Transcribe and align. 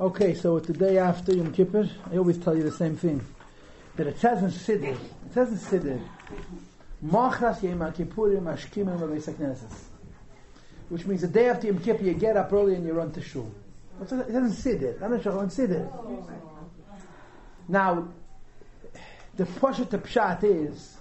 Okay, 0.00 0.32
so 0.32 0.56
it's 0.56 0.66
the 0.66 0.72
day 0.72 0.96
after 0.96 1.34
Yom 1.34 1.52
Kippur. 1.52 1.86
I 2.10 2.16
always 2.16 2.38
tell 2.38 2.56
you 2.56 2.62
the 2.62 2.72
same 2.72 2.96
thing. 2.96 3.22
That 3.96 4.06
it 4.06 4.18
says 4.18 4.42
in 4.42 4.48
Siddur, 4.48 4.94
it 4.94 5.34
says 5.34 5.50
in 5.50 5.58
Siddur, 5.58 6.00
Machras 7.04 7.62
Yom 7.62 7.80
Kippurim 7.80 8.44
Ashkimim 8.44 8.98
V'Veisakneses. 8.98 9.74
Which 10.88 11.04
means 11.04 11.20
the 11.20 11.28
day 11.28 11.50
after 11.50 11.66
Yom 11.66 11.80
Kippur, 11.80 12.02
you 12.02 12.14
get 12.14 12.38
up 12.38 12.50
early 12.50 12.76
and 12.76 12.86
you 12.86 12.94
run 12.94 13.12
to 13.12 13.20
shul. 13.20 13.52
It 14.00 14.08
doesn't 14.08 14.52
Siddur. 14.52 15.02
I'm 15.02 15.10
not 15.10 15.22
sure 15.22 15.38
on 15.38 15.50
Siddur. 15.50 15.86
Now, 17.68 18.08
the 19.36 19.44
Poshet 19.44 19.88
Pshat 19.88 20.44
is, 20.44 20.96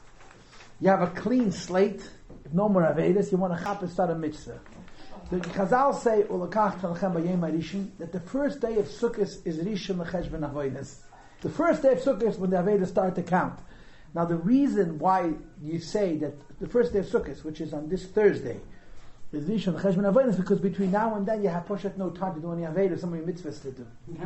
you 0.81 0.89
have 0.89 1.03
a 1.03 1.07
clean 1.07 1.53
slate, 1.53 2.01
no 2.51 2.67
more 2.67 2.81
Avedis, 2.81 3.31
you 3.31 3.37
want 3.37 3.57
to 3.57 3.63
chap 3.63 3.81
and 3.81 3.89
start 3.89 4.09
a 4.09 4.15
mitzvah. 4.15 4.59
The 5.29 5.37
Chazal 5.37 5.93
say, 5.93 6.23
"Ulakach 6.23 6.79
talchem 6.79 7.13
b'yem 7.13 7.41
rishon," 7.41 7.89
that 7.99 8.11
the 8.11 8.19
first 8.19 8.61
day 8.61 8.79
of 8.79 8.87
Sukkot 8.87 9.45
is 9.45 9.59
Rishon 9.59 9.99
l'cheshbon 9.99 10.39
avodas. 10.39 11.01
The 11.41 11.49
first 11.49 11.83
day 11.83 11.91
of 11.91 11.99
Sukkot 11.99 12.23
is 12.23 12.37
when 12.39 12.49
the 12.49 12.57
Avedas 12.57 12.87
start 12.87 13.13
to 13.13 13.21
count. 13.21 13.59
Now, 14.15 14.25
the 14.25 14.37
reason 14.37 14.97
why 14.97 15.33
you 15.61 15.79
say 15.79 16.17
that 16.17 16.33
the 16.59 16.67
first 16.67 16.93
day 16.93 16.99
of 16.99 17.05
Sukkot, 17.05 17.43
which 17.43 17.61
is 17.61 17.73
on 17.73 17.89
this 17.89 18.05
Thursday, 18.05 18.59
is 19.31 19.47
Rishon 19.47 19.75
l'cheshbon 19.75 20.11
avodas, 20.11 20.35
because 20.35 20.59
between 20.59 20.89
now 20.89 21.13
and 21.13 21.27
then 21.27 21.43
you 21.43 21.49
have 21.49 21.67
pushed 21.67 21.95
no 21.95 22.09
time 22.09 22.33
to 22.33 22.41
do 22.41 22.51
any 22.51 22.63
Avedas, 22.63 23.01
so 23.01 23.07
many 23.07 23.23
mitzvahs 23.23 23.61
to 23.61 23.71
do. 23.71 23.85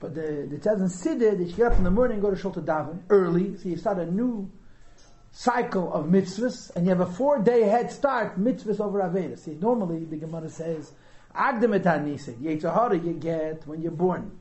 but 0.00 0.12
the 0.12 0.48
the 0.50 0.56
Tzadz 0.56 0.80
and 0.80 0.90
Siddur, 0.90 1.38
that 1.38 1.44
you 1.44 1.54
get 1.54 1.70
up 1.70 1.78
in 1.78 1.84
the 1.84 1.90
morning, 1.92 2.18
go 2.18 2.30
to 2.30 2.36
Shul 2.36 2.50
to 2.50 2.60
daven 2.60 2.98
early, 3.10 3.56
so 3.58 3.68
you 3.68 3.76
start 3.76 3.98
a 3.98 4.06
new 4.06 4.50
cycle 5.32 5.92
of 5.92 6.06
mitzvahs, 6.06 6.70
and 6.76 6.84
you 6.84 6.90
have 6.90 7.00
a 7.00 7.10
four-day 7.10 7.62
head 7.62 7.90
start, 7.90 8.38
mitzvahs 8.38 8.78
over 8.80 9.00
Avedas. 9.00 9.40
See, 9.40 9.54
normally 9.54 10.04
the 10.04 10.16
Gemara 10.16 10.50
says, 10.50 10.92
Agdem 11.34 11.74
et 11.74 11.84
hanisid, 11.84 12.36
Yetzirah 12.36 13.04
you 13.04 13.14
get 13.14 13.66
when 13.66 13.80
you're 13.80 13.90
born. 13.90 14.38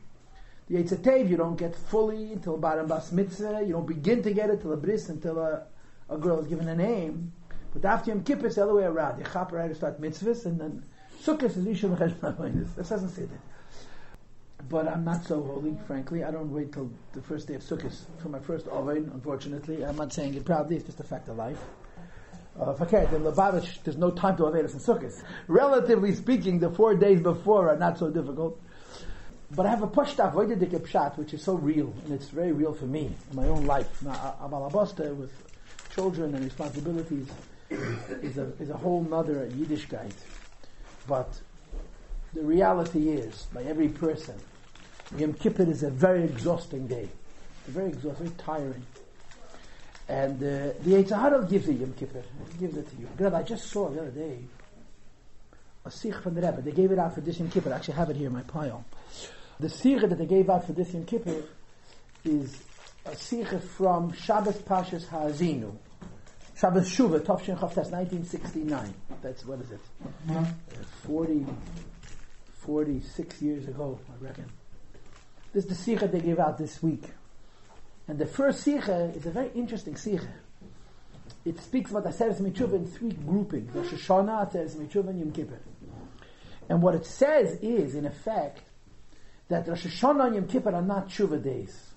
The 0.70 0.84
Yetzatev 0.84 1.30
you 1.30 1.38
don't 1.38 1.56
get 1.56 1.76
fully 1.76 2.34
until 2.34 2.58
Baram 2.58 2.88
Bas 2.88 3.12
Mitzvah, 3.12 3.64
you 3.66 3.74
don't 3.74 3.88
begin 3.88 4.22
to 4.24 4.34
get 4.34 4.50
it 4.50 4.62
till 4.62 4.74
a 4.74 4.78
bris, 4.78 5.10
until 5.10 5.40
a, 5.40 5.64
a 6.10 6.18
girl 6.18 6.40
is 6.40 6.48
given 6.48 6.68
a 6.68 6.76
name. 6.76 7.32
But 7.74 7.86
after 7.86 8.12
Yom 8.12 8.24
Kippur, 8.24 8.48
it's 8.48 8.56
the 8.56 8.64
other 8.64 8.76
way 8.76 8.84
around. 8.84 9.20
You 9.20 9.26
chap 9.32 9.54
right 9.54 9.70
to 9.70 9.76
start 9.76 10.02
mitzvahs, 10.02 10.46
and 10.46 10.60
then 10.60 10.84
Sukkot 11.24 11.44
is 11.44 11.56
Yishon 11.56 11.98
Cheshbon 11.98 12.76
This 12.76 12.90
doesn't 12.90 13.10
say 13.10 13.24
that 13.24 13.40
but 14.70 14.88
I'm 14.88 15.04
not 15.04 15.26
so 15.26 15.42
holy, 15.42 15.78
frankly. 15.88 16.24
I 16.24 16.32
don't 16.32 16.52
wait 16.52 16.74
till 16.74 16.92
the 17.14 17.22
first 17.22 17.48
day 17.48 17.56
of 17.56 17.62
Sukkot 17.62 17.96
for 18.22 18.30
my 18.30 18.40
first 18.40 18.68
Ovid, 18.68 19.10
unfortunately. 19.14 19.84
I'm 19.86 19.96
not 19.96 20.14
saying 20.14 20.36
it 20.36 20.46
proudly, 20.46 20.78
it's 20.78 20.86
just 20.86 21.00
a 21.00 21.04
fact 21.04 21.30
of 21.30 21.38
life. 21.38 21.60
Uh, 22.60 22.74
forget, 22.74 23.12
in 23.14 23.24
Lubavitch, 23.24 23.82
there's 23.84 23.98
no 23.98 24.12
time 24.12 24.36
to 24.38 24.44
Avedis 24.44 24.74
and 24.74 24.82
Sukkot. 24.82 25.24
Relatively 25.48 26.14
speaking, 26.14 26.60
the 26.60 26.70
four 26.70 26.96
days 26.96 27.22
before 27.22 27.70
are 27.70 27.78
not 27.78 27.98
so 27.98 28.10
difficult. 28.10 28.60
But 29.54 29.66
I 29.66 29.70
have 29.70 29.84
a 29.84 29.88
pushtaf, 29.88 30.34
Voidedik 30.34 30.70
Pshat, 30.70 31.18
which 31.18 31.34
is 31.34 31.44
so 31.44 31.56
real, 31.56 31.94
and 32.06 32.14
it's 32.14 32.30
very 32.30 32.54
real 32.54 32.74
for 32.74 32.86
me, 32.86 33.12
in 33.30 33.36
my 33.36 33.48
own 33.48 33.66
life. 33.66 34.02
Now, 34.02 34.36
I'm 34.40 34.52
Abalabosta, 34.52 35.14
with 35.16 35.32
children 35.94 36.36
and 36.36 36.44
responsibilities, 36.44 37.28
is 37.70 38.38
a, 38.38 38.52
is 38.60 38.70
a 38.70 38.78
whole 38.78 39.04
nother 39.04 39.50
Yiddishkeit. 39.50 40.14
But 41.08 41.42
the 42.34 42.44
reality 42.44 43.10
is, 43.10 43.48
by 43.54 43.64
every 43.64 43.90
person, 43.90 44.36
Yom 45.18 45.34
Kippur 45.34 45.64
is 45.64 45.84
a 45.84 45.90
very 45.90 46.24
exhausting 46.24 46.88
day. 46.88 47.10
Very 47.68 47.90
exhausting, 47.90 48.28
very 48.28 48.38
tiring. 48.38 48.86
And 50.08 50.36
uh, 50.38 50.74
the 50.82 51.04
Yitzhahara 51.04 51.50
gives 51.50 51.68
you 51.68 51.74
Yom 51.74 51.94
Kippur. 51.94 52.24
He 52.54 52.60
gives 52.60 52.78
it 52.78 52.90
to 52.90 52.96
you. 52.98 53.08
Rebbe, 53.18 53.36
I 53.36 53.44
just 53.44 53.70
saw 53.70 53.90
the 53.90 54.02
other 54.02 54.12
day 54.12 54.40
a 55.86 55.92
sikh 55.92 56.16
from 56.16 56.36
the 56.36 56.42
Rebbe. 56.42 56.62
They 56.62 56.72
gave 56.72 56.92
it 56.92 57.00
out 57.00 57.16
for 57.16 57.22
this 57.22 57.40
Yom 57.40 57.50
Kippur. 57.50 57.72
I 57.72 57.78
actually 57.78 57.96
have 57.96 58.10
it 58.10 58.16
here 58.16 58.28
in 58.28 58.34
my 58.34 58.44
pile. 58.44 58.86
The 59.60 59.70
sikh 59.70 60.02
that 60.02 60.18
they 60.18 60.26
gave 60.26 60.50
out 60.50 60.66
for 60.66 60.74
this 60.74 60.94
Yom 60.94 61.06
Kippur 61.06 61.44
is 62.24 62.58
a 63.06 63.16
sikh 63.16 63.48
from 63.78 64.14
Shabbos 64.14 64.58
Pashas 64.58 65.08
Ha'azinu. 65.08 65.76
Shabbos 66.56 66.88
Shuva, 66.90 67.20
Tovshin 67.20 67.58
Chavtes, 67.58 67.90
1969. 67.90 68.94
That's, 69.24 69.46
what 69.46 69.60
is 69.62 69.72
it? 69.72 69.80
Uh, 70.30 70.46
40, 71.08 71.46
46 72.60 73.42
years 73.42 73.68
ago, 73.68 74.00
I 74.08 74.24
reckon. 74.24 74.46
This 75.54 75.66
is 75.66 75.70
the 75.70 75.76
Sikha 75.76 76.08
they 76.08 76.22
gave 76.22 76.40
out 76.40 76.58
this 76.58 76.82
week. 76.82 77.04
And 78.08 78.18
the 78.18 78.26
first 78.26 78.62
Sikha 78.62 79.12
is 79.16 79.26
a 79.26 79.32
very 79.32 79.52
interesting 79.54 79.96
Sikha. 79.96 80.34
It 81.44 81.60
speaks 81.60 81.92
about 81.92 82.06
Aseret 82.06 82.40
Mitzvah 82.40 82.76
in 82.76 82.88
three 82.88 83.12
groupings. 83.12 83.74
Rosh 83.74 83.88
Hashanah, 83.88 84.52
Aseret 84.52 84.78
Mitzvah, 84.78 85.10
and 85.10 85.20
Yom 85.20 85.32
Kippur. 85.32 85.60
And 86.70 86.82
what 86.82 86.96
it 86.96 87.06
says 87.06 87.58
is, 87.62 87.96
in 87.96 88.06
effect, 88.06 88.62
that 89.50 89.68
Rosh 89.68 89.86
Hashanah 89.86 90.28
and 90.28 90.36
Yom 90.36 90.48
Kippur 90.48 90.74
are 90.74 90.82
not 90.82 91.10
Tshuva 91.10 91.44
days. 91.44 91.94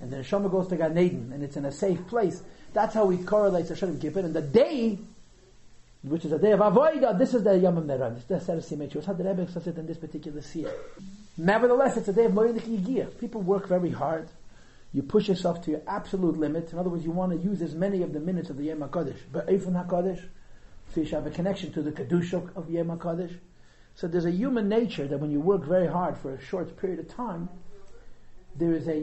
and 0.00 0.10
the 0.10 0.18
Neshama 0.18 0.50
goes 0.50 0.68
to 0.68 0.76
Gan 0.76 0.96
Eden, 0.98 1.30
and 1.32 1.42
it's 1.42 1.56
in 1.56 1.64
a 1.64 1.72
safe 1.72 2.06
place. 2.08 2.42
That's 2.76 2.92
how 2.92 3.08
he 3.08 3.16
correlates 3.24 3.70
Hashem 3.70 3.98
Kippur. 4.00 4.20
And 4.20 4.34
the 4.34 4.42
day, 4.42 4.98
which 6.02 6.26
is 6.26 6.32
a 6.32 6.38
day 6.38 6.52
of 6.52 6.60
Avodah, 6.60 7.18
this 7.18 7.32
is 7.32 7.42
the 7.42 7.56
Yom 7.56 7.76
Meran. 7.76 8.16
This 8.28 8.42
is 8.42 8.46
the 8.46 8.60
Seres 8.60 8.94
It's 8.94 9.06
how 9.06 9.14
the 9.14 9.24
Rebbe 9.24 9.50
says 9.50 9.66
it 9.66 9.78
in 9.78 9.86
this 9.86 9.96
particular 9.96 10.42
seer. 10.42 10.70
Nevertheless, 11.38 11.96
it's 11.96 12.08
a 12.08 12.12
day 12.12 12.26
of 12.26 12.32
Moedik 12.32 12.60
Yigiyah. 12.60 13.18
People 13.18 13.40
work 13.40 13.66
very 13.66 13.88
hard. 13.88 14.28
You 14.92 15.02
push 15.02 15.26
yourself 15.26 15.64
to 15.64 15.70
your 15.70 15.80
absolute 15.88 16.36
limit. 16.36 16.70
In 16.70 16.78
other 16.78 16.90
words, 16.90 17.02
you 17.02 17.12
want 17.12 17.32
to 17.32 17.38
use 17.38 17.62
as 17.62 17.74
many 17.74 18.02
of 18.02 18.12
the 18.12 18.20
minutes 18.20 18.50
of 18.50 18.58
the 18.58 18.64
Yom 18.64 18.80
HaKadosh. 18.80 19.20
But 19.32 19.46
Eifun 19.46 19.86
HaKadosh, 19.86 20.22
so 20.92 21.00
you 21.00 21.06
should 21.06 21.14
have 21.14 21.26
a 21.26 21.30
connection 21.30 21.72
to 21.72 21.80
the 21.80 21.92
Kedusha 21.92 22.54
of 22.54 22.68
Yom 22.68 22.88
HaKadosh. 22.88 23.38
So 23.94 24.06
there's 24.06 24.26
a 24.26 24.30
human 24.30 24.68
nature 24.68 25.08
that 25.08 25.16
when 25.16 25.30
you 25.30 25.40
work 25.40 25.64
very 25.64 25.86
hard 25.86 26.18
for 26.18 26.34
a 26.34 26.44
short 26.44 26.76
period 26.76 26.98
of 26.98 27.08
time, 27.08 27.48
there 28.54 28.74
is 28.74 28.86
a, 28.86 28.98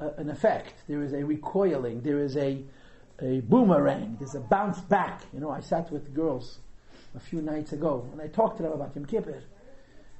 uh, 0.00 0.12
an 0.16 0.30
effect, 0.30 0.74
there 0.86 1.02
is 1.02 1.12
a 1.12 1.24
recoiling, 1.24 2.02
there 2.02 2.20
is 2.20 2.36
a, 2.36 2.62
a 3.22 3.40
boomerang, 3.40 4.16
there's 4.18 4.34
a 4.34 4.40
bounce 4.40 4.80
back. 4.80 5.22
You 5.32 5.40
know, 5.40 5.50
I 5.50 5.60
sat 5.60 5.90
with 5.90 6.14
girls 6.14 6.58
a 7.14 7.20
few 7.20 7.42
nights 7.42 7.72
ago 7.72 8.08
and 8.12 8.20
I 8.20 8.28
talked 8.28 8.56
to 8.58 8.62
them 8.62 8.72
about 8.72 8.94
Yom 8.94 9.06
Kippur. 9.06 9.42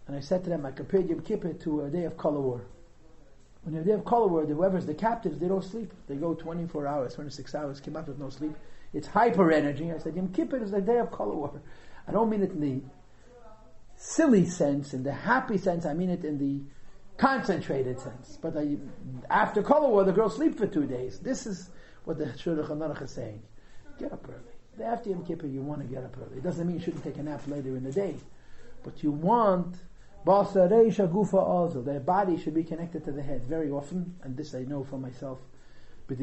And 0.06 0.16
I 0.16 0.20
said 0.20 0.42
to 0.44 0.50
them, 0.50 0.66
I 0.66 0.72
compared 0.72 1.08
Yom 1.08 1.20
Kippur 1.20 1.52
to 1.52 1.82
a 1.82 1.90
day 1.90 2.04
of 2.04 2.16
color 2.16 2.40
war. 2.40 2.62
When 3.62 3.74
a 3.76 3.84
day 3.84 3.92
of 3.92 4.04
color 4.04 4.26
war, 4.26 4.44
whoever's 4.44 4.86
the 4.86 4.94
captives, 4.94 5.38
they 5.38 5.48
don't 5.48 5.64
sleep. 5.64 5.92
They 6.08 6.16
go 6.16 6.34
24 6.34 6.86
hours, 6.86 7.14
26 7.14 7.54
hours, 7.54 7.80
came 7.80 7.96
up 7.96 8.08
with 8.08 8.18
no 8.18 8.30
sleep. 8.30 8.56
It's 8.92 9.06
hyper 9.06 9.52
energy. 9.52 9.92
I 9.92 9.98
said, 9.98 10.16
Yom 10.16 10.32
Kippur 10.32 10.62
is 10.62 10.72
the 10.72 10.80
day 10.80 10.98
of 10.98 11.10
color 11.10 11.34
war. 11.34 11.60
I 12.08 12.12
don't 12.12 12.30
mean 12.30 12.42
it 12.42 12.50
in 12.50 12.60
the 12.60 12.82
silly 13.96 14.46
sense, 14.46 14.94
in 14.94 15.02
the 15.02 15.12
happy 15.12 15.58
sense, 15.58 15.84
I 15.84 15.92
mean 15.92 16.08
it 16.08 16.24
in 16.24 16.38
the 16.38 16.62
concentrated 17.18 18.00
sense. 18.00 18.38
But 18.40 18.56
I, 18.56 18.78
after 19.28 19.62
color 19.62 19.88
War, 19.88 20.04
the 20.04 20.12
girls 20.12 20.36
sleep 20.36 20.56
for 20.56 20.66
two 20.66 20.86
days. 20.86 21.20
This 21.20 21.46
is 21.46 21.68
what 22.04 22.18
the 22.18 22.26
Shulchan 22.26 22.78
Aruch 22.78 23.02
is 23.02 23.10
saying. 23.10 23.42
Get 23.98 24.12
up 24.12 24.26
early. 24.28 24.54
The 24.78 24.84
after 24.84 25.10
Yom 25.10 25.24
Kippur, 25.24 25.46
you 25.46 25.62
want 25.62 25.80
to 25.82 25.86
get 25.86 26.04
up 26.04 26.16
early. 26.18 26.38
It 26.38 26.42
doesn't 26.42 26.66
mean 26.66 26.76
you 26.78 26.82
shouldn't 26.82 27.04
take 27.04 27.18
a 27.18 27.22
nap 27.22 27.46
later 27.46 27.76
in 27.76 27.84
the 27.84 27.92
day, 27.92 28.16
but 28.82 29.02
you 29.02 29.10
want 29.10 29.76
their 30.22 32.00
body 32.00 32.36
should 32.36 32.54
be 32.54 32.62
connected 32.62 33.04
to 33.04 33.12
the 33.12 33.22
head 33.22 33.42
very 33.44 33.70
often, 33.70 34.14
and 34.22 34.36
this 34.36 34.54
I 34.54 34.64
know 34.64 34.84
for 34.84 34.98
myself. 34.98 35.38
You 36.08 36.16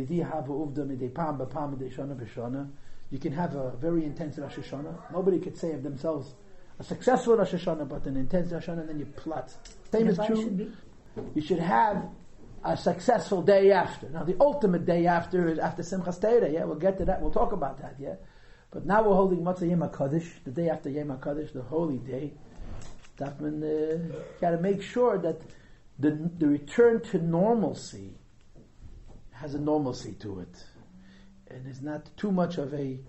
can 3.20 3.32
have 3.32 3.56
a 3.56 3.72
very 3.78 4.04
intense 4.04 4.38
Rosh 4.38 4.56
Hashanah. 4.56 5.12
Nobody 5.12 5.40
could 5.40 5.58
say 5.58 5.72
of 5.72 5.82
themselves 5.82 6.36
a 6.80 6.84
successful 6.84 7.38
Rosh 7.38 7.54
Hashanah, 7.54 7.88
but 7.90 8.06
an 8.06 8.18
intense 8.18 8.52
Rosh 8.52 8.68
Hashanah, 8.68 8.82
and 8.82 8.90
then 8.90 9.00
you 9.00 9.06
plot. 9.06 9.52
Same 9.92 10.10
is 10.10 10.20
true. 10.28 10.72
You 11.34 11.42
should 11.42 11.60
have 11.60 12.08
a 12.74 12.78
successful 12.78 13.42
day 13.42 13.72
after. 13.72 14.10
Now, 14.10 14.24
the 14.24 14.36
ultimate 14.40 14.86
day 14.86 15.06
after 15.08 15.48
is 15.48 15.60
after 15.60 15.84
Simchas 15.84 16.20
Torah. 16.20 16.50
Yeah, 16.50 16.66
we'll 16.66 16.76
get 16.76 16.98
to 16.98 17.06
that. 17.06 17.22
We'll 17.22 17.32
talk 17.32 17.52
about 17.54 17.82
that. 17.82 17.96
Yeah, 18.00 18.16
but 18.72 18.86
now 18.86 19.04
we're 19.04 19.16
holding 19.16 19.40
Matzah 19.40 19.70
Yom 19.70 19.80
Hakadosh, 19.80 20.44
the 20.44 20.52
day 20.52 20.70
after 20.70 20.90
Yom 20.90 21.08
Hakadosh, 21.08 21.54
the 21.54 21.62
holy 21.62 21.98
day. 21.98 22.34
Means 23.40 23.64
uh, 23.64 23.98
got 24.40 24.52
to 24.52 24.60
make 24.60 24.82
sure 24.84 25.18
that 25.18 25.42
the 25.98 26.12
the 26.38 26.48
return 26.48 27.02
to 27.12 27.18
normalcy 27.18 28.14
has 29.32 29.56
a 29.56 29.60
normalcy 29.60 30.14
to 30.20 30.42
it, 30.42 30.64
and 31.48 31.66
is 31.68 31.82
not 31.82 32.10
too 32.16 32.32
much 32.32 32.58
of 32.60 32.74
a 32.76 33.00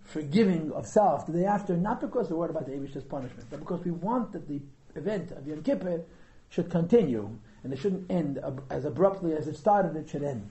forgiving 0.00 0.72
of 0.72 0.86
self 0.86 1.26
the 1.26 1.32
day 1.32 1.44
after. 1.44 1.76
Not 1.76 2.00
because 2.00 2.30
we're 2.30 2.38
worried 2.38 2.52
about 2.52 2.66
the 2.66 2.72
Abish's 2.72 3.04
punishment, 3.04 3.46
but 3.50 3.60
because 3.60 3.84
we 3.84 3.90
want 3.90 4.32
that 4.32 4.48
the 4.48 4.62
event 4.94 5.32
of 5.32 5.46
Yom 5.46 5.62
Kippur 5.62 6.02
should 6.48 6.70
continue 6.70 7.38
and 7.66 7.74
it 7.74 7.80
shouldn't 7.80 8.08
end 8.10 8.38
as 8.70 8.84
abruptly 8.84 9.32
as 9.32 9.48
it 9.48 9.56
started. 9.56 9.96
It 9.96 10.08
should 10.08 10.22
end. 10.22 10.48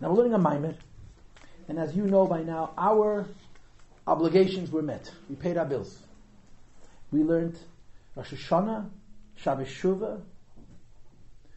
Now 0.00 0.10
we're 0.10 0.18
learning 0.18 0.34
a 0.34 0.38
Maimer, 0.38 0.76
and 1.66 1.78
as 1.78 1.96
you 1.96 2.04
know 2.04 2.26
by 2.26 2.42
now, 2.42 2.72
our 2.76 3.26
obligations 4.06 4.70
were 4.70 4.82
met. 4.82 5.10
We 5.30 5.36
paid 5.36 5.56
our 5.56 5.64
bills. 5.64 5.98
We 7.10 7.22
learned 7.22 7.58
Rosh 8.14 8.34
Hashanah, 8.34 8.90
Shabbos 9.36 9.68
Shuvah, 9.68 10.20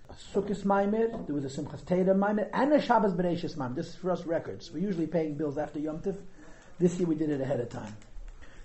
a 0.10 0.14
Sukkot 0.14 0.64
Maimer, 0.64 1.26
there 1.28 1.36
was 1.36 1.44
a 1.44 1.62
Simchas 1.62 1.86
Torah 1.86 2.16
Maimer, 2.16 2.50
and 2.54 2.72
a 2.72 2.82
Shabbos 2.82 3.14
Bereshis 3.14 3.58
Maimer. 3.58 3.76
This 3.76 3.90
is 3.90 3.96
for 3.96 4.12
us 4.12 4.26
records. 4.26 4.72
We're 4.72 4.80
usually 4.80 5.08
paying 5.08 5.36
bills 5.36 5.58
after 5.58 5.80
Yom 5.80 6.00
Tif. 6.00 6.16
This 6.80 6.98
year 6.98 7.08
we 7.10 7.16
did 7.16 7.30
it 7.30 7.42
ahead 7.42 7.60
of 7.60 7.68
time. 7.68 7.96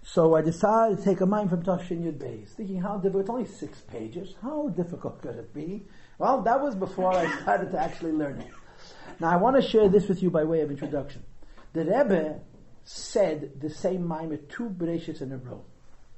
So 0.07 0.37
I 0.37 0.43
decided 0.43 0.99
to 0.99 1.05
take 1.05 1.23
a 1.23 1.27
mind 1.27 1.51
from 1.51 1.63
Tashin 1.63 2.05
Yud 2.05 2.19
Beis, 2.19 2.51
thinking 2.51 2.81
how 2.81 2.99
difficult, 2.99 3.23
it's 3.23 3.31
only 3.31 3.47
six 3.47 3.81
pages, 3.81 4.35
how 4.43 4.69
difficult 4.69 5.21
could 5.23 5.37
it 5.37 5.55
be? 5.55 5.83
Well, 6.19 6.43
that 6.43 6.61
was 6.61 6.75
before 6.75 7.13
I 7.13 7.29
started 7.43 7.73
to 7.73 7.81
actually 7.81 8.13
learn 8.13 8.41
it. 8.41 8.51
Now 9.21 9.31
I 9.31 9.37
want 9.37 9.57
to 9.57 9.63
share 9.63 9.89
this 9.89 10.09
with 10.09 10.23
you 10.23 10.31
by 10.31 10.45
way 10.45 10.61
of 10.61 10.71
introduction. 10.71 11.23
The 11.73 11.85
Rebbe 11.85 12.41
said 12.85 13.61
the 13.61 13.71
same 13.71 14.07
Maimer 14.07 14.49
two 14.49 14.69
Bereshits 14.69 15.23
in 15.23 15.33
a 15.33 15.39
row. 15.39 15.65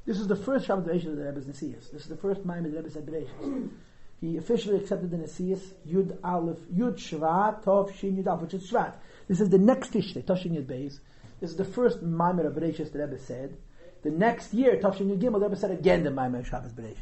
This 0.04 0.20
is 0.20 0.28
the 0.28 0.36
first 0.36 0.68
Shabbat 0.68 0.84
Bereshit 0.84 1.06
of 1.08 1.16
the 1.16 1.24
Rebbe's 1.24 1.46
Nesias. 1.46 1.90
This 1.90 2.02
is 2.02 2.08
the 2.08 2.16
first 2.16 2.46
Maimer 2.46 2.70
the 2.70 2.76
Rebbe 2.76 2.90
said 2.90 3.06
Bereshit. 3.06 3.70
He 4.20 4.36
officially 4.36 4.76
accepted 4.76 5.10
the 5.10 5.16
Nesias 5.16 5.60
Yud 5.88 6.18
Aleph 6.24 6.58
Yud 6.74 6.96
Shvat 6.96 7.64
Tov 7.64 7.94
Shin 7.94 8.16
Yud 8.16 8.26
Aleph, 8.26 8.42
which 8.42 8.54
is 8.54 8.70
Shvat. 8.70 8.94
This 9.28 9.40
is 9.40 9.48
the 9.50 9.58
next 9.58 9.92
Tishrei 9.92 10.24
Tashin 10.24 10.52
Yud 10.52 10.66
Beis. 10.66 11.00
This 11.40 11.50
is 11.50 11.56
the 11.56 11.64
first 11.64 12.04
Maimer 12.04 12.46
of 12.46 12.54
Bereshit 12.54 12.92
the 12.92 12.98
Rebbe 12.98 13.18
said. 13.18 13.56
The 14.02 14.10
next 14.10 14.52
year 14.52 14.76
Tashin 14.76 15.08
Yud 15.08 15.20
Gimel 15.20 15.40
the 15.40 15.46
Rebbe 15.46 15.56
said 15.56 15.70
again 15.70 16.04
the 16.04 16.10
Maimer 16.10 16.40
of 16.40 16.48
Shabbos 16.48 16.72
Bereshit. 16.72 16.96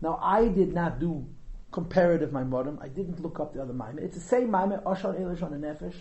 Now 0.00 0.18
I 0.22 0.48
did 0.48 0.72
not 0.72 0.98
do 0.98 1.26
comparative 1.72 2.30
Maimorim. 2.30 2.80
I 2.80 2.88
didn't 2.88 3.20
look 3.20 3.40
up 3.40 3.54
the 3.54 3.62
other 3.62 3.72
Maimer. 3.72 3.98
It's 3.98 4.14
the 4.14 4.20
same 4.20 4.48
Maimer 4.48 4.80
Ashar 4.86 5.14
Elishon 5.14 5.52
and 5.54 5.64
Nefesh. 5.64 5.96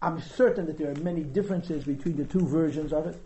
I'm 0.00 0.20
certain 0.20 0.66
that 0.66 0.78
there 0.78 0.90
are 0.90 0.94
many 0.94 1.22
differences 1.22 1.84
between 1.84 2.16
the 2.16 2.24
two 2.24 2.46
versions 2.46 2.92
of 2.92 3.06
it, 3.06 3.20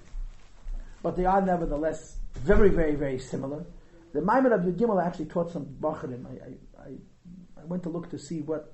but 1.02 1.16
they 1.16 1.24
are 1.24 1.40
nevertheless 1.40 2.16
very, 2.34 2.70
very, 2.70 2.96
very 2.96 3.18
similar. 3.18 3.64
The 4.12 4.20
Maimon 4.20 4.52
of 4.52 4.62
Yud 4.62 5.04
actually 5.04 5.26
taught 5.26 5.52
some 5.52 5.66
Bacharim. 5.80 6.26
I, 6.26 6.82
I, 6.82 6.86
I, 7.60 7.64
went 7.64 7.82
to 7.84 7.88
look 7.88 8.10
to 8.10 8.18
see 8.18 8.40
what, 8.40 8.72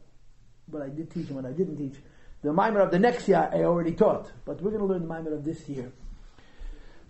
what 0.67 0.83
I 0.83 0.89
did 0.89 1.11
teach 1.11 1.27
and 1.27 1.37
what 1.37 1.45
I 1.45 1.53
didn't 1.53 1.77
teach. 1.77 2.01
The 2.43 2.53
Maimon 2.53 2.81
of 2.81 2.91
the 2.91 2.99
next 2.99 3.29
year 3.29 3.51
I 3.53 3.65
already 3.65 3.93
taught, 3.93 4.31
but 4.47 4.63
we're 4.63 4.71
going 4.71 4.83
to 4.83 4.87
learn 4.87 5.03
the 5.03 5.09
Maimon 5.09 5.33
of 5.33 5.45
this 5.45 5.69
year. 5.69 5.93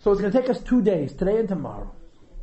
So 0.00 0.10
it's 0.10 0.20
going 0.20 0.32
to 0.32 0.40
take 0.40 0.50
us 0.50 0.60
two 0.60 0.82
days, 0.82 1.12
today 1.12 1.38
and 1.38 1.48
tomorrow. 1.48 1.92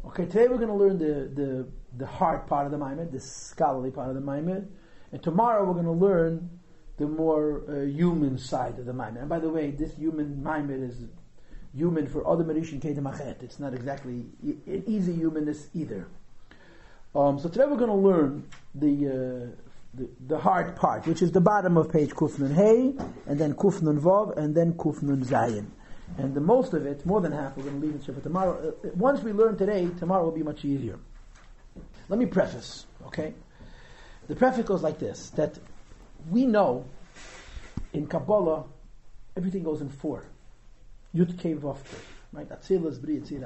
Okay, 0.05 0.25
today 0.25 0.47
we're 0.47 0.57
going 0.57 0.69
to 0.69 0.73
learn 0.73 0.97
the, 0.97 1.41
the, 1.41 1.67
the 1.97 2.05
hard 2.05 2.47
part 2.47 2.65
of 2.65 2.71
the 2.71 2.77
Maimon, 2.77 3.11
the 3.11 3.19
scholarly 3.19 3.91
part 3.91 4.09
of 4.09 4.15
the 4.15 4.21
Maimon, 4.21 4.69
and 5.11 5.23
tomorrow 5.23 5.65
we're 5.65 5.73
going 5.73 5.85
to 5.85 5.91
learn 5.91 6.49
the 6.97 7.07
more 7.07 7.63
uh, 7.69 7.85
human 7.85 8.37
side 8.37 8.79
of 8.79 8.85
the 8.85 8.93
Maimon. 8.93 9.17
And 9.17 9.29
by 9.29 9.39
the 9.39 9.49
way, 9.49 9.71
this 9.71 9.95
human 9.95 10.43
Maimon 10.43 10.83
is 10.83 11.05
human 11.75 12.07
for 12.07 12.27
other 12.27 12.43
Marishin 12.43 12.81
Kedem 12.81 13.43
It's 13.43 13.59
not 13.59 13.73
exactly 13.73 14.25
an 14.43 14.83
easy 14.87 15.13
humanness 15.13 15.67
either. 15.73 16.07
Um, 17.15 17.39
so 17.39 17.49
today 17.49 17.65
we're 17.65 17.77
going 17.77 17.89
to 17.89 17.95
learn 17.95 18.47
the, 18.75 19.07
uh, 19.07 19.55
the, 19.93 20.09
the 20.27 20.37
hard 20.37 20.75
part, 20.75 21.07
which 21.07 21.21
is 21.21 21.31
the 21.31 21.41
bottom 21.41 21.77
of 21.77 21.91
page 21.91 22.11
Kufnun 22.11 22.53
Hey, 22.53 22.93
and 23.25 23.39
then 23.39 23.53
Kufnun 23.53 23.99
Vav, 23.99 24.37
and 24.37 24.53
then 24.55 24.73
Kufnun 24.73 25.25
Zayin. 25.25 25.67
And 26.17 26.33
the 26.33 26.41
most 26.41 26.73
of 26.73 26.85
it, 26.85 27.05
more 27.05 27.21
than 27.21 27.31
half, 27.31 27.57
we're 27.57 27.63
going 27.63 27.81
to 27.81 27.85
leave 27.85 27.95
it 27.95 28.03
for 28.03 28.21
tomorrow. 28.21 28.73
Uh, 28.83 28.89
once 28.95 29.21
we 29.21 29.31
learn 29.31 29.57
today, 29.57 29.89
tomorrow 29.99 30.23
will 30.23 30.31
be 30.31 30.43
much 30.43 30.65
easier. 30.65 30.99
Let 32.09 32.19
me 32.19 32.25
preface, 32.25 32.85
okay? 33.07 33.33
The 34.27 34.35
preface 34.35 34.65
goes 34.65 34.83
like 34.83 34.99
this: 34.99 35.29
that 35.31 35.57
we 36.29 36.45
know 36.45 36.85
in 37.93 38.07
Kabbalah 38.07 38.65
everything 39.35 39.63
goes 39.63 39.81
in 39.81 39.89
four. 39.89 40.25
Yud 41.15 41.37
Kei 41.39 41.53
right? 41.53 42.49
Atzilus 42.49 43.01
Bri 43.01 43.19
Yitzir 43.19 43.41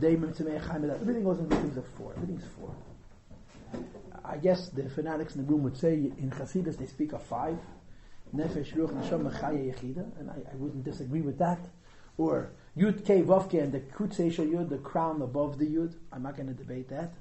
Chaim 0.00 0.90
Everything 0.90 1.24
goes 1.24 1.38
in 1.38 1.48
things 1.48 1.76
of 1.76 1.86
four. 1.86 2.12
Everything's 2.16 2.44
four. 2.58 2.74
I 4.24 4.36
guess 4.36 4.68
the 4.68 4.88
fanatics 4.90 5.34
in 5.34 5.44
the 5.44 5.50
room 5.50 5.62
would 5.62 5.76
say 5.76 5.94
in 5.94 6.30
Hasidus 6.30 6.76
they 6.76 6.86
speak 6.86 7.12
of 7.12 7.22
five. 7.22 7.58
Nefesh, 8.34 8.74
Ruach, 8.74 8.92
Neshama, 8.92 9.32
Chaya, 9.40 9.74
Yechida. 9.74 10.04
And 10.20 10.30
I, 10.30 10.34
I 10.52 10.54
wouldn't 10.56 10.84
disagree 10.84 11.22
with 11.22 11.38
that. 11.38 11.58
Or 12.18 12.50
Yud 12.76 13.06
Kei 13.06 13.22
Vavke 13.22 13.62
and 13.62 13.72
the 13.72 13.80
Kutseisha 13.80 14.46
Yud, 14.46 14.68
the 14.68 14.78
crown 14.78 15.22
above 15.22 15.58
the 15.58 15.66
Yud. 15.66 15.94
I'm 16.12 16.22
not 16.22 16.36
going 16.36 16.48
to 16.48 16.54
debate 16.54 16.90
that. 16.90 17.14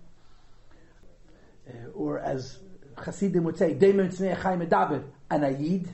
Uh, 1.70 1.90
or 1.94 2.20
as 2.20 2.60
Hasidim 2.98 3.44
would 3.44 3.58
say, 3.58 3.74
Tzemei 3.76 4.36
Chaim 4.38 4.60
Medaber, 4.60 5.04
an 5.30 5.42
Ayid, 5.42 5.88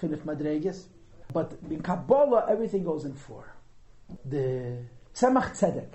Finif 0.00 0.20
Madreges. 0.20 0.84
But 1.32 1.58
in 1.70 1.82
Kabbalah, 1.82 2.46
everything 2.48 2.84
goes 2.84 3.04
in 3.04 3.14
four. 3.14 3.52
The 4.24 4.78
Tzemach 5.14 5.52
Tzedek 5.58 5.88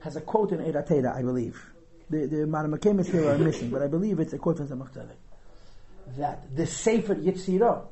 has 0.00 0.16
a 0.16 0.20
quote 0.20 0.52
in 0.52 0.60
Ohr 0.60 0.82
HaTorah, 0.82 1.14
I 1.14 1.22
believe. 1.22 1.62
The, 2.08 2.26
the 2.26 2.36
Maramakim 2.38 3.00
is 3.00 3.08
here 3.08 3.30
are 3.30 3.38
missing, 3.38 3.70
but 3.70 3.82
I 3.82 3.86
believe 3.86 4.18
it's 4.18 4.32
a 4.32 4.38
quote 4.38 4.56
from 4.56 4.68
Tzemach 4.68 4.92
Tzedek. 4.92 6.16
That 6.18 6.56
the 6.56 6.66
Sefer 6.66 7.14
Yetzirah 7.14 7.86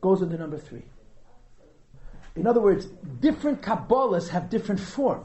goes 0.00 0.20
into 0.20 0.36
number 0.36 0.58
three. 0.58 0.82
In 2.36 2.46
other 2.46 2.60
words, 2.60 2.86
different 3.20 3.62
Kabbalahs 3.62 4.28
have 4.30 4.50
different 4.50 4.80
form. 4.80 5.24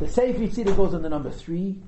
The 0.00 0.08
Sefer 0.08 0.38
Yetzirah 0.38 0.76
goes 0.76 0.94
on 0.94 1.02
the 1.02 1.08
number 1.08 1.30
three. 1.30 1.82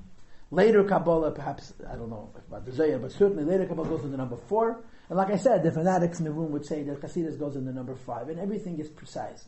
Later 0.51 0.83
Kabbalah, 0.83 1.31
perhaps, 1.31 1.73
I 1.87 1.95
don't 1.95 2.09
know 2.09 2.31
about 2.47 2.65
the 2.65 2.71
Zohar, 2.71 2.97
but 2.97 3.11
certainly 3.11 3.43
later 3.43 3.67
Kabbalah 3.67 3.87
goes 3.87 4.03
on 4.03 4.11
the 4.11 4.17
number 4.17 4.35
four. 4.35 4.83
And 5.07 5.17
like 5.17 5.29
I 5.29 5.37
said, 5.37 5.63
the 5.63 5.71
fanatics 5.71 6.19
in 6.19 6.25
the 6.25 6.31
room 6.31 6.51
would 6.51 6.65
say 6.65 6.83
that 6.83 7.01
Chasidus 7.01 7.37
goes 7.37 7.55
in 7.55 7.65
the 7.65 7.71
number 7.71 7.95
five, 7.95 8.29
and 8.29 8.39
everything 8.39 8.79
is 8.79 8.89
precise. 8.89 9.47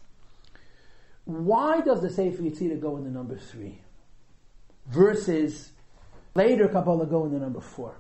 Why 1.26 1.82
does 1.82 2.02
the 2.02 2.10
Sefer 2.10 2.42
Yetzirah 2.42 2.80
go 2.80 2.98
in 2.98 3.04
the 3.04 3.10
number 3.10 3.38
three? 3.38 3.82
Versus 4.88 5.72
later 6.36 6.68
Kabbalah 6.68 7.06
go 7.06 7.26
in 7.26 7.32
the 7.32 7.40
number 7.40 7.62
four. 7.62 7.96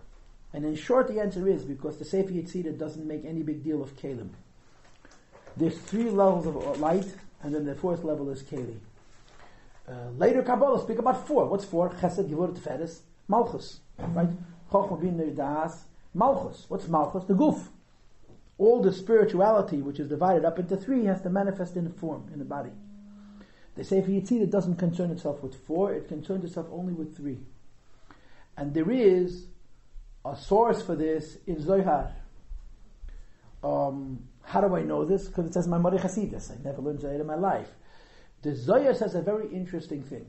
And 0.54 0.66
in 0.66 0.76
short, 0.76 1.08
the 1.08 1.20
answer 1.20 1.48
is 1.48 1.64
because 1.64 1.98
the 1.98 2.06
Sefer 2.06 2.32
Yetzirah 2.32 2.78
doesn't 2.78 3.08
make 3.08 3.26
any 3.26 3.42
big 3.42 3.64
deal 3.64 3.82
of 3.82 3.96
Kalim. 3.96 4.30
There's 5.58 5.78
three 5.78 6.10
levels 6.10 6.48
of 6.48 6.80
light, 6.80 7.06
and 7.44 7.54
then 7.54 7.66
the 7.66 7.76
fourth 7.76 8.04
level 8.04 8.30
is 8.30 8.44
Keli. 8.44 8.78
Uh, 9.88 10.10
later 10.18 10.42
Kabbalah 10.42 10.82
speak 10.82 11.00
about 11.00 11.28
four. 11.28 11.46
What's 11.48 11.66
four? 11.66 11.90
Chesed, 11.90 12.30
Gevurah, 12.30 12.58
Tiferes, 12.58 13.00
Malchus. 13.28 13.80
Right? 13.98 14.30
Chochmah, 14.72 15.02
Bin, 15.02 15.76
Malchus. 16.14 16.66
What's 16.70 16.88
Malchus? 16.88 17.26
The 17.26 17.34
goof. 17.34 17.70
All 18.58 18.82
the 18.82 18.94
spirituality, 18.94 19.82
which 19.82 20.00
is 20.00 20.08
divided 20.08 20.46
up 20.46 20.60
into 20.60 20.78
three, 20.78 21.06
has 21.06 21.22
to 21.22 21.30
manifest 21.30 21.76
in 21.76 21.92
form, 21.94 22.30
in 22.32 22.40
the 22.40 22.46
body. 22.46 22.72
The 23.76 23.84
Sefer 23.84 24.12
Yetzirah 24.12 24.50
doesn't 24.50 24.76
concern 24.76 25.12
itself 25.12 25.42
with 25.42 25.56
four, 25.66 25.94
it 25.94 26.08
concerns 26.08 26.44
itself 26.46 26.68
only 26.72 26.94
with 26.94 27.16
three. 27.18 27.40
And 28.58 28.74
there 28.74 28.92
is 28.92 29.46
a 30.24 30.36
source 30.36 30.82
for 30.82 30.96
this 30.96 31.38
in 31.48 31.60
Zohar. 31.62 32.12
Um, 33.64 34.28
how 34.52 34.60
do 34.60 34.76
I 34.76 34.82
know 34.82 35.06
this? 35.06 35.28
Because 35.28 35.46
it 35.46 35.54
says 35.54 35.66
my 35.66 35.78
Mari 35.78 35.98
Chasidus. 35.98 36.52
I 36.52 36.62
never 36.62 36.82
learned 36.82 37.00
Zohar 37.00 37.16
in 37.16 37.26
my 37.26 37.36
life. 37.36 37.70
The 38.42 38.54
Zohar 38.54 38.94
says 38.94 39.16
a 39.16 39.22
very 39.22 39.48
interesting 39.48 40.04
thing. 40.04 40.26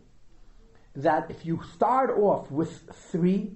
that 0.94 1.30
if 1.30 1.44
you 1.46 1.58
start 1.74 2.10
off 2.10 2.50
with 2.50 2.70
three, 3.10 3.50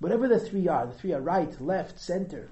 whatever 0.00 0.28
the 0.28 0.38
three 0.38 0.68
are, 0.68 0.86
the 0.86 0.92
three 0.92 1.14
are 1.14 1.20
right, 1.20 1.58
left, 1.60 1.98
center, 1.98 2.50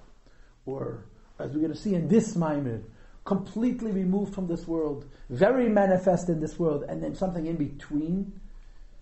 or 0.65 1.05
as 1.39 1.53
we're 1.53 1.61
going 1.61 1.73
to 1.73 1.79
see 1.79 1.95
in 1.95 2.09
this 2.09 2.35
Maimon, 2.35 2.83
completely 3.25 3.93
removed 3.93 4.35
from 4.35 4.47
this 4.49 4.67
world, 4.67 5.05
very 5.29 5.69
manifest 5.69 6.31
in 6.31 6.41
this 6.41 6.59
world, 6.59 6.85
and 6.89 7.03
then 7.03 7.15
something 7.15 7.47
in 7.47 7.57
between. 7.57 8.41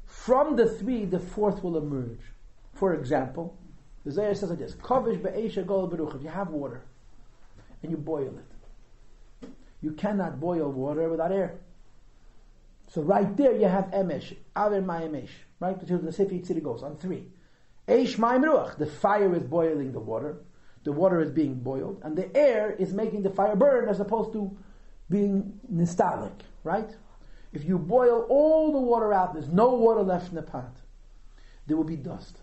From 0.05 0.57
the 0.57 0.67
three, 0.67 1.05
the 1.05 1.21
fourth 1.21 1.63
will 1.63 1.79
emerge. 1.79 2.21
For 2.75 2.93
example, 2.95 3.57
the 4.05 4.11
Zohar 4.11 4.35
says 4.35 4.51
like 4.51 4.59
this: 4.59 4.75
"Kavish 4.75 5.23
be'esha 5.23 5.63
gol 5.63 5.89
beruch." 5.89 6.17
If 6.17 6.23
you 6.23 6.29
have 6.29 6.51
water 6.51 6.83
and 7.83 7.91
you 7.91 7.97
boil 7.97 8.35
it, 8.39 9.49
you 9.81 9.93
cannot 9.93 10.41
boil 10.41 10.71
water 10.71 11.09
without 11.09 11.33
air. 11.33 11.55
So 12.89 13.03
right 13.03 13.37
there 13.37 13.57
you 13.57 13.67
have 13.67 13.87
emesh, 13.87 14.37
aver 14.57 14.83
ma'emesh. 14.83 15.31
Right, 15.61 15.79
the 15.79 16.13
Sefer 16.13 16.35
Yetzirah 16.35 16.63
goes 16.63 16.83
on 16.83 16.97
three. 16.97 17.29
Eish 17.87 18.17
ruach. 18.17 18.79
The 18.79 18.87
fire 18.87 19.35
is 19.35 19.45
boiling 19.45 19.93
the 19.93 20.01
water 20.01 20.39
the 20.85 20.93
water 20.93 21.21
is 21.21 21.31
being 21.31 21.55
boiled, 21.55 22.01
and 22.03 22.17
the 22.17 22.35
air 22.37 22.73
is 22.73 22.93
making 22.93 23.23
the 23.23 23.31
fire 23.31 23.55
burn 23.55 23.89
as 23.89 24.01
opposed 24.01 24.33
to 24.33 24.57
being 25.09 25.61
nostalgic, 25.69 26.33
right? 26.65 26.89
If 27.53 27.65
you 27.65 27.79
boil 27.79 28.27
all 28.29 28.73
the 28.73 28.79
water 28.79 29.13
out, 29.13 29.35
there's 29.35 29.49
no 29.49 29.75
water 29.75 30.03
left 30.03 30.31
in 30.31 30.35
the 30.35 30.43
pot, 30.43 30.75
there 31.67 31.77
will 31.77 31.85
be 31.85 31.97
dust. 31.97 32.39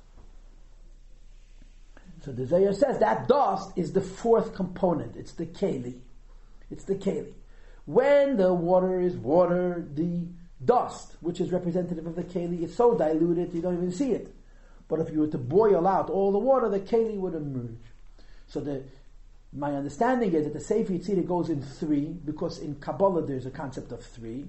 So 2.21 2.31
the 2.31 2.45
Zohar 2.45 2.73
says 2.73 2.99
that 2.99 3.27
dust 3.27 3.71
is 3.75 3.93
the 3.93 4.01
fourth 4.01 4.53
component. 4.53 5.15
It's 5.15 5.33
the 5.33 5.45
keli. 5.45 5.99
It's 6.69 6.83
the 6.83 6.95
keli. 6.95 7.33
When 7.85 8.37
the 8.37 8.53
water 8.53 8.99
is 8.99 9.15
water, 9.15 9.87
the 9.93 10.27
dust, 10.63 11.15
which 11.21 11.39
is 11.39 11.51
representative 11.51 12.05
of 12.05 12.15
the 12.15 12.23
keli, 12.23 12.63
is 12.63 12.75
so 12.75 12.97
diluted 12.97 13.53
you 13.53 13.61
don't 13.61 13.77
even 13.77 13.91
see 13.91 14.11
it. 14.11 14.33
But 14.87 14.99
if 14.99 15.11
you 15.11 15.19
were 15.19 15.27
to 15.27 15.37
boil 15.37 15.87
out 15.87 16.09
all 16.09 16.31
the 16.31 16.39
water, 16.39 16.69
the 16.69 16.79
keli 16.79 17.15
would 17.15 17.35
emerge. 17.35 17.77
So 18.47 18.59
the 18.59 18.83
my 19.51 19.73
understanding 19.73 20.33
is 20.33 20.43
that 20.43 20.53
the 20.53 20.59
Sefer 20.59 20.93
Yitzira 20.93 21.25
goes 21.25 21.49
in 21.49 21.63
three 21.63 22.05
because 22.05 22.59
in 22.59 22.75
Kabbalah 22.75 23.25
there's 23.25 23.47
a 23.47 23.51
concept 23.51 23.91
of 23.91 24.03
three. 24.03 24.45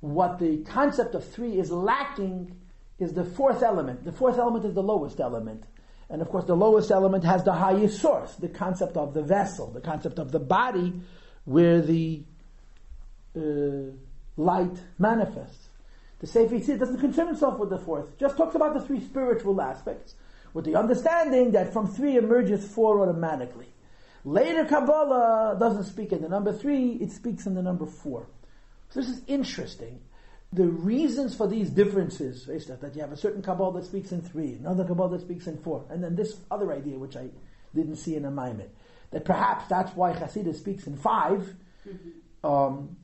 What 0.00 0.38
the 0.38 0.58
concept 0.64 1.14
of 1.14 1.28
three 1.28 1.58
is 1.58 1.70
lacking 1.70 2.56
is 2.98 3.12
the 3.12 3.24
fourth 3.24 3.62
element. 3.62 4.04
The 4.04 4.12
fourth 4.12 4.38
element 4.38 4.64
is 4.64 4.74
the 4.74 4.82
lowest 4.82 5.20
element. 5.20 5.64
And 6.10 6.22
of 6.22 6.28
course, 6.30 6.44
the 6.44 6.56
lowest 6.56 6.90
element 6.90 7.24
has 7.24 7.44
the 7.44 7.52
highest 7.52 8.00
source, 8.00 8.34
the 8.36 8.48
concept 8.48 8.96
of 8.96 9.12
the 9.12 9.22
vessel, 9.22 9.70
the 9.70 9.80
concept 9.80 10.18
of 10.18 10.32
the 10.32 10.38
body 10.40 10.94
where 11.44 11.80
the 11.80 12.22
uh, 13.36 13.92
light 14.36 14.76
manifests. 14.98 15.68
The 16.20 16.26
Sefer 16.26 16.56
Yetzirah 16.56 16.78
doesn't 16.78 17.00
concern 17.00 17.28
himself 17.28 17.58
with 17.58 17.70
the 17.70 17.78
fourth, 17.78 18.18
just 18.18 18.36
talks 18.36 18.54
about 18.54 18.74
the 18.74 18.80
three 18.80 19.00
spiritual 19.00 19.60
aspects 19.60 20.14
with 20.54 20.64
the 20.64 20.76
understanding 20.76 21.52
that 21.52 21.72
from 21.72 21.86
three 21.86 22.16
emerges 22.16 22.66
four 22.66 23.02
automatically. 23.02 23.68
Later 24.24 24.64
Kabbalah 24.64 25.56
doesn't 25.60 25.84
speak 25.84 26.12
in 26.12 26.22
the 26.22 26.28
number 26.28 26.52
three, 26.52 26.92
it 26.94 27.12
speaks 27.12 27.46
in 27.46 27.54
the 27.54 27.62
number 27.62 27.86
four. 27.86 28.26
So 28.90 29.00
this 29.00 29.10
is 29.10 29.22
interesting. 29.26 30.00
The 30.52 30.66
reasons 30.66 31.34
for 31.34 31.46
these 31.46 31.68
differences 31.70 32.46
that, 32.46 32.92
you 32.94 33.02
have 33.02 33.12
a 33.12 33.16
certain 33.16 33.42
Kabbalah 33.42 33.80
that 33.80 33.84
speaks 33.84 34.12
in 34.12 34.22
three, 34.22 34.54
another 34.54 34.84
Kabbalah 34.84 35.10
that 35.10 35.20
speaks 35.20 35.46
in 35.46 35.58
four, 35.58 35.84
and 35.90 36.02
then 36.02 36.16
this 36.16 36.36
other 36.50 36.72
idea 36.72 36.98
which 36.98 37.16
I 37.16 37.28
didn't 37.74 37.96
see 37.96 38.16
in 38.16 38.24
a 38.24 38.30
Maimon, 38.30 38.70
that 39.10 39.24
perhaps 39.24 39.68
that's 39.68 39.94
why 39.94 40.12
Hasidus 40.12 40.56
speaks 40.56 40.86
in 40.86 40.96
5 40.96 41.54
mm-hmm. 41.86 42.46
um, 42.46 42.96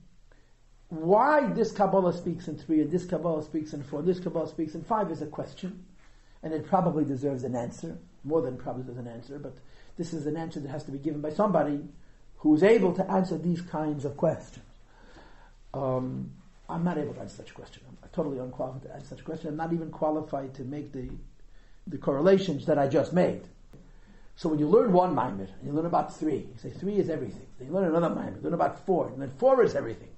why 0.89 1.47
this 1.53 1.73
Kabbalah 1.73 2.13
speaks 2.13 2.49
in 2.49 2.57
three 2.57 2.81
and 2.81 2.91
this 2.91 3.05
Kabbalah 3.05 3.43
speaks 3.43 3.73
in 3.73 3.83
four, 3.83 4.03
this 4.03 4.21
Kabbalah 4.21 4.49
speaks 4.49 4.75
in 4.75 4.85
five 4.85 5.11
is 5.11 5.23
a 5.23 5.27
question 5.27 5.85
and 6.43 6.53
it 6.53 6.67
probably 6.67 7.05
deserves 7.05 7.43
an 7.45 7.57
answer, 7.57 7.99
more 8.23 8.43
than 8.43 8.57
probably 8.57 8.83
deserves 8.83 9.07
an 9.07 9.09
answer, 9.09 9.39
but 9.39 9.57
this 9.97 10.13
is 10.13 10.27
an 10.27 10.37
answer 10.37 10.61
that 10.61 10.69
has 10.69 10.85
to 10.85 10.93
be 10.93 10.99
given 10.99 11.21
by 11.21 11.31
somebody 11.31 11.81
who 12.37 12.55
is 12.55 12.63
able 12.63 12.93
to 12.93 13.11
answer 13.11 13.39
these 13.39 13.63
kinds 13.63 14.05
of 14.05 14.17
questions. 14.17 14.65
Um, 15.73 16.33
I'm 16.75 16.83
not 16.83 16.99
able 16.99 17.15
to 17.15 17.21
answer 17.21 17.37
such 17.37 17.51
a 17.51 17.55
question. 17.55 17.83
I'm 17.89 18.09
totally 18.13 18.39
unqualified 18.39 18.83
to 18.83 18.95
answer 18.95 19.11
such 19.11 19.21
a 19.21 19.25
question. 19.25 19.49
I'm 19.49 19.57
not 19.57 19.73
even 19.73 19.91
qualified 19.91 20.55
to 20.55 20.65
make 20.65 20.93
the, 20.93 21.09
the 21.87 21.99
correlations 21.99 22.67
that 22.67 22.79
I 22.79 22.89
just 22.89 23.13
made. 23.13 23.43
So 24.35 24.49
when 24.49 24.59
you 24.59 24.67
learn 24.67 24.93
one 24.93 25.15
Maimir, 25.15 25.49
and 25.61 25.67
you 25.67 25.73
learn 25.73 25.87
about 25.87 26.17
three, 26.17 26.39
you 26.39 26.55
say 26.61 26.71
three 26.71 26.97
is 26.97 27.09
everything. 27.09 27.47
Then 27.59 27.69
you 27.69 27.75
learn 27.75 27.85
another 27.85 28.13
Maimir, 28.13 28.41
learn 28.43 28.55
about 28.55 28.85
four, 28.85 29.07
and 29.07 29.23
then 29.23 29.31
four 29.31 29.63
is 29.63 29.77
everything. 29.77 30.09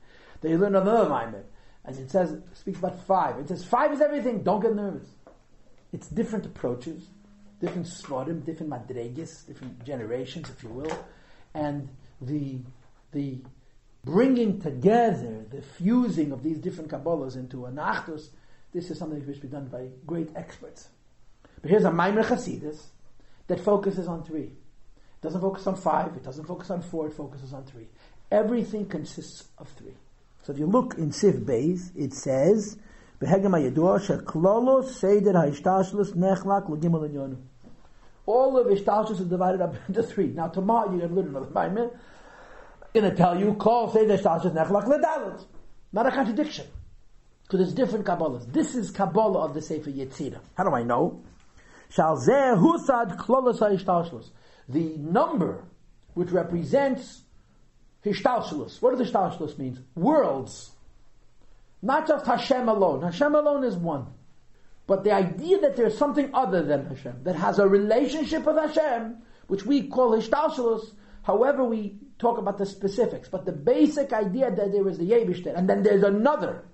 Then 0.41 0.53
you 0.53 0.59
learn 0.59 0.75
another 0.75 1.11
Maimir, 1.11 1.45
and 1.85 1.99
it 1.99 2.11
says, 2.11 2.39
speaks 2.55 2.79
about 2.79 3.05
five. 3.05 3.39
It 3.39 3.49
says 3.49 3.63
five 3.63 3.93
is 3.93 4.01
everything, 4.01 4.43
don't 4.43 4.63
get 4.63 4.75
nervous. 4.75 5.09
It's 5.93 6.09
different 6.09 6.47
approaches, 6.47 7.05
different 7.61 7.87
svarim, 7.87 8.45
different 8.47 8.73
madreges, 8.73 9.47
different 9.47 9.85
generations, 9.85 10.49
if 10.49 10.63
you 10.63 10.71
will, 10.71 11.07
and 11.53 11.91
the 12.23 12.61
the 13.13 13.39
bringing 14.07 14.61
together 14.61 15.45
the 15.51 15.61
fusing 15.61 16.31
of 16.31 16.45
these 16.45 16.59
different 16.59 16.89
Kabbalahs 16.89 17.35
into 17.35 17.67
an 17.67 17.75
Achdus, 17.75 18.29
this 18.73 18.89
is 18.89 18.99
something 18.99 19.19
which 19.27 19.37
should 19.37 19.43
be 19.43 19.49
done 19.49 19.67
by 19.67 19.89
great 20.07 20.31
experts. 20.37 20.89
But 21.61 21.71
here's 21.71 21.85
a 21.85 21.91
Maimer 21.91 22.25
Chasidus 22.25 22.81
that 23.49 23.59
focuses 23.59 24.07
on 24.07 24.23
three. 24.23 24.45
It 24.45 25.23
doesn't 25.23 25.41
focus 25.41 25.67
on 25.67 25.75
five, 25.75 26.17
it 26.17 26.23
doesn't 26.23 26.45
focus 26.45 26.71
on 26.71 26.83
four, 26.83 27.09
it 27.09 27.15
focuses 27.15 27.53
on 27.53 27.65
three. 27.65 27.89
Everything 28.31 28.87
consists 28.87 29.49
of 29.59 29.69
three. 29.71 29.95
So 30.45 30.53
if 30.53 30.59
you 30.61 30.67
look 30.67 30.95
in 30.97 31.11
Sif 31.11 31.35
Beis, 31.37 31.91
it 31.97 32.15
says, 32.15 32.79
all 38.27 38.59
of 38.59 38.67
Ishtashlus 38.69 39.21
is 39.21 39.27
divided 39.27 39.61
up 39.61 39.75
into 39.89 40.03
three. 40.05 40.29
Now 40.29 40.47
tomorrow 40.47 40.91
you're 40.91 41.09
going 41.09 41.11
to 41.11 41.17
learn 41.17 41.29
another 41.29 41.47
Maimer, 41.47 41.91
Going 42.97 43.11
to 43.11 43.15
tell 43.15 43.39
you, 43.39 43.53
call 43.53 43.93
Seder 43.93 44.17
Ishtalshus 44.17 44.55
Nechlak 44.55 44.87
Ledalit. 44.87 45.45
Not 45.93 46.07
a 46.07 46.11
contradiction. 46.11 46.67
Because 47.43 47.61
it's 47.61 47.75
different 47.75 48.07
Kabbalahs. 48.07 48.51
This 48.51 48.75
is 48.75 48.91
Kabbalah 48.91 49.41
of 49.41 49.53
the 49.53 49.61
Sefer 49.61 49.91
Yetzirah. 49.91 50.41
How 50.55 50.65
do 50.65 50.75
I 50.75 50.83
know? 50.83 51.23
Shal 51.91 52.17
zeh 52.17 52.57
husad 52.57 53.19
klolos 53.19 53.59
ha'ishtalshus. 53.59 54.31
The 54.71 54.97
number 54.97 55.63
which 56.15 56.31
represents 56.31 57.21
Hishtalshus. 58.03 58.81
What 58.81 58.97
does 58.97 59.11
Hishtalshus 59.11 59.59
means? 59.59 59.79
Worlds. 59.95 60.71
Not 61.83 62.09
just 62.09 62.25
Hashem 62.25 62.67
alone. 62.67 63.03
Hashem 63.03 63.35
alone 63.35 63.65
is 63.65 63.77
one. 63.77 64.07
But 64.87 65.05
the 65.05 65.13
idea 65.13 65.61
that 65.61 65.77
there's 65.77 65.99
something 65.99 66.31
other 66.33 66.63
than 66.63 66.87
Hashem, 66.87 67.25
that 67.25 67.37
has 67.37 67.59
a 67.59 67.69
relationship 67.69 68.47
with 68.47 68.57
Hashem, 68.57 69.19
which 69.49 69.67
we 69.67 69.89
call 69.89 70.13
Ishtalshalus, 70.13 70.95
however 71.25 71.63
we 71.63 71.99
talk 72.19 72.39
about 72.39 72.59
the 72.59 72.67
specifics, 72.67 73.29
but 73.29 73.45
the 73.45 73.53
basic 73.53 74.13
idea 74.13 74.51
that 74.51 74.73
there 74.73 74.89
is 74.89 74.99
the 74.99 75.11
Yebishter, 75.11 75.57
and 75.57 75.69
then 75.69 75.83
there's 75.83 76.03
another, 76.03 76.65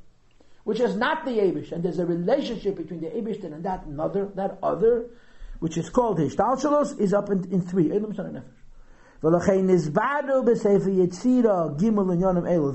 which 0.65 0.81
is 0.81 0.97
not 0.97 1.25
the 1.25 1.33
Yebish, 1.33 1.73
and 1.73 1.83
there's 1.83 1.99
a 1.99 2.07
relationship 2.07 2.77
between 2.77 3.01
the 3.01 3.09
Yebishter 3.09 3.53
and 3.53 3.65
that 3.65 3.85
another, 3.85 4.31
that 4.37 4.59
other, 4.63 5.11
which 5.59 5.77
is 5.77 5.91
called 5.91 6.19
Ishtalshalus, 6.19 7.01
is 7.01 7.13
up 7.13 7.31
in, 7.31 7.45
in 7.53 7.63
three. 7.63 7.89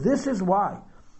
This 0.03 0.27
is 0.27 0.43
why 0.43 0.79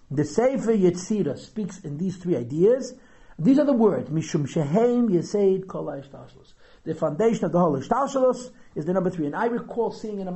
the 0.09 0.23
Sefer 0.23 0.71
Yetzira 0.71 1.37
speaks 1.37 1.79
in 1.79 1.97
these 1.97 2.15
three 2.17 2.37
ideas. 2.37 2.93
These 3.37 3.59
are 3.59 3.65
the 3.65 3.73
words, 3.73 4.09
Mishum 4.09 4.47
Sheheim 4.47 5.09
Yeseid 5.09 5.67
Kol 5.67 5.85
The 6.83 6.95
foundation 6.95 7.43
of 7.45 7.51
the 7.51 7.59
whole 7.59 7.77
Ishtashalos 7.77 8.51
is 8.75 8.85
the 8.85 8.93
number 8.93 9.09
three. 9.09 9.25
And 9.25 9.35
I 9.35 9.47
recall 9.47 9.91
seeing 9.91 10.21
in 10.21 10.27
a 10.27 10.31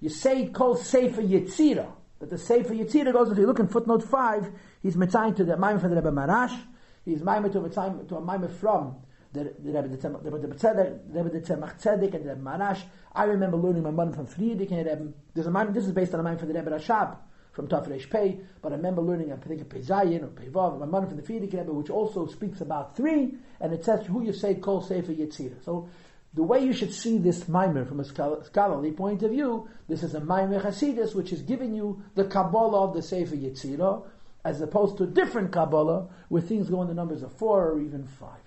Maimed 0.00 0.12
say 0.12 0.46
Yeseid 0.46 0.52
Kol 0.52 0.76
Sefer 0.76 1.22
Yetzira. 1.22 1.92
That 2.18 2.30
the 2.30 2.38
Sefer 2.38 2.74
Yetzira 2.74 3.12
goes, 3.12 3.30
if 3.30 3.38
you 3.38 3.46
look 3.46 3.58
in 3.58 3.68
footnote 3.68 4.02
5, 4.02 4.50
he's 4.82 4.96
mitzayin 4.96 5.36
to 5.36 5.44
the 5.44 5.56
Maimed 5.56 5.80
from 5.80 5.90
the 5.90 5.96
Rebbe 5.96 6.10
Maharash, 6.10 6.58
he's 7.04 7.22
Maimed 7.22 7.52
to 7.52 7.68
to 8.08 8.16
a 8.16 8.20
Maimed 8.20 8.50
from 8.52 8.96
the, 9.32 9.54
Rebbe 9.62 9.88
Tzemach 9.96 11.78
Tzedek 11.78 12.14
and 12.14 12.24
the 12.24 12.30
Rebbe 12.30 12.40
Maharash. 12.40 12.82
I 13.14 13.24
remember 13.24 13.58
learning 13.58 13.82
my 13.82 13.90
money 13.90 14.14
from 14.14 14.26
Frierdiker 14.26 14.78
Rebbe, 14.78 15.12
there's 15.34 15.46
a 15.46 15.50
Maimed, 15.50 15.74
this 15.74 15.84
is 15.84 15.92
based 15.92 16.14
on 16.14 16.20
a 16.20 16.22
Maimed 16.22 16.38
from 16.38 16.48
the 16.48 16.54
Rebbe 16.54 16.70
Rashab, 16.70 17.18
from 17.52 17.68
Tafresh 17.68 18.08
Pei, 18.10 18.40
but 18.62 18.72
I 18.72 18.76
remember 18.76 19.02
learning, 19.02 19.32
I 19.32 19.36
think, 19.36 19.68
Pei 19.68 19.80
Zayin 19.80 20.22
or 20.22 20.28
Pei 20.28 20.48
Vav, 20.48 20.78
my 20.78 20.86
mother 20.86 21.08
from 21.08 21.16
the 21.16 21.22
Frierdiker 21.22 21.58
Rebbe, 21.58 21.72
which 21.72 21.90
also 21.90 22.26
speaks 22.26 22.62
about 22.62 22.96
three, 22.96 23.34
and 23.60 23.72
it 23.74 23.84
says 23.84 24.06
who 24.06 24.22
you 24.22 24.32
say 24.32 24.54
Kol 24.54 24.80
Sefer 24.80 25.12
Yetzirah. 25.12 25.62
So 25.64 25.88
the 26.36 26.42
way 26.42 26.62
you 26.62 26.74
should 26.74 26.92
see 26.92 27.16
this 27.16 27.44
Maimer 27.44 27.88
from 27.88 27.98
a 27.98 28.04
scholarly 28.04 28.92
point 28.92 29.22
of 29.22 29.30
view, 29.30 29.68
this 29.88 30.02
is 30.02 30.14
a 30.14 30.20
Maimer 30.20 30.62
Hasidus, 30.62 31.14
which 31.14 31.32
is 31.32 31.40
giving 31.40 31.74
you 31.74 32.02
the 32.14 32.26
Kabbalah 32.26 32.84
of 32.84 32.94
the 32.94 33.00
Sefer 33.00 33.34
Yetzirah, 33.34 34.06
as 34.44 34.60
opposed 34.60 34.98
to 34.98 35.04
a 35.04 35.06
different 35.06 35.50
Kabbalah, 35.50 36.08
where 36.28 36.42
things 36.42 36.68
go 36.68 36.82
in 36.82 36.88
the 36.88 36.94
numbers 36.94 37.22
of 37.22 37.32
four 37.32 37.70
or 37.70 37.80
even 37.80 38.06
five. 38.06 38.38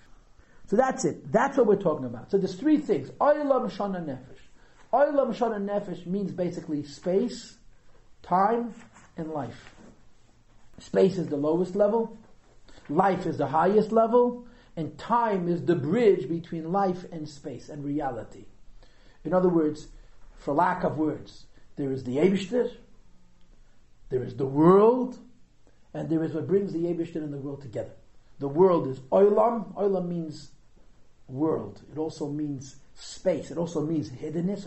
So 0.68 0.76
that's 0.76 1.04
it. 1.04 1.32
That's 1.32 1.56
what 1.56 1.66
we're 1.66 1.82
talking 1.82 2.06
about. 2.06 2.30
So 2.30 2.38
there's 2.38 2.54
three 2.54 2.78
things. 2.78 3.10
Oilam 3.20 3.68
Shana 3.72 4.04
Nefesh. 4.04 4.38
Oilam 4.92 5.34
Shana 5.36 5.58
Nefesh 5.60 6.06
means 6.06 6.30
basically 6.30 6.84
space, 6.84 7.56
time, 8.22 8.72
and 9.16 9.32
life. 9.32 9.74
Space 10.78 11.18
is 11.18 11.26
the 11.26 11.36
lowest 11.36 11.74
level. 11.74 12.16
life 12.88 13.26
is 13.26 13.36
the 13.36 13.48
highest 13.48 13.90
level, 13.90 14.46
and 14.76 14.96
time 14.98 15.48
is 15.48 15.64
the 15.64 15.74
bridge 15.74 16.28
between 16.28 16.72
life 16.72 17.04
and 17.12 17.28
space 17.28 17.68
and 17.68 17.84
reality. 17.84 18.46
In 19.24 19.34
other 19.34 19.48
words, 19.48 19.88
for 20.36 20.54
lack 20.54 20.84
of 20.84 20.96
words, 20.96 21.46
there 21.76 21.92
is 21.92 22.04
the 22.04 22.16
Eibishter, 22.16 22.70
there 24.08 24.22
is 24.22 24.36
the 24.36 24.46
world, 24.46 25.18
and 25.94 26.08
there 26.08 26.22
is 26.24 26.32
what 26.32 26.46
brings 26.46 26.72
the 26.72 26.80
Eibishter 26.80 27.16
and 27.16 27.32
the 27.32 27.38
world 27.38 27.62
together. 27.62 27.92
The 28.38 28.48
world 28.48 28.88
is 28.88 28.98
Olam. 29.12 29.74
Olam 29.74 30.08
means 30.08 30.50
world. 31.28 31.82
It 31.92 31.98
also 31.98 32.28
means 32.28 32.76
space. 32.94 33.50
It 33.50 33.58
also 33.58 33.82
means 33.82 34.10
hiddenness. 34.10 34.66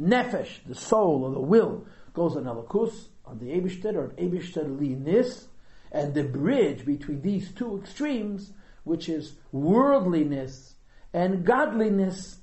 Nefesh, 0.00 0.48
the 0.66 0.74
soul 0.74 1.24
or 1.24 1.30
the 1.32 1.40
will, 1.40 1.86
goes 2.14 2.36
on 2.36 2.44
Elakus, 2.44 3.08
on 3.24 3.38
the 3.38 3.46
Eibishter 3.46 3.94
or 3.94 4.08
Eibishter 4.18 4.78
linis, 4.78 5.46
and 5.92 6.14
the 6.14 6.24
bridge 6.24 6.84
between 6.84 7.22
these 7.22 7.52
two 7.52 7.78
extremes, 7.78 8.52
which 8.84 9.08
is 9.08 9.34
worldliness 9.52 10.74
and 11.12 11.44
godliness, 11.44 12.38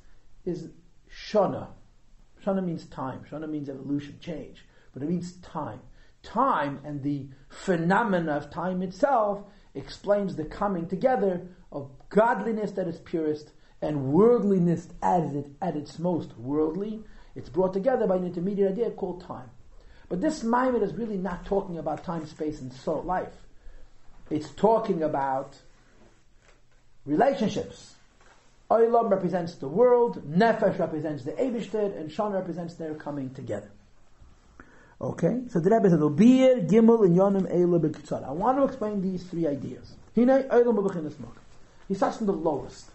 is 0.46 0.70
Shana. 1.10 1.68
Shana 2.44 2.64
means 2.64 2.86
time. 2.86 3.26
Shana 3.30 3.50
means 3.50 3.70
evolution, 3.70 4.18
change. 4.20 4.66
But 4.94 5.04
it 5.04 5.10
means 5.10 5.34
time. 5.38 5.80
Time 6.24 6.80
and 6.84 7.04
the 7.04 7.28
phenomena 7.50 8.34
of 8.34 8.50
time 8.50 8.82
itself 8.82 9.44
explains 9.74 10.36
the 10.36 10.46
coming 10.46 10.88
together 10.88 11.48
of 11.72 11.92
godliness 12.10 12.72
that 12.72 12.88
is 12.88 13.00
purest 13.00 13.52
and 13.82 14.12
worldliness 14.12 14.90
at, 15.02 15.24
it, 15.24 15.48
at 15.62 15.76
its 15.76 16.00
most 16.00 16.38
worldly. 16.38 17.04
It's 17.36 17.50
brought 17.50 17.74
together 17.74 18.08
by 18.08 18.16
an 18.16 18.26
intermediate 18.26 18.72
idea 18.72 18.92
called 18.92 19.24
time. 19.24 19.50
But 20.10 20.22
this 20.22 20.44
Maimon 20.44 20.82
is 20.84 20.94
really 20.94 21.18
not 21.18 21.46
talking 21.46 21.78
about 21.78 22.04
time, 22.04 22.26
space, 22.26 22.62
and 22.62 22.72
soul 22.72 23.04
life. 23.04 23.36
It's 24.30 24.50
talking 24.52 25.04
about 25.04 25.58
relationships. 27.06 27.96
Olam 28.70 29.10
represents 29.10 29.56
the 29.56 29.68
world, 29.68 30.22
Nefesh 30.30 30.78
represents 30.80 31.24
the 31.24 31.32
Eibishter, 31.32 31.98
and 31.98 32.10
Shana 32.10 32.34
represents 32.34 32.76
their 32.76 32.94
coming 32.96 33.34
together. 33.34 33.70
Okay, 35.00 35.42
so 35.50 35.60
the 35.60 35.70
Rebbe 35.70 35.90
says, 35.90 36.00
"Obir 36.00 36.68
Gimel 36.68 37.06
and 37.06 37.16
Yonim 37.16 37.46
Eila 37.54 38.26
I 38.26 38.32
want 38.32 38.58
to 38.58 38.64
explain 38.64 39.02
these 39.02 39.24
three 39.26 39.46
ideas. 39.46 39.94
He 40.16 40.24
starts 41.94 42.18
from 42.18 42.26
the 42.26 42.34
lowest. 42.34 42.90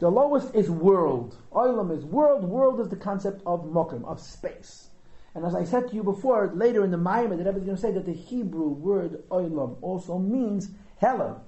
The 0.00 0.10
lowest 0.10 0.54
is 0.54 0.70
world. 0.70 1.36
Olam 1.52 1.90
is 1.96 2.04
world. 2.04 2.44
World 2.44 2.80
is 2.80 2.88
the 2.88 2.96
concept 2.96 3.42
of 3.46 3.64
mokim, 3.64 4.04
of 4.04 4.20
space. 4.20 4.90
And 5.34 5.44
as 5.44 5.54
I 5.54 5.64
said 5.64 5.88
to 5.88 5.94
you 5.94 6.04
before, 6.04 6.52
later 6.54 6.84
in 6.84 6.90
the 6.92 6.96
Maimon, 6.96 7.38
the 7.38 7.44
Rebbe 7.44 7.58
is 7.58 7.64
going 7.64 7.76
to 7.76 7.82
say 7.82 7.90
that 7.90 8.06
the 8.06 8.12
Hebrew 8.12 8.68
word 8.68 9.24
olam 9.30 9.76
also 9.82 10.18
means 10.18 10.70
helam, 11.02 11.40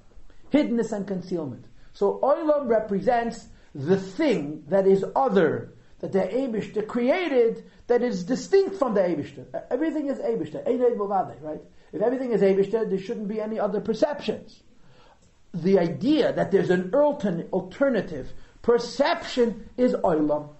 hiddenness 0.52 0.92
and 0.92 1.06
concealment. 1.06 1.66
So 1.92 2.18
olam 2.20 2.68
represents 2.68 3.46
the 3.74 3.96
thing 3.96 4.64
that 4.68 4.86
is 4.86 5.04
other, 5.14 5.72
that 6.00 6.12
the 6.12 6.18
Abishter 6.18 6.86
created, 6.86 7.64
that 7.86 8.02
is 8.02 8.24
distinct 8.24 8.76
from 8.76 8.94
the 8.94 9.00
Abishter. 9.00 9.46
Everything 9.70 10.08
is 10.08 10.18
Abishter, 10.18 10.64
right? 11.42 11.60
If 11.92 12.02
everything 12.02 12.32
is 12.32 12.42
Abishter, 12.42 12.88
there 12.88 12.98
shouldn't 12.98 13.28
be 13.28 13.40
any 13.40 13.60
other 13.60 13.80
perceptions. 13.80 14.62
The 15.54 15.78
idea 15.78 16.32
that 16.32 16.50
there's 16.50 16.70
an 16.70 16.92
alternative 16.92 18.32
perception 18.62 19.68
is 19.76 19.94
olam. 19.94 20.55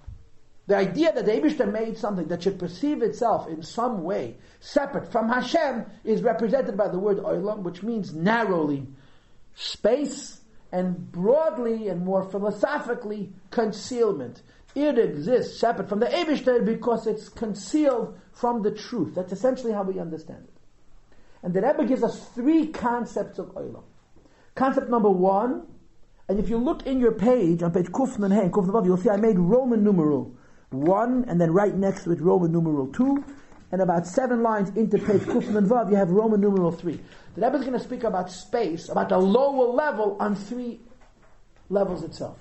The 0.67 0.77
idea 0.77 1.13
that 1.13 1.25
the 1.25 1.33
Abishter 1.33 1.71
made 1.71 1.97
something 1.97 2.27
that 2.27 2.43
should 2.43 2.59
perceive 2.59 3.03
itself 3.03 3.49
in 3.49 3.63
some 3.63 4.03
way 4.03 4.37
separate 4.59 5.13
from 5.13 5.29
Hashem 5.29 5.87
is 6.03 6.23
represented 6.23 6.77
by 6.77 6.89
the 6.89 6.99
word 6.99 7.19
olam, 7.19 7.63
which 7.63 7.83
means 7.85 8.13
narrowly 8.13 8.87
space 9.55 10.41
and 10.73 11.11
broadly 11.13 11.89
and 11.89 12.05
more 12.05 12.25
philosophically 12.25 13.33
concealment. 13.51 14.43
It 14.75 14.99
exists 14.99 15.59
separate 15.61 15.89
from 15.89 16.01
the 16.01 16.07
Abishter 16.07 16.65
because 16.65 17.07
it's 17.07 17.29
concealed 17.29 18.19
from 18.33 18.63
the 18.63 18.73
truth. 18.73 19.15
That's 19.15 19.33
essentially 19.33 19.73
how 19.73 19.85
we 19.85 20.01
understand 20.01 20.45
it. 20.49 20.55
And 21.43 21.55
the 21.55 21.63
Rebbe 21.63 21.85
gives 21.85 22.03
us 22.03 22.29
three 22.31 22.67
concepts 22.67 23.39
of 23.39 23.55
olam. 23.55 23.85
Concept 24.57 24.91
number 24.91 25.11
one, 25.11 25.67
and 26.29 26.41
if 26.41 26.49
you 26.49 26.59
look 26.59 26.87
in 26.87 26.99
your 26.99 27.13
page, 27.13 27.63
on 27.63 27.71
page 27.71 27.87
Kufnan 27.87 28.35
Hey, 28.35 28.49
Kufnan 28.49 28.85
you'll 28.85 28.97
see 28.97 29.11
I 29.11 29.17
made 29.17 29.39
Roman 29.39 29.85
numeral 29.85 30.36
1, 30.71 31.25
and 31.29 31.41
then 31.41 31.53
right 31.53 31.75
next 31.75 32.05
to 32.05 32.13
it 32.13 32.21
Roman 32.21 32.53
numeral 32.53 32.89
2, 32.89 33.25
and 33.73 33.83
about 33.83 34.07
seven 34.07 34.43
lines 34.43 34.71
into 34.77 34.99
page 34.99 35.23
Kufnan 35.23 35.67
Vav, 35.67 35.91
you 35.91 35.97
have 35.97 36.11
Roman 36.11 36.41
numeral 36.41 36.71
3. 36.71 37.01
The 37.35 37.41
Rebbe 37.41 37.57
is 37.57 37.65
going 37.65 37.79
to 37.79 37.85
speak 37.85 38.05
about 38.05 38.31
space, 38.31 38.89
about 38.89 39.09
the 39.09 39.19
lower 39.19 39.73
level 39.73 40.17
on 40.21 40.35
three 40.35 40.81
levels 41.69 42.03
itself. 42.03 42.39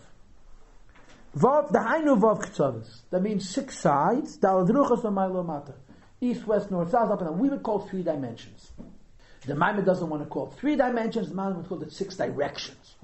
Vav, 1.37 1.71
the 1.71 1.79
Hainu 1.79 2.17
Vav 2.19 2.45
Ktsavis. 2.45 3.01
That 3.09 3.21
means 3.21 3.49
six 3.49 3.77
sides. 3.77 4.39
East, 6.21 6.47
west, 6.47 6.71
north, 6.71 6.91
south, 6.91 7.11
up 7.11 7.19
and 7.19 7.29
down. 7.29 7.39
We 7.39 7.49
would 7.49 7.61
call 7.61 7.79
three 7.79 8.03
dimensions. 8.03 8.71
The 9.45 9.53
Maimon 9.53 9.83
doesn't 9.83 10.09
want 10.09 10.23
to 10.23 10.29
call 10.29 10.47
it 10.47 10.53
three 10.53 10.75
dimensions. 10.75 11.29
The 11.29 11.35
Maimon 11.35 11.57
would 11.57 11.67
call 11.67 11.83
it 11.83 11.91
six 11.91 12.15
directions. 12.15 12.95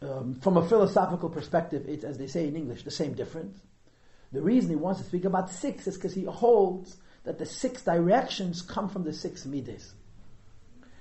Um, 0.00 0.34
from 0.40 0.56
a 0.56 0.66
philosophical 0.66 1.28
perspective, 1.28 1.84
it's, 1.86 2.04
as 2.04 2.18
they 2.18 2.26
say 2.26 2.48
in 2.48 2.56
English, 2.56 2.84
the 2.84 2.90
same 2.90 3.14
difference. 3.14 3.58
The 4.34 4.42
reason 4.42 4.70
he 4.70 4.76
wants 4.76 5.00
to 5.00 5.06
speak 5.06 5.24
about 5.24 5.48
six 5.48 5.86
is 5.86 5.94
because 5.94 6.12
he 6.12 6.24
holds 6.24 6.96
that 7.22 7.38
the 7.38 7.46
six 7.46 7.82
directions 7.82 8.62
come 8.62 8.88
from 8.88 9.04
the 9.04 9.12
six 9.12 9.46
midas. 9.46 9.94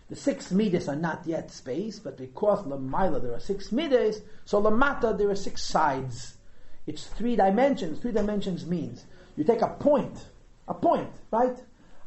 The 0.09 0.15
six 0.15 0.51
midas 0.51 0.87
are 0.87 0.95
not 0.95 1.25
yet 1.25 1.49
space, 1.49 1.97
but 1.97 2.15
because 2.15 2.63
Lamaila 2.63 3.23
there 3.23 3.33
are 3.33 3.39
six 3.39 3.71
midas, 3.71 4.21
so 4.45 4.61
Lamata 4.61 5.17
there 5.17 5.31
are 5.31 5.35
six 5.35 5.63
sides. 5.63 6.37
It's 6.85 7.07
three 7.07 7.35
dimensions. 7.35 7.99
Three 7.99 8.11
dimensions 8.11 8.67
means 8.67 9.05
you 9.35 9.43
take 9.43 9.63
a 9.63 9.69
point, 9.69 10.27
a 10.67 10.75
point, 10.75 11.09
right? 11.31 11.57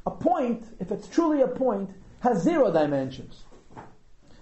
A 0.07 0.13
point, 0.13 0.65
if 0.79 0.93
it's 0.93 1.09
truly 1.09 1.43
a 1.43 1.49
point, 1.49 1.91
has 2.21 2.45
zero 2.45 2.73
dimensions. 2.73 3.43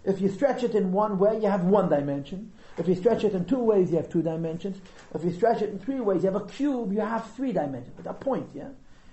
If 0.05 0.21
you 0.21 0.29
stretch 0.29 0.63
it 0.63 0.75
in 0.75 0.93
one 0.93 1.19
way, 1.19 1.41
you 1.41 1.49
have 1.49 1.65
one 1.65 1.89
dimension. 1.89 2.53
If 2.77 2.89
you 2.89 2.95
stretch 2.97 3.23
it 3.23 3.35
in 3.35 3.45
two 3.45 3.59
ways, 3.59 3.91
you 3.91 3.97
have 3.97 4.09
two 4.09 4.23
dimensions. 4.23 4.81
If 5.15 5.25
you 5.25 5.33
stretch 5.33 5.63
it 5.63 5.71
in 5.71 5.79
three 5.79 6.01
ways, 6.01 6.25
you 6.25 6.33
have 6.33 6.43
a 6.43 6.47
cube, 6.47 6.93
you 6.93 7.01
have 7.01 7.31
three 7.37 7.53
dimensions. 7.53 7.95
But 7.97 8.11
a 8.11 8.15
point, 8.15 8.49
yeah? 8.55 8.71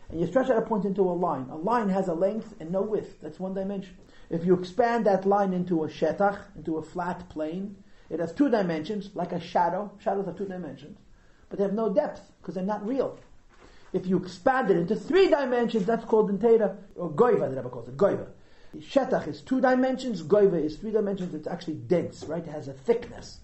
And 0.10 0.20
you 0.20 0.28
stretch 0.28 0.50
out 0.50 0.58
a 0.58 0.62
point 0.62 0.86
into 0.86 1.02
a 1.02 1.14
line. 1.14 1.48
A 1.52 1.58
line 1.58 1.90
has 1.90 2.08
a 2.08 2.14
length 2.14 2.56
and 2.60 2.72
no 2.72 2.82
width. 2.82 3.22
That's 3.22 3.40
one 3.40 3.54
dimension. 3.54 3.96
If 4.30 4.46
you 4.46 4.56
expand 4.56 5.06
that 5.06 5.26
line 5.26 5.54
into 5.54 5.84
a 5.84 5.88
shetach, 5.88 6.40
into 6.56 6.78
a 6.78 6.82
flat 6.82 7.30
plane, 7.30 7.76
it 8.10 8.20
has 8.20 8.34
two 8.34 8.50
dimensions, 8.50 9.12
like 9.14 9.32
a 9.32 9.40
shadow. 9.40 9.92
Shadows 10.00 10.26
have 10.26 10.38
two 10.38 10.48
dimensions. 10.48 10.98
But 11.50 11.60
they 11.60 11.64
have 11.64 11.74
no 11.74 11.94
depth, 11.94 12.32
because 12.42 12.56
they're 12.56 12.64
not 12.64 12.86
real. 12.86 13.20
If 13.94 14.08
you 14.08 14.18
expand 14.18 14.72
it 14.72 14.78
into 14.78 14.96
three 14.96 15.30
dimensions, 15.30 15.86
that's 15.86 16.06
called 16.06 16.30
in 16.30 16.40
Teda, 16.40 16.78
or 16.96 17.12
goiva, 17.12 17.50
the 17.50 17.58
Rebbe 17.58 17.70
calls 17.70 17.90
it, 17.90 17.98
goiva. 17.98 18.28
Shetach 18.78 19.28
is 19.28 19.42
two 19.42 19.60
dimensions, 19.60 20.24
goiva 20.24 20.64
is 20.64 20.78
three 20.78 20.92
dimensions, 20.92 21.34
it's 21.34 21.48
actually 21.48 21.74
dense, 21.74 22.24
right? 22.24 22.46
It 22.46 22.52
has 22.52 22.70
a 22.70 22.74
thickness. 22.74 23.41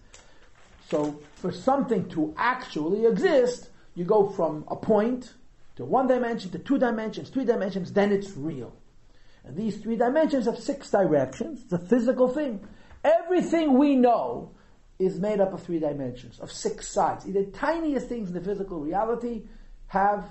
So 0.90 1.20
for 1.36 1.52
something 1.52 2.08
to 2.10 2.34
actually 2.38 3.06
exist, 3.06 3.70
you 3.96 4.06
go 4.06 4.30
from 4.30 4.64
a 4.68 4.76
point 4.76 5.34
to 5.76 5.86
one 5.86 6.08
dimension 6.08 6.50
to 6.52 6.60
two 6.60 6.78
dimensions, 6.78 7.30
three 7.30 7.46
dimensions, 7.46 7.92
then 7.92 8.12
it's 8.12 8.36
real. 8.38 8.74
And 9.44 9.56
these 9.56 9.78
three 9.78 9.96
dimensions 9.96 10.46
have 10.46 10.60
six 10.60 10.90
directions. 10.90 11.64
It's 11.64 11.74
a 11.74 11.80
physical 11.80 12.30
thing. 12.30 12.66
Everything 13.04 13.78
we 13.78 13.96
know 13.96 14.52
is 15.00 15.20
made 15.20 15.40
up 15.40 15.54
of 15.54 15.64
three 15.64 15.80
dimensions, 15.80 16.40
of 16.40 16.52
six 16.52 16.88
sides. 16.88 17.26
The 17.26 17.46
tiniest 17.46 18.08
things 18.08 18.30
in 18.30 18.34
the 18.34 18.42
physical 18.42 18.80
reality 18.80 19.44
have 19.88 20.26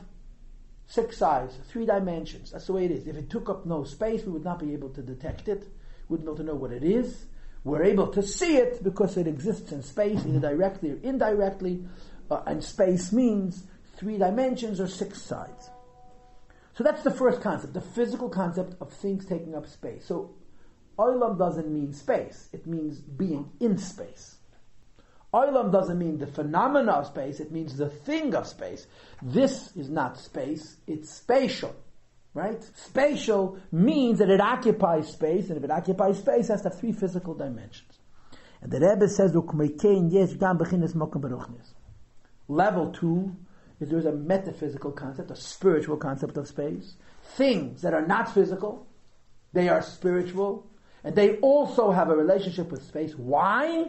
six 0.87 1.17
sides, 1.17 1.57
three 1.69 1.87
dimensions. 1.87 2.51
That's 2.51 2.67
the 2.67 2.73
way 2.73 2.85
it 2.85 2.91
is. 2.91 3.07
If 3.07 3.17
it 3.17 3.31
took 3.31 3.49
up 3.49 3.67
no 3.67 3.85
space, 3.85 4.25
we 4.25 4.33
would 4.33 4.45
not 4.45 4.59
be 4.59 4.73
able 4.73 4.91
to 4.91 5.03
detect 5.03 5.49
it. 5.49 5.63
We 6.09 6.17
wouldn't 6.17 6.27
be 6.27 6.31
able 6.31 6.37
to 6.37 6.45
know 6.45 6.55
what 6.55 6.73
it 6.73 6.83
is. 6.85 7.27
We're 7.67 7.83
able 7.83 8.07
to 8.13 8.23
see 8.23 8.59
it 8.59 8.85
because 8.85 9.17
it 9.17 9.27
exists 9.27 9.73
in 9.73 9.83
space, 9.83 10.25
either 10.25 10.39
directly 10.39 10.93
or 10.93 11.01
indirectly. 11.03 11.85
Uh, 12.31 12.41
and 12.47 12.63
space 12.63 13.13
means 13.13 13.65
three 13.97 14.19
dimensions 14.19 14.81
or 14.81 14.87
six 14.87 15.21
sides. 15.21 15.69
So 16.75 16.85
that's 16.85 17.03
the 17.03 17.11
first 17.11 17.41
concept, 17.41 17.75
the 17.75 17.81
physical 17.81 18.29
concept 18.29 18.77
of 18.81 18.93
things 18.93 19.27
taking 19.27 19.57
up 19.57 19.67
space. 19.67 20.05
So 20.07 20.37
Olam 20.97 21.37
doesn't 21.41 21.69
mean 21.69 21.93
space, 21.93 22.49
it 22.53 22.69
means 22.69 23.01
being 23.01 23.51
in 23.59 23.79
space. 23.79 24.37
Olam 25.35 25.73
doesn't 25.73 25.99
mean 25.99 26.19
the 26.19 26.29
phenomena 26.29 26.93
of 26.93 27.09
space, 27.09 27.41
it 27.41 27.51
means 27.51 27.77
the 27.77 27.89
thing 27.89 28.33
of 28.37 28.47
space. 28.47 28.87
This 29.21 29.77
is 29.77 29.91
not 29.91 30.21
space, 30.21 30.77
it's 30.87 31.11
spatial. 31.11 31.75
Right? 32.37 32.63
Spatial 32.75 33.59
means 33.73 34.19
that 34.19 34.29
it 34.29 34.43
occupies 34.43 35.09
space, 35.09 35.49
and 35.49 35.57
if 35.57 35.65
it 35.65 35.71
occupies 35.71 36.19
space, 36.19 36.51
it 36.51 36.53
has 36.53 36.63
to 36.65 36.69
have 36.69 36.79
three 36.79 36.93
physical 36.93 37.33
dimensions. 37.33 37.99
And 38.61 38.71
the 38.71 38.79
Rebbe 38.79 39.09
says, 39.09 39.35
Level 42.49 42.93
two 42.93 43.37
is 43.81 43.89
there 43.89 43.99
is 43.99 44.05
a 44.05 44.13
metaphysical 44.13 44.93
concept, 44.93 45.31
a 45.31 45.37
spiritual 45.37 45.97
concept 45.97 46.37
of 46.37 46.47
space. 46.47 46.97
Things 47.39 47.81
that 47.81 47.95
are 47.95 48.07
not 48.07 48.35
physical, 48.35 48.87
they 49.55 49.71
are 49.71 49.81
spiritual. 49.81 50.67
And 51.05 51.17
they 51.17 51.37
also 51.37 51.91
have 51.91 52.11
a 52.11 52.17
relationship 52.17 52.71
with 52.71 52.83
space. 52.83 53.15
Why? 53.17 53.87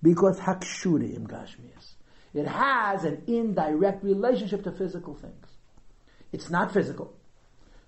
Because 0.00 0.38
hakshurim 0.38 1.26
gashmias. 1.26 1.94
It 2.34 2.46
has 2.46 3.02
an 3.02 3.24
indirect 3.26 4.04
relationship 4.04 4.62
to 4.62 4.70
physical 4.70 5.16
things. 5.16 5.46
It's 6.30 6.50
not 6.50 6.72
physical. 6.72 7.16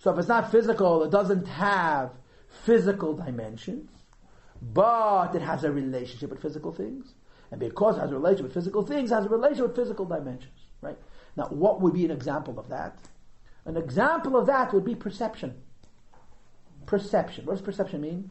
So 0.02 0.10
if 0.10 0.18
it's 0.18 0.26
not 0.26 0.50
physical, 0.50 1.04
it 1.04 1.12
doesn't 1.12 1.46
have 1.46 2.10
physical 2.64 3.14
dimensions, 3.14 3.88
but 4.60 5.32
it 5.36 5.42
has 5.42 5.62
a 5.62 5.70
relationship 5.70 6.30
with 6.30 6.42
physical 6.42 6.72
things. 6.72 7.14
And 7.52 7.60
because 7.60 7.98
it 7.98 8.00
has 8.00 8.10
a 8.10 8.14
relationship 8.14 8.46
with 8.46 8.54
physical 8.54 8.82
things, 8.82 9.12
it 9.12 9.14
has 9.14 9.26
a 9.26 9.28
relationship 9.28 9.68
with 9.68 9.76
physical 9.76 10.04
dimensions. 10.04 10.58
Right? 10.80 10.98
Now, 11.36 11.44
what 11.50 11.80
would 11.80 11.94
be 11.94 12.04
an 12.04 12.10
example 12.10 12.58
of 12.58 12.68
that? 12.70 12.96
An 13.64 13.76
example 13.76 14.36
of 14.36 14.46
that 14.46 14.74
would 14.74 14.84
be 14.84 14.96
perception. 14.96 15.54
Perception. 16.84 17.46
What 17.46 17.52
does 17.52 17.62
perception 17.62 18.00
mean? 18.00 18.28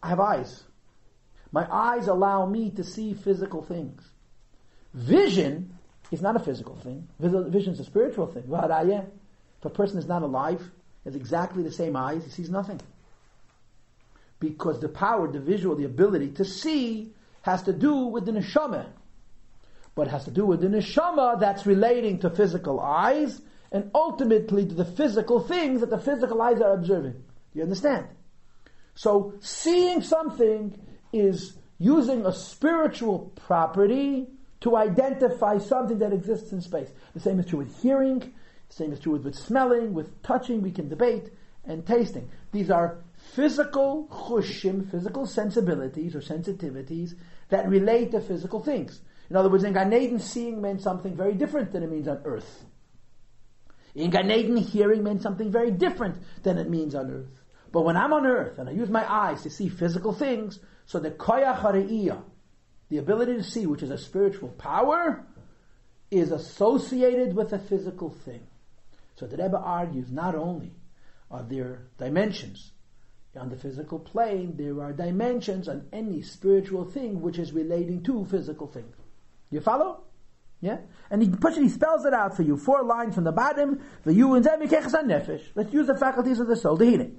I 0.00 0.10
have 0.10 0.20
eyes. 0.20 0.62
My 1.50 1.66
eyes 1.68 2.06
allow 2.06 2.46
me 2.46 2.70
to 2.70 2.84
see 2.84 3.14
physical 3.14 3.62
things. 3.62 4.08
Vision 4.94 5.74
is 6.12 6.22
not 6.22 6.36
a 6.36 6.38
physical 6.38 6.76
thing. 6.76 7.08
Vision 7.18 7.72
is 7.72 7.80
a 7.80 7.84
spiritual 7.84 8.28
thing. 8.28 8.44
If 8.46 9.64
a 9.64 9.70
person 9.70 9.98
is 9.98 10.06
not 10.06 10.22
alive, 10.22 10.70
has 11.10 11.16
exactly 11.16 11.62
the 11.62 11.72
same 11.72 11.96
eyes, 11.96 12.24
he 12.24 12.30
sees 12.30 12.50
nothing. 12.50 12.80
Because 14.38 14.80
the 14.80 14.88
power, 14.88 15.30
the 15.30 15.40
visual, 15.40 15.76
the 15.76 15.84
ability 15.84 16.30
to 16.32 16.44
see 16.44 17.12
has 17.42 17.62
to 17.64 17.72
do 17.72 18.06
with 18.06 18.26
the 18.26 18.32
neshama. 18.32 18.86
But 19.94 20.08
has 20.08 20.24
to 20.24 20.30
do 20.30 20.46
with 20.46 20.60
the 20.60 20.68
neshama 20.68 21.40
that's 21.40 21.66
relating 21.66 22.20
to 22.20 22.30
physical 22.30 22.80
eyes 22.80 23.42
and 23.72 23.90
ultimately 23.94 24.66
to 24.66 24.74
the 24.74 24.84
physical 24.84 25.40
things 25.40 25.80
that 25.80 25.90
the 25.90 25.98
physical 25.98 26.40
eyes 26.40 26.60
are 26.60 26.72
observing. 26.72 27.22
You 27.52 27.62
understand? 27.62 28.06
So 28.94 29.34
seeing 29.40 30.02
something 30.02 30.78
is 31.12 31.56
using 31.78 32.24
a 32.24 32.32
spiritual 32.32 33.32
property 33.46 34.28
to 34.60 34.76
identify 34.76 35.58
something 35.58 35.98
that 35.98 36.12
exists 36.12 36.52
in 36.52 36.60
space. 36.60 36.90
The 37.14 37.20
same 37.20 37.40
is 37.40 37.46
true 37.46 37.58
with 37.58 37.82
hearing, 37.82 38.32
same 38.70 38.92
is 38.92 39.00
true 39.00 39.12
with, 39.12 39.24
with 39.24 39.36
smelling, 39.36 39.92
with 39.92 40.22
touching, 40.22 40.62
we 40.62 40.70
can 40.70 40.88
debate, 40.88 41.30
and 41.64 41.86
tasting. 41.86 42.30
These 42.52 42.70
are 42.70 43.02
physical 43.34 44.08
chushim, 44.10 44.90
physical 44.90 45.26
sensibilities 45.26 46.14
or 46.14 46.20
sensitivities 46.20 47.14
that 47.48 47.68
relate 47.68 48.12
to 48.12 48.20
physical 48.20 48.60
things. 48.60 49.00
In 49.28 49.36
other 49.36 49.48
words, 49.48 49.64
in 49.64 49.72
Gan 49.72 49.92
Eden, 49.92 50.18
seeing 50.18 50.60
meant 50.60 50.82
something 50.82 51.14
very 51.14 51.34
different 51.34 51.72
than 51.72 51.82
it 51.82 51.90
means 51.90 52.08
on 52.08 52.22
earth. 52.24 52.64
In 53.94 54.10
Gan 54.10 54.30
Eden, 54.30 54.56
hearing 54.56 55.02
meant 55.02 55.22
something 55.22 55.50
very 55.50 55.70
different 55.70 56.16
than 56.42 56.58
it 56.58 56.70
means 56.70 56.94
on 56.94 57.10
earth. 57.10 57.42
But 57.72 57.82
when 57.82 57.96
I'm 57.96 58.12
on 58.12 58.26
earth 58.26 58.58
and 58.58 58.68
I 58.68 58.72
use 58.72 58.88
my 58.88 59.10
eyes 59.10 59.42
to 59.42 59.50
see 59.50 59.68
physical 59.68 60.12
things, 60.12 60.58
so 60.86 60.98
the 60.98 61.10
koyach 61.10 62.22
the 62.88 62.98
ability 62.98 63.34
to 63.34 63.44
see, 63.44 63.66
which 63.66 63.84
is 63.84 63.90
a 63.90 63.98
spiritual 63.98 64.48
power, 64.48 65.24
is 66.10 66.32
associated 66.32 67.36
with 67.36 67.52
a 67.52 67.58
physical 67.58 68.10
thing. 68.10 68.46
So 69.20 69.26
the 69.26 69.36
Rebbe 69.36 69.58
argues 69.58 70.10
not 70.10 70.34
only 70.34 70.72
are 71.30 71.42
there 71.42 71.88
dimensions 71.98 72.72
on 73.38 73.50
the 73.50 73.56
physical 73.56 73.98
plane, 73.98 74.54
there 74.56 74.82
are 74.82 74.94
dimensions 74.94 75.68
on 75.68 75.86
any 75.92 76.22
spiritual 76.22 76.86
thing 76.86 77.20
which 77.20 77.38
is 77.38 77.52
relating 77.52 78.02
to 78.04 78.24
physical 78.24 78.66
thing. 78.66 78.90
You 79.50 79.60
follow? 79.60 80.04
Yeah? 80.62 80.78
And 81.10 81.22
he 81.22 81.28
puts 81.28 81.58
it, 81.58 81.62
he 81.62 81.68
spells 81.68 82.06
it 82.06 82.14
out 82.14 82.34
for 82.34 82.42
you. 82.42 82.56
Four 82.56 82.82
lines 82.82 83.14
from 83.14 83.24
the 83.24 83.32
bottom. 83.32 83.82
The 84.04 84.14
you 84.14 84.32
and 84.34 84.44
nefesh. 84.46 85.42
Let's 85.54 85.72
use 85.72 85.86
the 85.86 85.98
faculties 85.98 86.40
of 86.40 86.48
the 86.48 86.56
soul. 86.56 86.76
The 86.76 87.10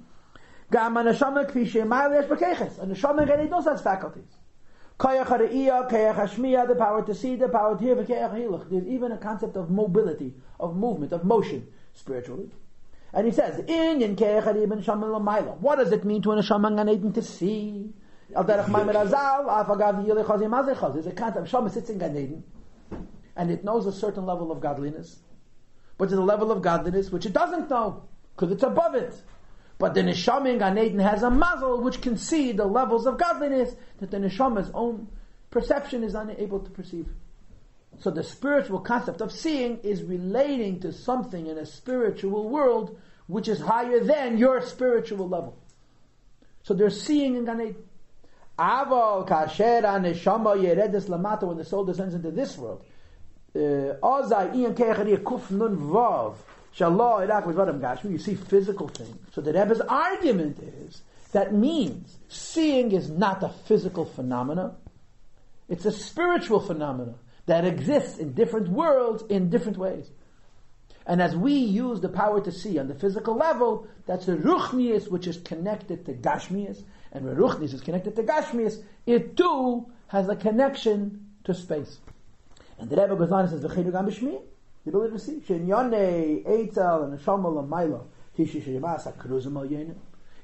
Gam 0.72 0.94
anashama 0.94 1.48
kfi 1.52 1.70
shemayel 1.70 2.20
yesh 2.20 2.24
b'keches. 2.24 2.84
Anashama 2.84 3.28
geni 3.28 3.48
does 3.48 3.66
has 3.66 3.80
faculties. 3.80 4.32
Koyach 4.98 5.26
ha're'iyah, 5.26 5.88
koyach 5.88 6.68
the 6.68 6.74
power 6.74 7.04
to 7.06 7.14
see, 7.14 7.36
the 7.36 7.48
power 7.48 7.76
to 7.76 7.84
hear, 7.84 7.94
v'keach 7.94 8.34
hilach. 8.34 8.68
There's 8.68 8.86
even 8.86 9.12
a 9.12 9.18
concept 9.18 9.56
of 9.56 9.70
mobility, 9.70 10.34
of 10.58 10.76
movement, 10.76 11.12
of 11.12 11.24
motion 11.24 11.68
spiritually. 11.94 12.50
And 13.12 13.26
he 13.26 13.32
says, 13.32 13.58
in 13.58 14.00
yin 14.00 14.16
kayach 14.16 14.44
ha're'iyah. 14.44 15.58
What 15.58 15.76
does 15.76 15.92
it 15.92 16.04
mean 16.04 16.22
to 16.22 16.32
a 16.32 16.36
neshama 16.36 16.74
Gan 16.74 16.88
Eden 16.88 17.12
to 17.12 17.22
see? 17.22 17.92
Al 18.34 18.44
derech 18.44 18.64
maimer 18.66 18.94
azal, 18.94 19.48
af 19.48 19.66
agav 19.66 20.06
yilech 20.06 20.24
hazim 20.24 20.50
mazechaz. 20.50 20.94
There's 20.94 21.06
a 21.06 21.12
concept, 21.12 21.46
neshama 21.46 21.70
sits 21.70 21.90
in 21.90 21.98
Gan 21.98 22.16
Eden, 22.16 22.44
and 23.36 23.50
it 23.50 23.64
knows 23.64 23.86
a 23.86 23.92
certain 23.92 24.24
level 24.24 24.50
of 24.50 24.60
godliness. 24.60 25.18
But 25.98 26.08
there's 26.08 26.18
a 26.18 26.24
level 26.24 26.50
of 26.50 26.62
godliness 26.62 27.10
which 27.10 27.26
it 27.26 27.34
doesn't 27.34 27.68
know, 27.68 28.04
because 28.34 28.50
it's 28.50 28.62
above 28.62 28.94
it. 28.94 29.14
But 29.78 29.92
the 29.94 30.00
neshama 30.00 30.50
in 30.50 30.58
Gan 30.58 30.78
Eden 30.78 31.00
has 31.00 31.22
a 31.22 31.30
muzzle 31.30 31.82
which 31.82 32.00
can 32.00 32.16
see 32.16 32.52
the 32.52 32.64
levels 32.64 33.06
of 33.06 33.18
godliness 33.18 33.74
that 33.98 34.10
the 34.10 34.16
neshama's 34.16 34.70
own 34.72 35.08
perception 35.50 36.02
is 36.02 36.14
unable 36.14 36.60
to 36.60 36.70
perceive. 36.70 37.08
So 38.00 38.10
the 38.10 38.24
spiritual 38.24 38.80
concept 38.80 39.20
of 39.20 39.30
seeing 39.32 39.78
is 39.78 40.02
relating 40.02 40.80
to 40.80 40.92
something 40.92 41.46
in 41.46 41.58
a 41.58 41.66
spiritual 41.66 42.48
world 42.48 42.98
which 43.26 43.48
is 43.48 43.60
higher 43.60 44.00
than 44.00 44.38
your 44.38 44.60
spiritual 44.62 45.28
level. 45.28 45.56
So 46.64 46.74
they're 46.74 46.90
seeing 46.90 47.36
in 47.36 47.44
Gan 47.44 47.60
Eden. 47.60 47.76
Aval 48.58 49.26
kasher 49.26 49.82
neshama 49.82 50.56
yeredes 50.56 51.06
lamata 51.06 51.44
when 51.44 51.56
the 51.56 51.64
soul 51.64 51.84
descends 51.84 52.14
into 52.14 52.30
this 52.30 52.58
world. 52.58 52.84
Uh, 53.54 53.98
Ozai 54.02 54.54
iyan 54.54 55.22
kuf 55.22 55.50
nun 55.50 55.76
vav. 55.76 56.36
You 56.74 58.18
see 58.18 58.34
physical 58.34 58.88
things. 58.88 59.14
So 59.34 59.42
the 59.42 59.52
Rebbe's 59.52 59.82
argument 59.82 60.58
is 60.58 61.02
that 61.32 61.52
means 61.52 62.16
seeing 62.28 62.92
is 62.92 63.10
not 63.10 63.42
a 63.42 63.50
physical 63.50 64.06
phenomena. 64.06 64.76
It's 65.68 65.84
a 65.84 65.92
spiritual 65.92 66.60
phenomena 66.60 67.14
that 67.46 67.64
exists 67.64 68.18
in 68.18 68.32
different 68.32 68.68
worlds 68.68 69.24
in 69.28 69.50
different 69.50 69.78
ways. 69.78 70.10
And 71.06 71.20
as 71.20 71.34
we 71.34 71.54
use 71.54 72.00
the 72.00 72.08
power 72.08 72.40
to 72.40 72.52
see 72.52 72.78
on 72.78 72.86
the 72.86 72.94
physical 72.94 73.36
level, 73.36 73.88
that's 74.06 74.26
the 74.26 74.36
ruchnius 74.36 75.10
which 75.10 75.26
is 75.26 75.38
connected 75.38 76.06
to 76.06 76.12
gashmius, 76.12 76.82
and 77.10 77.24
when 77.24 77.36
ruchnius 77.36 77.74
is 77.74 77.80
connected 77.80 78.14
to 78.16 78.22
gashmius, 78.22 78.82
it 79.06 79.36
too 79.36 79.90
has 80.08 80.28
a 80.28 80.36
connection 80.36 81.26
to 81.44 81.54
space. 81.54 81.98
And 82.78 82.88
the 82.88 82.96
Rebbe 82.96 83.16
goes 83.16 83.32
on 83.32 83.40
and 83.40 83.50
says, 83.50 83.62
the 84.84 84.88
ability 84.90 85.12
to 85.12 85.18
see. 85.18 85.40
Shenyane, 85.40 86.44
Eitzel, 86.44 87.04
and 87.04 87.18
Neshama 87.18 87.68
Lamaila, 87.68 88.04
Tishi 88.36 88.62
Shemasa, 88.62 89.16
Kruzim 89.16 89.94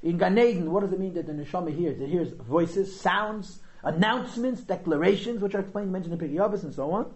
In 0.03 0.17
Gan 0.17 0.37
Eden, 0.37 0.71
what 0.71 0.81
does 0.81 0.93
it 0.93 0.99
mean 0.99 1.13
that 1.13 1.25
the 1.25 1.33
Neshama 1.33 1.75
hears? 1.75 1.99
It 1.99 2.07
hears 2.07 2.31
voices, 2.31 2.99
sounds, 2.99 3.59
announcements, 3.83 4.61
declarations, 4.61 5.41
which 5.41 5.55
are 5.55 5.61
explained, 5.61 5.91
mentioned 5.91 6.21
in 6.21 6.29
Pirkei 6.29 6.63
and 6.63 6.73
so 6.73 6.91
on. 6.91 7.13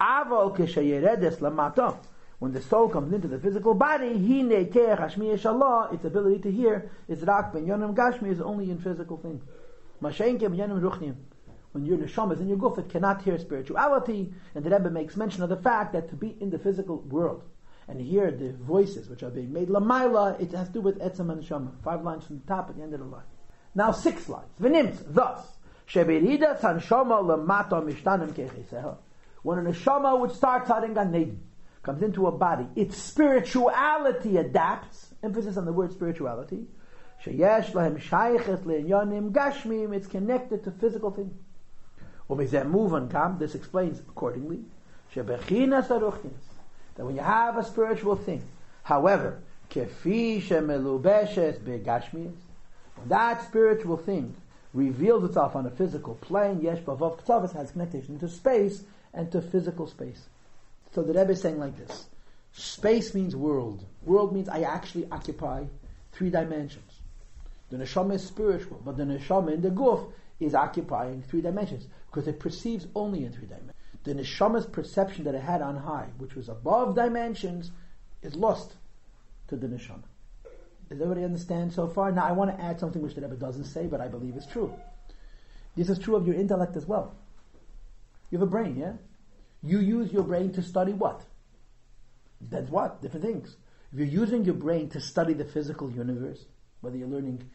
Aval 0.00 0.56
Keshayeredes 0.56 1.38
Lamata. 1.38 1.96
When 2.38 2.52
the 2.52 2.60
soul 2.62 2.88
comes 2.88 3.12
into 3.12 3.28
the 3.28 3.38
physical 3.38 3.74
body, 3.74 4.14
Hine 4.14 4.50
its 4.50 6.04
ability 6.04 6.38
to 6.40 6.50
hear 6.50 6.90
is 7.06 7.22
Rak 7.22 7.52
Ben 7.52 7.66
Gashmi 7.66 8.32
is 8.32 8.40
only 8.40 8.70
in 8.70 8.78
physical 8.80 9.16
things. 9.16 9.44
Mashenke 10.02 10.40
Ben 10.40 10.56
Yonim 10.56 10.80
Ruchnim 10.80 11.14
when 11.72 11.86
your 11.86 11.96
neshama 11.96 12.34
is 12.34 12.40
in 12.40 12.48
your 12.48 12.58
guf, 12.58 12.78
it 12.78 12.88
cannot 12.90 13.22
hear 13.22 13.38
spirituality. 13.38 14.32
And 14.54 14.64
the 14.64 14.70
Rebbe 14.70 14.90
makes 14.90 15.16
mention 15.16 15.42
of 15.42 15.48
the 15.48 15.56
fact 15.56 15.92
that 15.94 16.08
to 16.10 16.16
be 16.16 16.36
in 16.40 16.50
the 16.50 16.58
physical 16.58 17.00
world 17.00 17.42
and 17.88 18.00
hear 18.00 18.30
the 18.30 18.52
voices 18.52 19.08
which 19.08 19.22
are 19.22 19.30
being 19.30 19.52
made 19.52 19.68
lamaila, 19.68 20.40
it 20.40 20.52
has 20.52 20.68
to 20.68 20.74
do 20.74 20.80
with 20.80 21.00
etzem 21.00 21.32
and 21.32 21.42
neshama. 21.42 21.72
Five 21.82 22.02
lines 22.02 22.24
from 22.26 22.40
the 22.40 22.46
top 22.46 22.68
at 22.68 22.76
the 22.76 22.82
end 22.82 22.94
of 22.94 23.00
the 23.00 23.06
line. 23.06 23.24
Now 23.74 23.90
six 23.90 24.28
lines. 24.28 24.50
V'nims, 24.60 25.02
thus, 25.06 25.51
sheberida 25.92 26.58
tanshama 26.60 27.22
lamata 27.22 27.82
mishtanim 27.82 28.32
kecheseha. 28.32 28.96
When 29.42 29.58
a 29.58 29.62
neshama 29.62 30.18
would 30.18 30.32
start 30.32 30.70
out 30.70 30.84
in 30.84 30.94
Gan 30.94 31.40
comes 31.82 32.02
into 32.02 32.26
a 32.26 32.32
body, 32.32 32.66
its 32.76 32.96
spirituality 32.96 34.36
adapts. 34.36 35.08
Emphasis 35.22 35.56
on 35.56 35.64
the 35.64 35.72
word 35.72 35.92
spirituality. 35.92 36.66
Sheyesh 37.24 37.72
lahem 37.72 38.00
shaykhet 38.00 38.64
le'inyanim 38.64 39.32
gashmim. 39.32 39.94
It's 39.94 40.06
connected 40.06 40.64
to 40.64 40.70
physical 40.70 41.10
things. 41.10 41.34
move 42.28 42.94
on 42.94 43.08
kam, 43.10 43.38
this 43.38 43.54
explains 43.54 44.00
accordingly, 44.00 44.60
that 45.14 47.04
when 47.04 47.14
you 47.14 47.20
have 47.20 47.58
a 47.58 47.64
spiritual 47.64 48.16
thing, 48.16 48.42
however, 48.82 49.42
when 49.74 49.88
that 53.08 53.44
spiritual 53.46 53.96
thing 53.96 54.36
reveals 54.74 55.24
itself 55.24 55.54
on 55.54 55.66
a 55.66 55.70
physical 55.70 56.14
plane, 56.16 56.60
yesh 56.60 56.78
bavav 56.78 57.20
ktavas 57.22 57.52
has 57.52 57.72
connection 57.72 58.18
to 58.18 58.28
space 58.28 58.84
and 59.12 59.30
to 59.32 59.42
physical 59.42 59.86
space. 59.86 60.28
So 60.94 61.02
the 61.02 61.12
Rebbe 61.12 61.32
is 61.32 61.40
saying 61.40 61.58
like 61.58 61.76
this. 61.76 62.06
Space 62.52 63.14
means 63.14 63.34
world. 63.34 63.84
World 64.04 64.34
means 64.34 64.48
I 64.48 64.62
actually 64.62 65.08
occupy 65.10 65.64
three 66.12 66.30
dimensions. 66.30 66.92
The 67.70 67.78
neshama 67.78 68.14
is 68.14 68.26
spiritual, 68.26 68.80
but 68.84 68.96
the 68.96 69.04
neshama 69.04 69.54
in 69.54 69.62
the 69.62 69.70
guf 69.70 70.12
is 70.40 70.54
occupying 70.54 71.22
three 71.22 71.40
dimensions 71.40 71.86
because 72.10 72.28
it 72.28 72.38
perceives 72.38 72.86
only 72.94 73.24
in 73.24 73.32
three 73.32 73.46
dimensions. 73.46 73.72
The 74.04 74.14
neshama's 74.14 74.66
perception 74.66 75.24
that 75.24 75.34
it 75.34 75.42
had 75.42 75.62
on 75.62 75.76
high, 75.76 76.08
which 76.18 76.34
was 76.34 76.48
above 76.48 76.94
dimensions, 76.94 77.70
is 78.20 78.34
lost 78.34 78.74
to 79.48 79.56
the 79.56 79.66
neshama. 79.66 80.04
Does 80.92 81.00
everybody 81.00 81.24
understand 81.24 81.72
so 81.72 81.88
far? 81.88 82.12
Now 82.12 82.24
I 82.26 82.32
want 82.32 82.54
to 82.54 82.62
add 82.62 82.78
something 82.78 83.00
which 83.00 83.14
the 83.14 83.22
Rebbe 83.22 83.36
doesn't 83.36 83.64
say, 83.64 83.86
but 83.86 84.00
I 84.00 84.08
believe 84.08 84.36
is 84.36 84.46
true. 84.46 84.74
This 85.74 85.88
is 85.88 85.98
true 85.98 86.16
of 86.16 86.26
your 86.26 86.36
intellect 86.36 86.76
as 86.76 86.86
well. 86.86 87.14
You 88.30 88.38
have 88.38 88.46
a 88.46 88.50
brain, 88.50 88.76
yeah? 88.76 88.92
You 89.62 89.80
use 89.80 90.12
your 90.12 90.22
brain 90.22 90.52
to 90.52 90.62
study 90.62 90.92
what? 90.92 91.22
That's 92.40 92.68
what? 92.70 93.00
Different 93.00 93.24
things. 93.24 93.56
If 93.92 93.98
you're 94.00 94.08
using 94.08 94.44
your 94.44 94.54
brain 94.54 94.90
to 94.90 95.00
study 95.00 95.32
the 95.32 95.44
physical 95.44 95.90
universe, 95.90 96.44
whether 96.82 96.96
you're 96.96 97.08
learning 97.08 97.48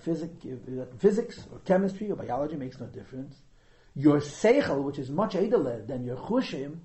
physics 0.00 1.44
or 1.50 1.58
chemistry 1.64 2.10
or 2.10 2.16
biology, 2.16 2.54
makes 2.54 2.78
no 2.78 2.86
difference. 2.86 3.34
Your 3.96 4.20
seichel, 4.20 4.82
which 4.84 4.98
is 4.98 5.10
much 5.10 5.34
edeler 5.34 5.84
than 5.86 6.04
your 6.04 6.16
chushim, 6.16 6.78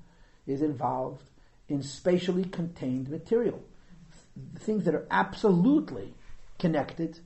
is 0.47 0.61
involved 0.63 1.23
in 1.67 1.83
spatially 1.83 2.45
contained 2.45 3.09
material. 3.09 3.63
Things 4.59 4.85
that 4.85 4.95
are 4.95 5.07
absolutely 5.09 6.13
connected 6.57 7.19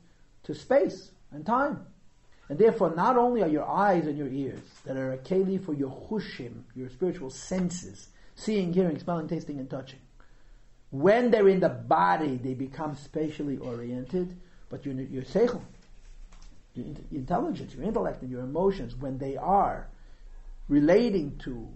to 0.44 0.54
space 0.54 1.12
and 1.32 1.46
time. 1.46 1.86
And 2.50 2.60
therefore, 2.60 2.94
not 2.96 3.18
only 3.18 3.42
are 3.42 3.48
your 3.48 3.68
eyes 3.68 4.06
and 4.06 4.18
your 4.18 4.28
ears 4.28 4.60
that 4.86 4.98
are 4.98 5.14
a 5.14 5.18
keli 5.18 5.64
for 5.64 5.74
your 5.74 5.90
chushim, 5.90 6.64
your 6.76 6.90
spiritual 6.90 7.30
senses, 7.30 8.10
seeing, 8.36 8.74
hearing, 8.74 9.00
smelling, 9.00 9.28
tasting, 9.28 9.60
and 9.60 9.70
touching. 9.70 10.00
When 10.92 11.32
they're 11.32 11.48
in 11.48 11.60
the 11.60 11.70
body, 11.70 12.38
they 12.38 12.54
become 12.54 12.96
spatially 12.96 13.58
oriented, 13.58 14.38
but 14.70 14.86
your, 14.86 14.94
your 14.96 15.24
seichel, 15.24 15.62
your 16.76 16.86
intelligence, 17.12 17.74
your 17.74 17.84
intellect, 17.84 18.22
and 18.22 18.30
your 18.30 18.42
emotions, 18.42 18.96
when 18.96 19.18
they 19.18 19.38
are 19.38 19.88
relating 20.68 21.38
to 21.40 21.68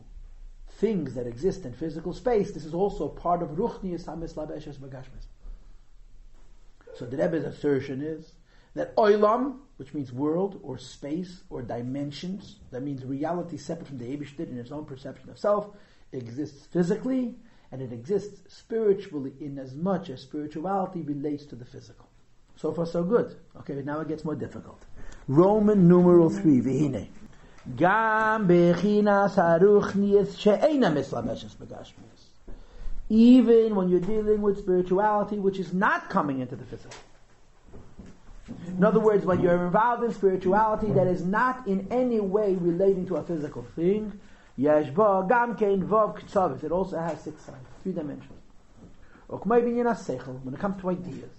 things 0.79 1.15
that 1.15 1.25
exist 1.25 1.65
in 1.65 1.73
physical 1.73 2.13
space, 2.13 2.51
this 2.51 2.65
is 2.65 2.73
also 2.73 3.07
part 3.07 3.41
of 3.41 3.49
Ruchnius 3.49 4.05
Hamis 4.05 4.33
Labeshes 4.33 4.77
Bagashmes. 4.77 5.26
So 6.97 7.05
the 7.05 7.17
Rebbe's 7.17 7.45
assertion 7.45 8.01
is 8.01 8.33
that 8.73 8.95
oilam, 8.95 9.59
which 9.77 9.93
means 9.93 10.11
world 10.11 10.59
or 10.63 10.77
space 10.77 11.43
or 11.49 11.61
dimensions, 11.61 12.57
that 12.71 12.81
means 12.81 13.05
reality 13.05 13.57
separate 13.57 13.87
from 13.87 13.99
the 13.99 14.05
Eibishter 14.05 14.49
in 14.49 14.57
its 14.57 14.71
own 14.71 14.85
perception 14.85 15.29
of 15.29 15.37
self, 15.37 15.69
exists 16.11 16.65
physically 16.67 17.35
and 17.71 17.81
it 17.81 17.91
exists 17.91 18.41
spiritually 18.53 19.33
in 19.39 19.59
as 19.59 19.75
much 19.75 20.09
as 20.09 20.21
spirituality 20.21 21.01
relates 21.01 21.45
to 21.45 21.55
the 21.55 21.65
physical. 21.65 22.07
So 22.55 22.71
far 22.71 22.85
so 22.85 23.03
good. 23.03 23.35
Okay, 23.57 23.75
but 23.75 23.85
now 23.85 23.99
it 23.99 24.07
gets 24.07 24.25
more 24.25 24.35
difficult. 24.35 24.83
Roman 25.27 25.87
numeral 25.87 26.29
3, 26.29 26.61
vihine. 26.61 27.07
Gam 27.75 28.47
bechinas 28.47 29.35
haruchnias 29.35 30.39
she'ena 30.39 30.89
mislabeshes 30.89 31.55
begashmias. 31.55 32.16
Even 33.09 33.75
when 33.75 33.89
you're 33.89 33.99
dealing 33.99 34.41
with 34.41 34.57
spirituality 34.59 35.39
which 35.39 35.59
is 35.59 35.73
not 35.73 36.09
coming 36.09 36.39
into 36.39 36.55
the 36.55 36.65
physical. 36.65 36.97
In 38.67 38.83
other 38.83 38.99
words, 38.99 39.25
when 39.25 39.41
you're 39.41 39.65
involved 39.65 40.03
in 40.03 40.13
spirituality 40.13 40.91
that 40.93 41.07
is 41.07 41.23
not 41.23 41.67
in 41.67 41.87
any 41.91 42.19
way 42.19 42.55
relating 42.55 43.05
to 43.07 43.17
a 43.17 43.23
physical 43.23 43.63
thing. 43.75 44.19
It 44.57 44.97
also 46.71 46.97
has 46.97 47.21
six 47.21 47.43
sides, 47.43 47.67
three 47.83 47.91
dimensions. 47.93 48.33
When 49.27 50.53
it 50.53 50.59
comes 50.59 50.81
to 50.81 50.89
ideas, 50.89 51.29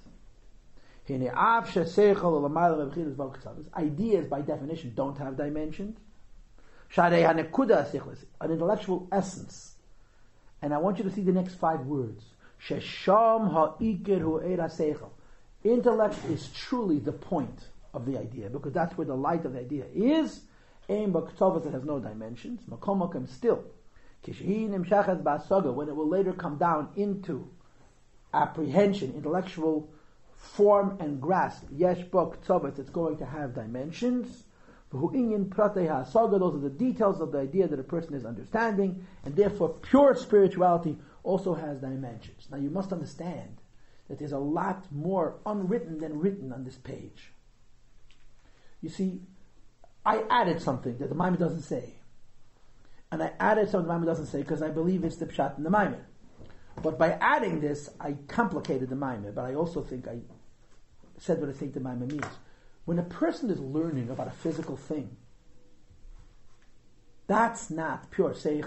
ideas 3.75 4.27
by 4.29 4.41
definition 4.43 4.93
don't 4.95 5.19
have 5.19 5.37
dimensions. 5.37 5.99
An 6.97 7.39
intellectual 8.51 9.09
essence. 9.11 9.78
And 10.61 10.75
I 10.75 10.79
want 10.79 10.99
you 10.99 11.05
to 11.05 11.11
see 11.11 11.23
the 11.23 11.33
next 11.33 11.55
five 11.55 11.81
words. 11.87 12.25
Shesham 12.67 13.53
ha'ikir 13.53 14.21
hu'era 14.21 14.69
seichel. 14.69 15.11
Intellect 15.65 16.19
is 16.31 16.49
truly 16.49 16.99
the 16.99 17.13
point 17.13 17.69
of 17.95 18.07
the 18.07 18.19
idea 18.19 18.49
because 18.51 18.73
that's 18.73 18.97
where 18.97 19.07
the 19.07 19.17
light 19.17 19.45
of 19.45 19.53
the 19.53 19.61
idea 19.61 19.85
is. 19.95 20.41
Aim 20.89 21.13
b'ktavas 21.13 21.65
that 21.65 21.73
has 21.73 21.85
no 21.85 21.99
dimensions. 21.99 22.63
Makom 22.69 23.29
still. 23.29 23.65
When 24.25 25.89
it 25.89 25.97
will 25.97 26.09
later 26.09 26.33
come 26.33 26.57
down 26.59 26.89
into 26.97 27.49
apprehension, 28.35 29.13
intellectual 29.15 29.89
form 30.37 30.97
and 30.99 31.21
grasp. 31.21 31.65
Yesh 31.71 32.01
b'ktavas, 32.07 32.79
it's 32.79 32.91
going 32.91 33.17
to 33.19 33.27
have 33.27 33.55
dimensions. 33.55 34.45
Those 34.91 35.03
are 35.05 36.59
the 36.59 36.75
details 36.77 37.21
of 37.21 37.33
the 37.33 37.39
idea 37.39 37.69
that 37.69 37.79
a 37.79 37.83
person 37.83 38.15
is 38.15 38.25
understanding, 38.25 39.05
and 39.25 39.37
therefore 39.37 39.71
pure 39.71 40.15
spirituality 40.15 40.97
also 41.23 41.55
has 41.55 41.81
dimensions. 41.81 42.49
Now 42.51 42.57
you 42.57 42.71
must 42.71 42.93
understand 42.93 43.59
that 44.09 44.19
there's 44.19 44.33
a 44.33 44.39
lot 44.39 44.87
more 44.91 45.37
unwritten 45.45 45.99
than 45.99 46.19
written 46.19 46.53
on 46.53 46.65
this 46.65 46.77
page. 46.77 47.33
You 48.81 48.89
see, 48.89 49.21
I 50.07 50.25
added 50.31 50.63
something 50.63 50.97
that 50.99 51.11
the 51.11 51.15
Maimon 51.15 51.39
doesn't 51.39 51.63
say. 51.63 51.95
And 53.13 53.23
I 53.23 53.33
added 53.39 53.69
something 53.69 53.89
the 53.89 53.93
Maimon 53.93 54.07
doesn't 54.07 54.27
say 54.27 54.39
because 54.39 54.63
I 54.63 54.71
believe 54.71 55.05
it's 55.05 55.17
the 55.17 55.27
pshat 55.27 55.59
in 55.59 55.65
the 55.65 55.71
Maimon. 55.71 56.05
But 56.83 56.99
by 56.99 57.19
adding 57.21 57.61
this, 57.61 57.91
I 58.01 58.13
complicated 58.29 58.89
the 58.89 58.97
Maimon, 58.97 59.33
but 59.35 59.45
I 59.45 59.55
also 59.55 59.83
think 59.83 60.09
I 60.09 60.21
said 61.19 61.41
what 61.41 61.51
I 61.51 61.53
think 61.53 61.75
the 61.75 61.81
Maimon 61.81 62.09
means. 62.09 62.25
When 62.89 62.99
a 62.99 63.03
person 63.03 63.51
is 63.51 63.61
learning 63.61 64.09
about 64.09 64.29
a 64.29 64.31
physical 64.31 64.75
thing, 64.75 65.15
that's 67.27 67.69
not 67.69 68.11
pure 68.11 68.31
seich. 68.31 68.67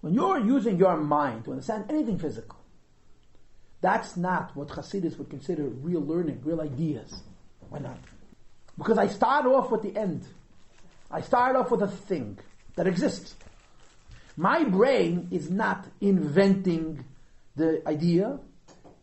When 0.00 0.12
you're 0.12 0.40
using 0.40 0.76
your 0.76 0.96
mind 0.96 1.44
to 1.44 1.52
understand 1.52 1.84
anything 1.88 2.18
physical, 2.18 2.58
that's 3.80 4.16
not 4.16 4.56
what 4.56 4.70
Hasidus 4.70 5.16
would 5.18 5.30
consider 5.30 5.68
real 5.68 6.00
learning, 6.00 6.40
real 6.42 6.60
ideas. 6.60 7.22
Why 7.68 7.78
not? 7.78 7.96
Because 8.76 8.98
I 8.98 9.06
start 9.06 9.46
off 9.46 9.70
with 9.70 9.82
the 9.82 9.96
end. 9.96 10.26
I 11.12 11.20
start 11.20 11.54
off 11.54 11.70
with 11.70 11.82
a 11.82 11.86
thing 11.86 12.40
that 12.74 12.88
exists. 12.88 13.36
My 14.36 14.64
brain 14.64 15.28
is 15.30 15.48
not 15.48 15.86
inventing 16.00 17.04
the 17.54 17.86
idea, 17.86 18.40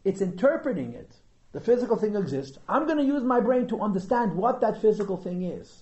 it's 0.03 0.19
interpreting 0.19 0.93
it. 0.93 1.09
The 1.57 1.63
physical 1.63 1.97
thing 1.97 2.15
exists. 2.15 2.59
I'm 2.69 2.85
going 2.85 2.99
to 2.99 3.03
use 3.03 3.23
my 3.23 3.39
brain 3.39 3.67
to 3.69 3.81
understand 3.81 4.35
what 4.35 4.61
that 4.61 4.79
physical 4.79 5.17
thing 5.17 5.41
is. 5.41 5.81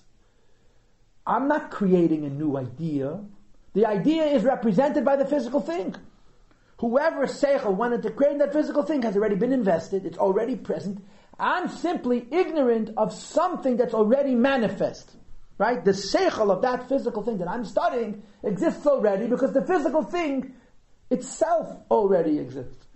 I'm 1.26 1.48
not 1.48 1.70
creating 1.70 2.24
a 2.24 2.30
new 2.30 2.56
idea. 2.56 3.20
The 3.74 3.84
idea 3.84 4.24
is 4.24 4.42
represented 4.42 5.04
by 5.04 5.16
the 5.16 5.26
physical 5.26 5.60
thing. 5.60 5.94
Whoever 6.78 7.26
Seichel 7.26 7.74
wanted 7.74 8.04
to 8.04 8.10
create 8.10 8.38
that 8.38 8.54
physical 8.54 8.84
thing 8.84 9.02
has 9.02 9.16
already 9.16 9.34
been 9.34 9.52
invested, 9.52 10.06
it's 10.06 10.16
already 10.16 10.56
present. 10.56 11.04
I'm 11.38 11.68
simply 11.68 12.26
ignorant 12.30 12.92
of 12.96 13.12
something 13.12 13.76
that's 13.76 13.92
already 13.92 14.34
manifest. 14.34 15.14
Right? 15.58 15.84
The 15.84 15.90
Seichel 15.90 16.50
of 16.50 16.62
that 16.62 16.88
physical 16.88 17.22
thing 17.22 17.36
that 17.36 17.48
I'm 17.48 17.66
studying 17.66 18.22
exists 18.42 18.86
already 18.86 19.26
because 19.26 19.52
the 19.52 19.66
physical 19.66 20.04
thing 20.04 20.54
itself 21.10 21.68
already 21.90 22.38
exists. 22.38 22.86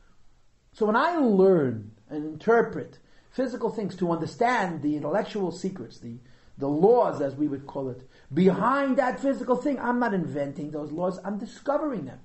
So 0.72 0.86
when 0.86 0.96
I 0.96 1.16
learn 1.16 1.89
and 2.10 2.24
interpret 2.24 2.98
physical 3.30 3.70
things 3.70 3.96
to 3.96 4.10
understand 4.10 4.82
the 4.82 4.96
intellectual 4.96 5.52
secrets, 5.52 5.98
the, 5.98 6.16
the 6.58 6.68
laws 6.68 7.20
as 7.20 7.34
we 7.34 7.48
would 7.48 7.66
call 7.66 7.88
it, 7.88 8.02
behind 8.32 8.96
that 8.96 9.20
physical 9.20 9.56
thing, 9.56 9.78
I'm 9.78 9.98
not 9.98 10.12
inventing 10.12 10.72
those 10.72 10.92
laws, 10.92 11.18
I'm 11.24 11.38
discovering 11.38 12.04
them. 12.04 12.18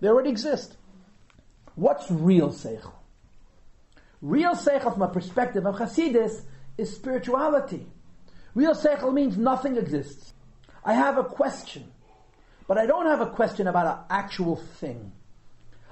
They 0.00 0.08
already 0.08 0.30
exist. 0.30 0.76
What's 1.74 2.10
real 2.10 2.50
seichel? 2.50 2.92
Real 4.22 4.54
seichel 4.54 4.92
from 4.92 5.02
a 5.02 5.08
perspective 5.08 5.66
of 5.66 5.76
Hasidus 5.76 6.42
is 6.78 6.94
spirituality. 6.94 7.86
Real 8.54 8.74
seichel 8.74 9.12
means 9.12 9.36
nothing 9.36 9.76
exists. 9.76 10.32
I 10.84 10.94
have 10.94 11.18
a 11.18 11.24
question, 11.24 11.92
but 12.66 12.78
I 12.78 12.86
don't 12.86 13.06
have 13.06 13.20
a 13.20 13.26
question 13.26 13.66
about 13.66 13.86
an 13.86 14.04
actual 14.08 14.56
thing. 14.56 15.12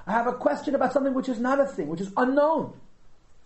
I 0.07 0.13
have 0.13 0.27
a 0.27 0.35
question 0.35 0.75
about 0.75 0.93
something 0.93 1.15
which 1.15 1.29
is 1.29 1.41
not 1.41 1.61
a 1.61 1.67
thing, 1.67 1.89
which 1.89 2.01
is 2.01 2.13
unknown. 2.17 2.75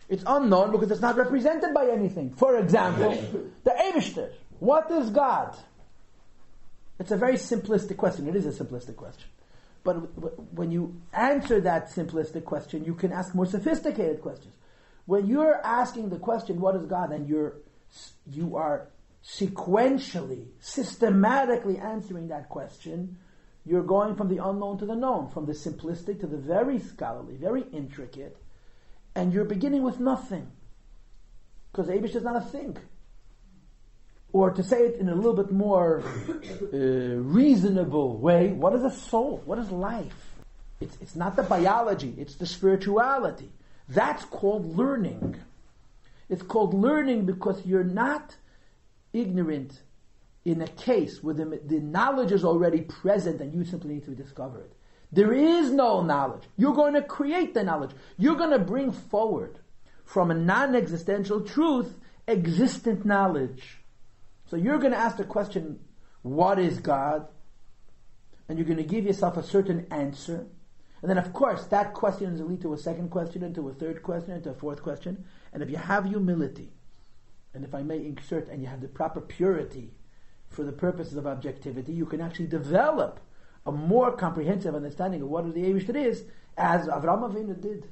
It's 0.08 0.24
unknown 0.26 0.72
because 0.72 0.90
it's 0.90 1.00
not 1.00 1.16
represented 1.16 1.74
by 1.74 1.88
anything. 1.88 2.32
For 2.34 2.56
example, 2.56 3.12
the 3.64 3.70
Eibishter. 3.70 4.30
What 4.58 4.90
is 4.90 5.10
God? 5.10 5.56
It's 6.98 7.10
a 7.10 7.16
very 7.16 7.34
simplistic 7.34 7.96
question. 7.96 8.26
It 8.26 8.34
is 8.34 8.46
a 8.46 8.64
simplistic 8.64 8.96
question. 8.96 9.28
But 9.84 9.94
when 10.54 10.70
you 10.70 11.00
answer 11.12 11.60
that 11.60 11.90
simplistic 11.90 12.44
question, 12.44 12.84
you 12.84 12.94
can 12.94 13.12
ask 13.12 13.34
more 13.34 13.46
sophisticated 13.46 14.20
questions. 14.20 14.54
When 15.06 15.26
you're 15.26 15.54
asking 15.64 16.10
the 16.10 16.18
question, 16.18 16.60
what 16.60 16.74
is 16.74 16.84
God, 16.86 17.12
and 17.12 17.28
you're, 17.28 17.54
you 18.26 18.56
are 18.56 18.88
sequentially, 19.24 20.46
systematically 20.60 21.78
answering 21.78 22.28
that 22.28 22.48
question, 22.48 23.16
you're 23.64 23.84
going 23.84 24.16
from 24.16 24.28
the 24.28 24.42
unknown 24.44 24.78
to 24.78 24.86
the 24.86 24.96
known, 24.96 25.28
from 25.30 25.46
the 25.46 25.52
simplistic 25.52 26.20
to 26.20 26.26
the 26.26 26.36
very 26.36 26.78
scholarly, 26.78 27.36
very 27.36 27.62
intricate, 27.72 28.36
and 29.18 29.32
you're 29.32 29.44
beginning 29.44 29.82
with 29.82 29.98
nothing. 29.98 30.46
Because 31.72 31.88
Abish 31.88 32.14
is 32.14 32.22
not 32.22 32.36
a 32.36 32.40
thing. 32.40 32.76
Or 34.32 34.50
to 34.52 34.62
say 34.62 34.78
it 34.78 34.96
in 35.00 35.08
a 35.08 35.14
little 35.14 35.34
bit 35.34 35.50
more 35.50 36.02
uh, 36.72 36.76
reasonable 36.76 38.16
way, 38.18 38.48
what 38.48 38.74
is 38.74 38.84
a 38.84 38.90
soul? 38.90 39.42
What 39.44 39.58
is 39.58 39.70
life? 39.70 40.30
It's, 40.80 40.96
it's 41.00 41.16
not 41.16 41.34
the 41.34 41.42
biology, 41.42 42.14
it's 42.16 42.36
the 42.36 42.46
spirituality. 42.46 43.50
That's 43.88 44.24
called 44.24 44.76
learning. 44.76 45.36
It's 46.28 46.42
called 46.42 46.72
learning 46.72 47.26
because 47.26 47.66
you're 47.66 47.82
not 47.82 48.36
ignorant 49.12 49.80
in 50.44 50.62
a 50.62 50.68
case 50.68 51.22
where 51.22 51.34
the, 51.34 51.60
the 51.64 51.80
knowledge 51.80 52.30
is 52.30 52.44
already 52.44 52.82
present 52.82 53.40
and 53.40 53.52
you 53.52 53.64
simply 53.64 53.94
need 53.94 54.04
to 54.04 54.12
discover 54.12 54.60
it. 54.60 54.72
There 55.10 55.32
is 55.32 55.70
no 55.70 56.02
knowledge. 56.02 56.42
You're 56.56 56.74
going 56.74 56.94
to 56.94 57.02
create 57.02 57.54
the 57.54 57.64
knowledge. 57.64 57.92
You're 58.18 58.36
going 58.36 58.50
to 58.50 58.58
bring 58.58 58.92
forward 58.92 59.58
from 60.04 60.30
a 60.30 60.34
non-existential 60.34 61.42
truth 61.42 61.94
existent 62.26 63.04
knowledge. 63.04 63.78
So 64.50 64.56
you're 64.56 64.78
going 64.78 64.92
to 64.92 64.98
ask 64.98 65.16
the 65.16 65.24
question, 65.24 65.80
what 66.22 66.58
is 66.58 66.78
God? 66.78 67.26
And 68.48 68.58
you're 68.58 68.66
going 68.66 68.78
to 68.78 68.84
give 68.84 69.04
yourself 69.04 69.36
a 69.36 69.42
certain 69.42 69.86
answer. 69.90 70.46
And 71.00 71.10
then, 71.10 71.18
of 71.18 71.32
course, 71.32 71.64
that 71.66 71.94
question 71.94 72.34
is 72.34 72.40
lead 72.40 72.60
to 72.62 72.72
a 72.74 72.78
second 72.78 73.10
question, 73.10 73.42
into 73.42 73.68
a 73.68 73.74
third 73.74 74.02
question, 74.02 74.32
into 74.32 74.50
a 74.50 74.54
fourth 74.54 74.82
question. 74.82 75.24
And 75.52 75.62
if 75.62 75.70
you 75.70 75.76
have 75.76 76.04
humility, 76.06 76.72
and 77.54 77.64
if 77.64 77.74
I 77.74 77.82
may 77.82 77.98
insert, 77.98 78.48
and 78.48 78.62
you 78.62 78.68
have 78.68 78.80
the 78.80 78.88
proper 78.88 79.20
purity 79.20 79.92
for 80.48 80.64
the 80.64 80.72
purposes 80.72 81.16
of 81.16 81.26
objectivity, 81.26 81.92
you 81.92 82.06
can 82.06 82.20
actually 82.20 82.46
develop 82.46 83.20
a 83.68 83.72
more 83.72 84.16
comprehensive 84.16 84.74
understanding 84.74 85.20
of 85.20 85.28
what 85.28 85.54
the 85.54 85.60
Eivish 85.60 85.94
is, 85.94 86.24
as 86.56 86.86
Avram 86.86 87.30
Avinu 87.30 87.60
did. 87.60 87.86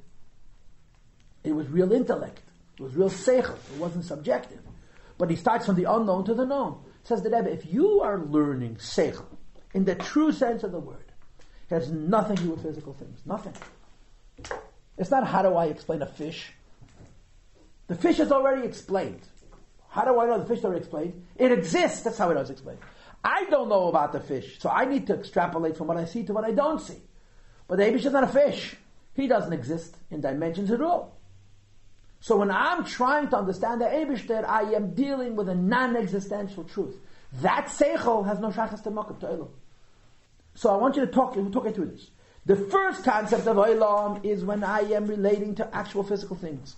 It 1.44 1.52
was 1.52 1.68
real 1.68 1.92
intellect. 1.92 2.40
It 2.78 2.82
was 2.82 2.94
real 2.96 3.10
seichel. 3.10 3.56
It 3.74 3.78
wasn't 3.78 4.06
subjective. 4.06 4.60
But 5.18 5.30
he 5.30 5.36
starts 5.36 5.66
from 5.66 5.76
the 5.76 5.84
unknown 5.84 6.24
to 6.24 6.34
the 6.34 6.46
known. 6.46 6.82
Says 7.04 7.22
the 7.22 7.30
Rebbe, 7.30 7.52
if 7.52 7.72
you 7.72 8.00
are 8.00 8.18
learning 8.18 8.76
seichel 8.76 9.26
in 9.74 9.84
the 9.84 9.94
true 9.94 10.32
sense 10.32 10.64
of 10.64 10.72
the 10.72 10.80
word, 10.80 11.12
it 11.70 11.74
has 11.74 11.92
nothing 11.92 12.36
to 12.36 12.42
do 12.42 12.50
with 12.50 12.62
physical 12.62 12.94
things. 12.94 13.20
Nothing. 13.26 13.52
It's 14.96 15.10
not 15.10 15.26
how 15.26 15.42
do 15.42 15.54
I 15.54 15.66
explain 15.66 16.00
a 16.00 16.06
fish. 16.06 16.52
The 17.88 17.94
fish 17.94 18.18
is 18.18 18.32
already 18.32 18.66
explained. 18.66 19.20
How 19.90 20.04
do 20.06 20.18
I 20.18 20.26
know 20.26 20.38
the 20.38 20.46
fish 20.46 20.58
is 20.58 20.64
already 20.64 20.80
explained? 20.80 21.26
It 21.36 21.52
exists. 21.52 22.00
That's 22.00 22.16
how 22.16 22.30
it 22.30 22.36
was 22.36 22.48
explained. 22.48 22.80
I 23.24 23.44
don't 23.44 23.68
know 23.68 23.88
about 23.88 24.12
the 24.12 24.20
fish, 24.20 24.58
so 24.60 24.70
I 24.70 24.84
need 24.84 25.06
to 25.08 25.14
extrapolate 25.14 25.76
from 25.76 25.88
what 25.88 25.96
I 25.96 26.04
see 26.04 26.22
to 26.24 26.32
what 26.32 26.44
I 26.44 26.52
don't 26.52 26.80
see. 26.80 27.00
But 27.68 27.78
the 27.78 27.84
Abish 27.84 28.04
is 28.04 28.12
not 28.12 28.24
a 28.24 28.28
fish. 28.28 28.76
He 29.14 29.26
doesn't 29.26 29.52
exist 29.52 29.96
in 30.10 30.20
dimensions 30.20 30.70
at 30.70 30.80
all. 30.80 31.16
So 32.20 32.36
when 32.36 32.50
I'm 32.50 32.84
trying 32.84 33.28
to 33.30 33.36
understand 33.36 33.80
the 33.80 33.86
Eibishter, 33.86 34.44
I 34.44 34.74
am 34.74 34.94
dealing 34.94 35.36
with 35.36 35.48
a 35.48 35.54
non-existential 35.54 36.64
truth. 36.64 36.96
That 37.42 37.66
seichel 37.66 38.26
has 38.26 38.38
no 38.38 38.50
shachas 38.50 38.82
to 38.84 38.90
makam 38.90 39.18
to 39.20 39.26
Elam. 39.26 39.48
So 40.54 40.70
I 40.70 40.76
want 40.76 40.96
you 40.96 41.04
to 41.04 41.12
talk, 41.12 41.36
we'll 41.36 41.50
talk 41.50 41.64
you 41.64 41.72
through 41.72 41.90
this. 41.90 42.10
The 42.46 42.56
first 42.56 43.04
concept 43.04 43.46
of 43.46 43.56
Olam 43.56 44.24
is 44.24 44.44
when 44.44 44.62
I 44.62 44.80
am 44.80 45.06
relating 45.06 45.54
to 45.56 45.74
actual 45.74 46.04
physical 46.04 46.36
things. 46.36 46.76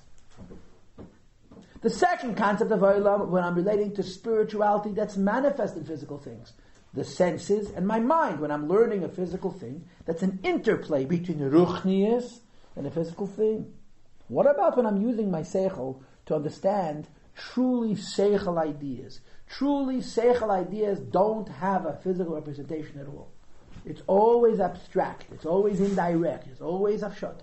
The 1.80 1.90
second 1.90 2.36
concept 2.36 2.72
of 2.72 2.80
Olam, 2.80 3.28
when 3.28 3.44
I'm 3.44 3.54
relating 3.54 3.94
to 3.94 4.02
spirituality 4.02 4.92
that's 4.92 5.16
manifest 5.16 5.76
in 5.76 5.84
physical 5.84 6.18
things. 6.18 6.52
The 6.94 7.04
senses 7.04 7.70
and 7.70 7.86
my 7.86 8.00
mind, 8.00 8.40
when 8.40 8.50
I'm 8.50 8.66
learning 8.66 9.04
a 9.04 9.08
physical 9.08 9.52
thing, 9.52 9.84
that's 10.04 10.22
an 10.22 10.40
interplay 10.42 11.04
between 11.04 11.38
the 11.38 11.50
ruchnius 11.50 12.40
and 12.74 12.86
a 12.86 12.90
physical 12.90 13.26
thing. 13.26 13.72
What 14.28 14.50
about 14.50 14.76
when 14.76 14.86
I'm 14.86 15.00
using 15.00 15.30
my 15.30 15.42
seichel 15.42 16.02
to 16.26 16.34
understand 16.34 17.08
truly 17.36 17.94
seichel 17.94 18.58
ideas? 18.58 19.20
Truly 19.48 19.98
seichel 19.98 20.50
ideas 20.50 20.98
don't 20.98 21.48
have 21.48 21.86
a 21.86 21.96
physical 22.02 22.34
representation 22.34 22.98
at 22.98 23.06
all. 23.06 23.30
It's 23.84 24.02
always 24.06 24.60
abstract. 24.60 25.26
It's 25.32 25.46
always 25.46 25.80
indirect. 25.80 26.48
It's 26.48 26.60
always 26.60 27.02
afshot. 27.02 27.40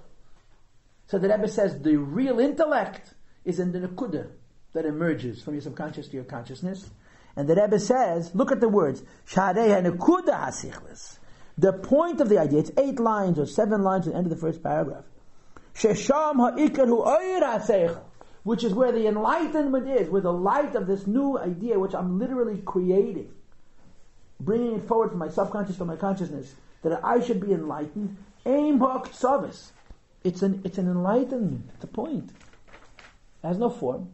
So 1.07 1.17
the 1.17 1.29
Rebbe 1.29 1.47
says 1.47 1.81
the 1.81 1.95
real 1.97 2.39
intellect 2.39 3.14
is 3.45 3.59
in 3.59 3.71
the 3.71 3.79
nekuda 3.79 4.27
that 4.73 4.85
emerges 4.85 5.41
from 5.41 5.53
your 5.53 5.61
subconscious 5.61 6.07
to 6.09 6.15
your 6.15 6.25
consciousness. 6.25 6.89
And 7.35 7.47
the 7.47 7.55
Rebbe 7.55 7.79
says, 7.79 8.33
look 8.33 8.51
at 8.51 8.59
the 8.59 8.69
words. 8.69 9.03
The 11.57 11.73
point 11.73 12.21
of 12.21 12.29
the 12.29 12.37
idea, 12.37 12.59
it's 12.59 12.71
eight 12.77 12.99
lines 12.99 13.39
or 13.39 13.45
seven 13.45 13.83
lines 13.83 14.07
at 14.07 14.13
the 14.13 14.17
end 14.17 14.25
of 14.25 14.29
the 14.31 14.37
first 14.39 14.61
paragraph. 14.61 15.05
Which 18.43 18.63
is 18.63 18.73
where 18.73 18.91
the 18.91 19.07
enlightenment 19.07 19.89
is, 19.89 20.09
where 20.09 20.21
the 20.21 20.31
light 20.33 20.75
of 20.75 20.87
this 20.87 21.07
new 21.07 21.37
idea, 21.37 21.79
which 21.79 21.93
I'm 21.93 22.19
literally 22.19 22.61
creating, 22.65 23.33
bringing 24.39 24.75
it 24.75 24.87
forward 24.87 25.09
from 25.09 25.19
my 25.19 25.29
subconscious 25.29 25.77
to 25.77 25.85
my 25.85 25.95
consciousness, 25.95 26.53
that 26.83 27.03
I 27.03 27.19
should 27.21 27.39
be 27.41 27.53
enlightened. 27.53 28.17
Aim 28.45 28.81
service. 29.11 29.71
It's 30.23 30.41
an 30.41 30.61
it's 30.63 30.77
an 30.77 30.87
enlightenment. 30.87 31.69
It's 31.75 31.83
a 31.83 31.87
point. 31.87 32.31
Has 33.45 33.59
no 33.59 33.69
form, 33.69 34.09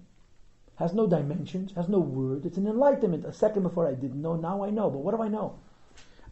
has 0.75 0.93
no 0.93 1.07
dimensions, 1.07 1.71
has 1.75 1.87
no 1.87 1.99
word. 1.99 2.45
It's 2.45 2.57
an 2.57 2.67
enlightenment. 2.67 3.23
A 3.23 3.31
second 3.31 3.63
before 3.63 3.87
I 3.87 3.93
didn't 3.93 4.21
know, 4.21 4.35
now 4.35 4.61
I 4.61 4.71
know. 4.71 4.89
But 4.89 4.99
what 4.99 5.15
do 5.15 5.23
I 5.23 5.29
know? 5.29 5.57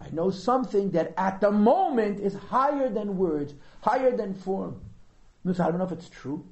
I 0.01 0.09
know 0.11 0.29
something 0.31 0.91
that 0.91 1.13
at 1.17 1.39
the 1.39 1.49
moment 1.49 2.19
is 2.19 2.33
higher 2.33 2.89
than 2.89 3.17
words, 3.17 3.53
higher 3.81 4.15
than 4.15 4.33
form. 4.33 4.81
I 5.47 5.53
don't 5.53 5.77
know 5.77 5.85
if 5.85 5.93
it's 5.93 6.09
true. 6.09 6.45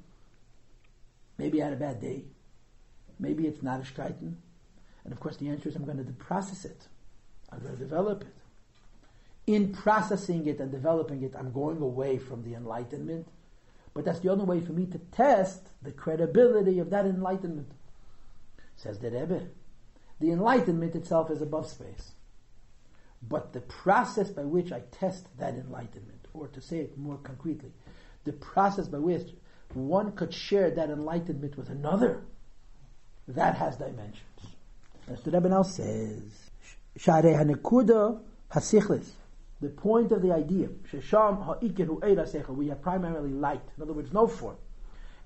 Maybe 1.37 1.61
I 1.61 1.65
had 1.65 1.73
a 1.73 1.77
bad 1.77 1.99
day. 1.99 2.23
Maybe 3.19 3.45
it's 3.45 3.61
not 3.61 3.81
a 3.81 3.83
streiten. 3.83 4.35
And 5.03 5.11
of 5.11 5.19
course, 5.19 5.35
the 5.35 5.49
answer 5.49 5.67
is 5.67 5.75
I'm 5.75 5.83
going 5.83 5.97
to 5.97 6.11
process 6.13 6.63
it. 6.63 6.87
I'm 7.51 7.59
going 7.59 7.73
to 7.73 7.79
develop 7.79 8.21
it. 8.21 8.33
In 9.47 9.73
processing 9.73 10.47
it 10.47 10.61
and 10.61 10.71
developing 10.71 11.23
it, 11.23 11.35
I'm 11.37 11.51
going 11.51 11.81
away 11.81 12.17
from 12.17 12.43
the 12.43 12.55
enlightenment. 12.55 13.27
But 13.97 14.05
that's 14.05 14.19
the 14.19 14.29
only 14.29 14.45
way 14.45 14.61
for 14.61 14.73
me 14.73 14.85
to 14.85 14.99
test 14.99 15.59
the 15.81 15.91
credibility 15.91 16.77
of 16.77 16.91
that 16.91 17.07
enlightenment. 17.07 17.71
Says 18.75 18.99
the 18.99 19.09
Rebbe. 19.09 19.47
The 20.19 20.29
enlightenment 20.29 20.93
itself 20.93 21.31
is 21.31 21.41
above 21.41 21.67
space. 21.67 22.11
But 23.27 23.53
the 23.53 23.61
process 23.61 24.29
by 24.29 24.43
which 24.43 24.71
I 24.71 24.81
test 24.91 25.25
that 25.39 25.55
enlightenment, 25.55 26.27
or 26.35 26.47
to 26.49 26.61
say 26.61 26.77
it 26.81 26.95
more 26.95 27.17
concretely, 27.17 27.71
the 28.23 28.33
process 28.33 28.87
by 28.87 28.99
which 28.99 29.29
one 29.73 30.11
could 30.11 30.31
share 30.31 30.69
that 30.69 30.91
enlightenment 30.91 31.57
with 31.57 31.71
another, 31.71 32.23
that 33.27 33.55
has 33.55 33.77
dimensions. 33.77 34.21
As 35.07 35.23
the 35.23 35.31
Rebbe 35.31 35.49
now 35.49 35.63
says, 35.63 36.51
Share 36.97 37.23
hanekuda 37.23 38.19
hasichlis. 38.51 39.07
The 39.59 39.69
point 39.69 40.11
of 40.11 40.21
the 40.21 40.31
idea, 40.31 40.67
shesham 40.91 41.43
ha'ikiru 41.43 41.99
eira 42.01 42.55
we 42.55 42.67
have 42.67 42.81
primarily 42.81 43.31
light. 43.31 43.63
In 43.75 43.83
other 43.83 43.93
words, 43.93 44.13
no 44.13 44.27
form. 44.27 44.57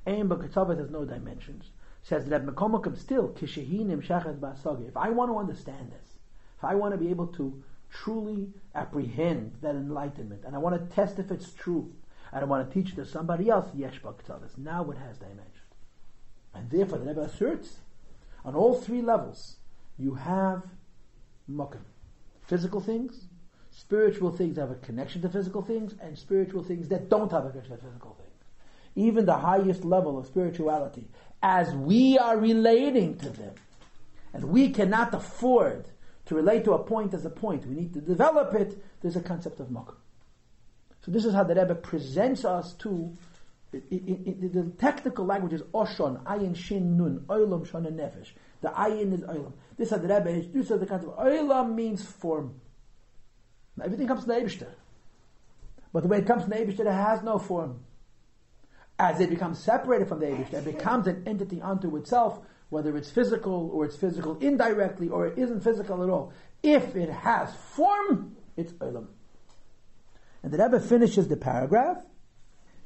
Aim 0.07 0.29
b'katzavet 0.29 0.79
has 0.79 0.89
no 0.89 1.03
dimensions. 1.05 1.71
Says 2.03 2.25
that 2.27 2.45
mekomakim 2.45 2.97
still 2.97 3.29
kishehinim 3.29 4.01
shachet 4.01 4.39
ba'asagi. 4.39 4.87
If 4.87 4.95
I 4.95 5.09
want 5.09 5.31
to 5.31 5.37
understand 5.37 5.91
this, 5.91 6.15
if 6.57 6.63
I 6.63 6.75
want 6.75 6.93
to 6.93 6.97
be 6.97 7.09
able 7.09 7.27
to 7.27 7.61
truly 7.89 8.53
apprehend 8.73 9.57
that 9.61 9.75
enlightenment, 9.75 10.43
and 10.45 10.55
I 10.55 10.59
want 10.59 10.79
to 10.79 10.95
test 10.95 11.19
if 11.19 11.29
it's 11.29 11.51
true, 11.51 11.93
and 12.31 12.41
I 12.41 12.45
want 12.45 12.67
to 12.67 12.73
teach 12.73 12.93
it 12.93 12.95
to 12.95 13.05
somebody 13.05 13.49
else, 13.49 13.69
yesh 13.75 14.01
b'katzavet. 14.01 14.57
Now 14.57 14.89
it 14.91 14.97
has 14.97 15.17
dimensions. 15.17 15.57
And 16.53 16.69
therefore 16.69 16.99
the 16.99 17.05
Rebbe 17.05 17.21
asserts, 17.21 17.79
on 18.45 18.55
all 18.55 18.75
three 18.75 19.01
levels, 19.01 19.57
you 19.97 20.15
have 20.15 20.63
mokim. 21.49 21.81
Physical 22.47 22.79
things, 22.79 23.25
spiritual 23.71 24.31
things 24.31 24.57
have 24.57 24.71
a 24.71 24.75
connection 24.75 25.21
to 25.21 25.29
physical 25.29 25.61
things, 25.61 25.95
and 26.01 26.17
spiritual 26.17 26.63
things 26.63 26.87
that 26.89 27.09
don't 27.09 27.31
have 27.31 27.45
a 27.45 27.49
connection 27.49 27.77
to 27.77 27.83
physical 27.83 28.15
things. 28.15 28.29
Even 28.95 29.25
the 29.25 29.37
highest 29.37 29.83
level 29.83 30.17
of 30.17 30.27
spirituality, 30.27 31.07
as 31.41 31.73
we 31.73 32.17
are 32.17 32.37
relating 32.37 33.17
to 33.17 33.29
them, 33.29 33.55
and 34.33 34.45
we 34.45 34.69
cannot 34.69 35.13
afford 35.13 35.85
to 36.25 36.35
relate 36.35 36.63
to 36.65 36.73
a 36.73 36.83
point 36.83 37.13
as 37.13 37.25
a 37.25 37.29
point, 37.29 37.65
we 37.65 37.75
need 37.75 37.93
to 37.93 38.01
develop 38.01 38.53
it, 38.53 38.81
there's 39.01 39.15
a 39.15 39.21
concept 39.21 39.59
of 39.59 39.67
mokum. 39.67 39.95
So 41.03 41.11
this 41.11 41.25
is 41.25 41.33
how 41.33 41.43
the 41.43 41.55
Rebbe 41.55 41.75
presents 41.75 42.45
us 42.45 42.73
to 42.79 43.17
it, 43.73 43.83
it, 43.89 44.27
it, 44.27 44.53
the 44.53 44.63
technical 44.77 45.25
language 45.25 45.53
is 45.53 45.61
Oshon, 45.73 46.21
Ayin 46.23 46.55
Shin 46.55 46.97
Nun, 46.97 47.23
Oilam 47.27 47.69
Shon 47.69 47.85
Nefesh. 47.85 48.31
The 48.61 48.67
Ayin 48.69 49.13
is 49.13 49.21
Oilam. 49.21 49.53
This 49.77 49.91
is 49.91 50.01
the 50.01 50.07
Rebbe 50.07 50.29
introduces 50.29 50.79
the 50.79 50.85
concept. 50.85 51.17
Oilam 51.17 51.73
means 51.73 52.03
form. 52.03 52.59
Everything 53.83 54.07
comes 54.07 54.23
from 54.23 54.33
the 54.33 54.41
Eibishter. 54.41 54.69
But 55.93 56.03
the 56.03 56.09
way 56.09 56.19
it 56.19 56.27
comes 56.27 56.43
from 56.43 56.51
the 56.51 56.57
Eibishter, 56.57 56.81
it 56.81 56.91
has 56.91 57.21
no 57.23 57.37
form. 57.37 57.81
As 58.97 59.19
it 59.19 59.29
becomes 59.29 59.59
separated 59.59 60.07
from 60.07 60.19
the 60.19 60.27
Eibishter, 60.27 60.53
it 60.55 60.65
becomes 60.65 61.07
an 61.07 61.23
entity 61.25 61.61
unto 61.61 61.95
itself, 61.97 62.39
whether 62.69 62.95
it's 62.97 63.09
physical 63.09 63.69
or 63.73 63.85
it's 63.85 63.95
physical 63.95 64.37
indirectly 64.39 65.09
or 65.09 65.27
it 65.27 65.37
isn't 65.37 65.61
physical 65.61 66.03
at 66.03 66.09
all. 66.09 66.33
If 66.63 66.95
it 66.95 67.09
has 67.09 67.53
form, 67.55 68.35
it's 68.55 68.71
Olam. 68.73 69.07
And 70.43 70.51
the 70.51 70.57
Rebbe 70.57 70.79
finishes 70.79 71.27
the 71.27 71.37
paragraph. 71.37 72.03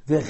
The 0.07 0.21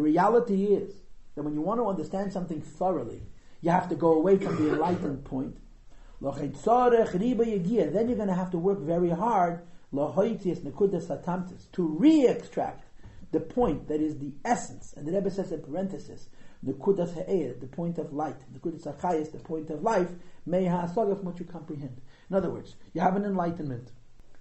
reality 0.00 0.64
is 0.66 0.94
that 1.34 1.42
when 1.42 1.54
you 1.54 1.60
want 1.60 1.80
to 1.80 1.86
understand 1.86 2.32
something 2.32 2.60
thoroughly, 2.60 3.22
you 3.60 3.70
have 3.70 3.88
to 3.88 3.96
go 3.96 4.12
away 4.14 4.38
from 4.38 4.56
the 4.56 4.72
enlightened 4.72 5.24
point. 5.24 5.56
Then 6.20 6.52
you're 8.08 8.16
going 8.16 8.28
to 8.28 8.34
have 8.34 8.50
to 8.50 8.58
work 8.58 8.80
very 8.80 9.10
hard 9.10 9.62
to 11.72 11.82
re-extract 11.98 12.84
the 13.32 13.40
point 13.40 13.88
that 13.88 14.00
is 14.00 14.18
the 14.18 14.32
essence. 14.44 14.92
And 14.96 15.06
the 15.06 15.12
Rebbe 15.12 15.30
says 15.30 15.52
in 15.52 15.62
parenthesis, 15.62 16.28
the 16.62 16.74
point 16.74 16.98
of 17.98 18.12
light, 18.12 18.36
the 18.52 18.58
point 19.38 19.70
of 19.70 19.82
life, 19.82 20.08
may 20.46 20.66
ha'asagah 20.66 21.16
from 21.16 21.24
what 21.24 21.38
you 21.38 21.46
comprehend. 21.46 22.00
In 22.28 22.36
other 22.36 22.50
words, 22.50 22.76
you 22.92 23.00
have 23.00 23.16
an 23.16 23.24
enlightenment. 23.24 23.92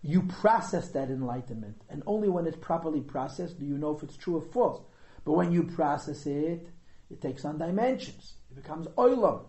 You 0.02 0.24
process 0.24 0.90
that 0.92 1.10
enlightenment, 1.10 1.82
and 1.90 2.04
only 2.06 2.30
when 2.30 2.48
it's 2.48 2.58
properly 2.58 3.02
processed 3.02 3.60
do 3.60 3.66
you 3.66 3.78
know 3.78 3.96
if 3.96 4.04
it's 4.04 4.16
true 4.16 4.38
or 4.38 4.42
false. 4.42 4.82
But 5.26 5.34
when 5.34 5.52
you 5.52 5.64
process 5.64 6.26
it, 6.26 6.70
it 7.10 7.22
takes 7.22 7.44
on 7.44 7.58
dimensions. 7.58 8.36
It 8.50 8.56
becomes 8.56 8.88
oilam. 8.90 9.46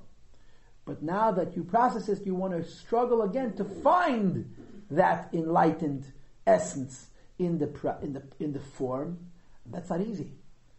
But 0.90 1.04
now 1.04 1.30
that 1.30 1.54
you 1.54 1.62
process 1.62 2.08
it, 2.08 2.26
you 2.26 2.34
want 2.34 2.52
to 2.52 2.68
struggle 2.68 3.22
again 3.22 3.54
to 3.58 3.64
find 3.64 4.52
that 4.90 5.28
enlightened 5.32 6.04
essence 6.48 7.10
in 7.38 7.58
the 7.58 7.68
in 8.02 8.12
the 8.12 8.24
in 8.40 8.52
the 8.52 8.58
form. 8.58 9.30
That's 9.66 9.88
not 9.88 10.00
easy, 10.00 10.32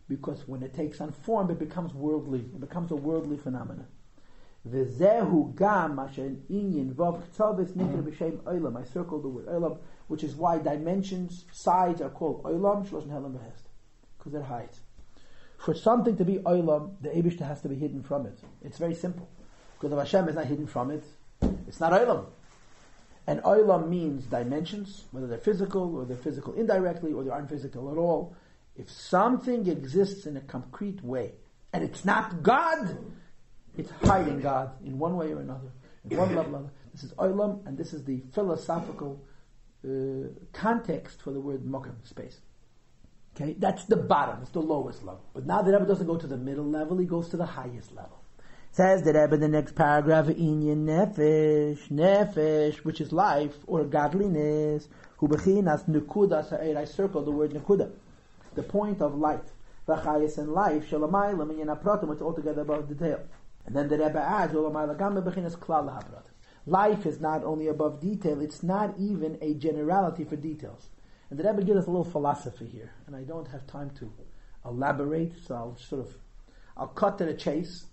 because 0.09 0.45
when 0.49 0.63
it 0.63 0.73
takes 0.73 0.99
on 0.99 1.13
form, 1.13 1.49
it 1.49 1.59
becomes 1.59 1.93
worldly. 1.93 2.39
It 2.39 2.59
becomes 2.59 2.91
a 2.91 2.95
worldly 2.97 3.37
phenomenon. 3.37 3.87
V'zehu 4.67 5.55
gam 5.55 5.97
asher 5.97 6.35
vav 6.49 7.23
b'shem 7.31 8.37
olam. 8.39 8.81
I 8.81 8.83
circled 8.83 9.23
the 9.23 9.29
word 9.29 9.45
olam, 9.45 9.77
which 10.09 10.25
is 10.25 10.35
why 10.35 10.57
dimensions, 10.57 11.45
sides 11.53 12.01
are 12.01 12.09
called 12.09 12.43
shloshen 12.43 13.07
helam 13.07 13.39
because 14.17 14.33
they're 14.33 14.43
heights. 14.43 14.81
For 15.57 15.73
something 15.73 16.17
to 16.17 16.25
be 16.25 16.39
olam, 16.39 16.95
the 16.99 17.07
Abishta 17.07 17.47
has 17.47 17.61
to 17.61 17.69
be 17.69 17.75
hidden 17.75 18.03
from 18.03 18.25
it. 18.25 18.37
It's 18.61 18.77
very 18.77 18.93
simple. 18.93 19.29
Because 19.81 19.93
if 19.93 19.99
Hashem 19.99 20.29
is 20.29 20.35
not 20.35 20.45
hidden 20.45 20.67
from 20.67 20.91
it, 20.91 21.03
it's 21.67 21.79
not 21.79 21.91
olam. 21.91 22.25
And 23.25 23.41
olam 23.41 23.89
means 23.89 24.25
dimensions, 24.25 25.05
whether 25.09 25.25
they're 25.25 25.39
physical 25.39 25.95
or 25.95 26.05
they're 26.05 26.17
physical 26.17 26.53
indirectly 26.53 27.13
or 27.13 27.23
they 27.23 27.31
aren't 27.31 27.49
physical 27.49 27.91
at 27.91 27.97
all. 27.97 28.35
If 28.75 28.91
something 28.91 29.67
exists 29.67 30.27
in 30.27 30.37
a 30.37 30.41
concrete 30.41 31.03
way 31.03 31.31
and 31.73 31.83
it's 31.83 32.05
not 32.05 32.43
God, 32.43 32.95
it's 33.75 33.89
hiding 34.03 34.39
God 34.41 34.69
in 34.85 34.99
one 34.99 35.17
way 35.17 35.33
or 35.33 35.39
another, 35.39 35.71
in 36.07 36.15
one 36.15 36.35
level 36.35 36.53
or 36.53 36.57
another. 36.57 36.73
This 36.93 37.03
is 37.03 37.13
olam, 37.13 37.65
and 37.65 37.75
this 37.75 37.93
is 37.93 38.03
the 38.03 38.21
philosophical 38.33 39.19
uh, 39.83 40.27
context 40.53 41.23
for 41.23 41.31
the 41.31 41.39
word 41.39 41.65
mokum, 41.65 41.95
space. 42.03 42.39
Okay, 43.35 43.55
that's 43.57 43.85
the 43.85 43.95
bottom, 43.95 44.43
it's 44.43 44.51
the 44.51 44.61
lowest 44.61 45.03
level. 45.03 45.23
But 45.33 45.47
now 45.47 45.63
the 45.63 45.71
Rebbe 45.71 45.85
doesn't 45.85 46.05
go 46.05 46.17
to 46.17 46.27
the 46.27 46.37
middle 46.37 46.69
level, 46.69 46.97
he 46.99 47.05
goes 47.05 47.29
to 47.29 47.37
the 47.37 47.45
highest 47.47 47.91
level. 47.93 48.20
Says 48.73 49.03
the 49.03 49.11
Rebbe 49.11 49.35
in 49.35 49.41
the 49.41 49.49
next 49.49 49.75
paragraph, 49.75 50.27
Inyan 50.27 50.85
nefesh, 50.85 51.89
nefesh, 51.89 52.77
which 52.85 53.01
is 53.01 53.11
life 53.11 53.53
or 53.67 53.83
godliness, 53.83 54.87
hu 55.17 55.27
bechinas 55.27 55.89
nekuda 55.89 56.77
I 56.77 56.85
circle 56.85 57.21
the 57.21 57.31
word 57.31 57.51
nekuda, 57.51 57.91
the 58.55 58.63
point 58.63 59.01
of 59.01 59.15
light. 59.15 59.43
V'chayis 59.85 60.37
and 60.37 60.53
life, 60.53 60.89
shalamayla, 60.89 61.45
minyan 61.45 61.67
apratim, 61.67 62.07
which 62.07 62.21
altogether 62.21 62.61
above 62.61 62.87
detail. 62.87 63.19
And 63.65 63.75
then 63.75 63.89
the 63.89 63.97
Rebbe 63.97 64.21
adds, 64.21 64.53
Life 66.65 67.05
is 67.05 67.19
not 67.19 67.43
only 67.43 67.67
above 67.67 67.99
detail, 67.99 68.39
it's 68.39 68.63
not 68.63 68.97
even 68.97 69.37
a 69.41 69.53
generality 69.55 70.23
for 70.23 70.37
details. 70.37 70.87
And 71.29 71.37
the 71.37 71.43
Rebbe 71.43 71.63
gives 71.63 71.79
us 71.79 71.87
a 71.87 71.89
little 71.89 72.09
philosophy 72.09 72.67
here, 72.67 72.93
and 73.05 73.17
I 73.17 73.23
don't 73.23 73.49
have 73.49 73.67
time 73.67 73.89
to 73.99 74.09
elaborate, 74.65 75.33
so 75.45 75.55
I'll 75.55 75.77
sort 75.77 76.07
of, 76.07 76.15
I'll 76.77 76.87
cut 76.87 77.17
to 77.17 77.25
the 77.25 77.33
chase. 77.33 77.87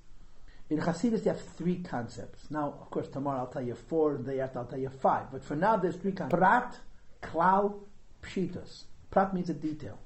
In 0.71 0.79
Hasidus, 0.79 1.25
you 1.25 1.33
have 1.33 1.41
three 1.41 1.79
concepts. 1.79 2.51
Now, 2.51 2.75
of 2.81 2.91
course, 2.91 3.09
tomorrow 3.09 3.41
I'll 3.41 3.47
tell 3.47 3.63
you 3.63 3.75
four, 3.75 4.19
the 4.19 4.33
day 4.33 4.41
after 4.41 4.59
I'll 4.59 4.67
tell 4.67 4.79
you 4.79 4.91
five. 4.91 5.33
But 5.33 5.43
for 5.43 5.57
now, 5.57 5.77
there's 5.77 5.97
three 5.97 6.13
concepts. 6.13 6.39
Prat, 6.39 6.79
klal, 7.23 7.81
pshitas. 8.23 8.85
Prat 9.11 9.33
means 9.33 9.49
a 9.49 9.55
detail. 9.55 9.99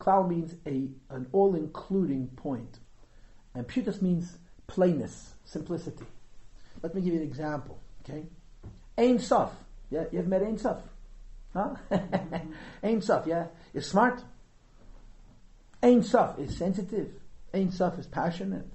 Klal 0.00 0.28
means 0.28 0.54
a, 0.66 0.88
an 1.14 1.26
all-including 1.32 2.28
point. 2.28 2.78
And 3.54 3.66
pshitas 3.66 4.00
means 4.00 4.38
plainness, 4.66 5.34
simplicity. 5.44 6.04
Let 6.82 6.94
me 6.94 7.02
give 7.02 7.14
you 7.14 7.20
an 7.20 7.26
example, 7.26 7.78
okay? 8.02 8.24
Ein 8.96 9.18
Sof. 9.18 9.50
Yeah, 9.90 10.04
you've 10.10 10.26
met 10.26 10.42
Ein 10.42 10.58
Sof. 10.58 10.78
Huh? 11.52 11.74
Ein 12.82 13.02
Sof, 13.02 13.26
yeah? 13.26 13.46
Is 13.74 13.86
smart. 13.86 14.22
Ein 15.82 16.02
Sof 16.02 16.38
is 16.38 16.56
sensitive. 16.56 17.10
Ein 17.52 17.70
Sof 17.70 17.98
is 17.98 18.06
passionate. 18.06 18.66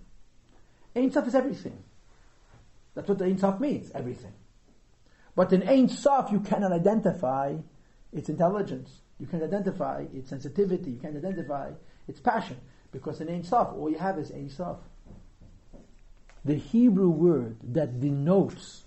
Ein 0.96 1.12
Sof 1.12 1.28
is 1.28 1.36
everything. 1.36 1.84
That's 2.94 3.08
what 3.08 3.20
the 3.20 3.26
Ein 3.26 3.38
Sof 3.38 3.60
means, 3.60 3.92
everything. 3.92 4.34
But 5.36 5.54
in 5.54 5.68
Ein 5.68 5.88
Sof, 5.88 6.32
you 6.32 6.40
cannot 6.40 6.72
identify 6.72 7.56
its 8.12 8.30
intelligence. 8.30 9.02
You 9.20 9.28
can 9.28 9.44
identify 9.44 10.06
its 10.14 10.30
sensitivity. 10.30 10.92
You 10.92 11.00
can 11.00 11.16
identify 11.16 11.72
its 12.08 12.20
passion. 12.20 12.58
Because 12.92 13.22
in 13.22 13.30
Ein 13.30 13.44
Sof, 13.44 13.74
all 13.74 13.90
you 13.90 13.98
have 13.98 14.18
is 14.18 14.32
Ein 14.32 14.50
Sof. 14.50 14.78
The 16.44 16.56
Hebrew 16.56 17.10
word 17.10 17.58
that 17.74 18.02
denotes 18.02 18.84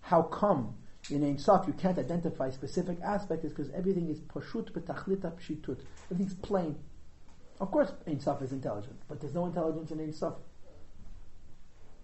how 0.00 0.22
come 0.22 0.76
in 1.10 1.22
Ein 1.22 1.38
Sof 1.38 1.66
you 1.66 1.74
can't 1.74 1.98
identify 1.98 2.50
specific 2.50 2.98
aspect 3.02 3.44
is 3.44 3.52
because 3.52 3.70
everything 3.72 4.08
is 4.08 4.20
pashut 4.20 4.70
betachlita 4.72 5.32
pshitut. 5.32 5.80
Everything's 6.10 6.34
plain. 6.34 6.76
Of 7.60 7.70
course, 7.70 7.92
Ein 8.06 8.20
Sof 8.20 8.40
is 8.42 8.52
intelligent, 8.52 8.96
but 9.08 9.20
there's 9.20 9.34
no 9.34 9.44
intelligence 9.46 9.90
in 9.90 10.00
Ein 10.00 10.12
Sof. 10.12 10.34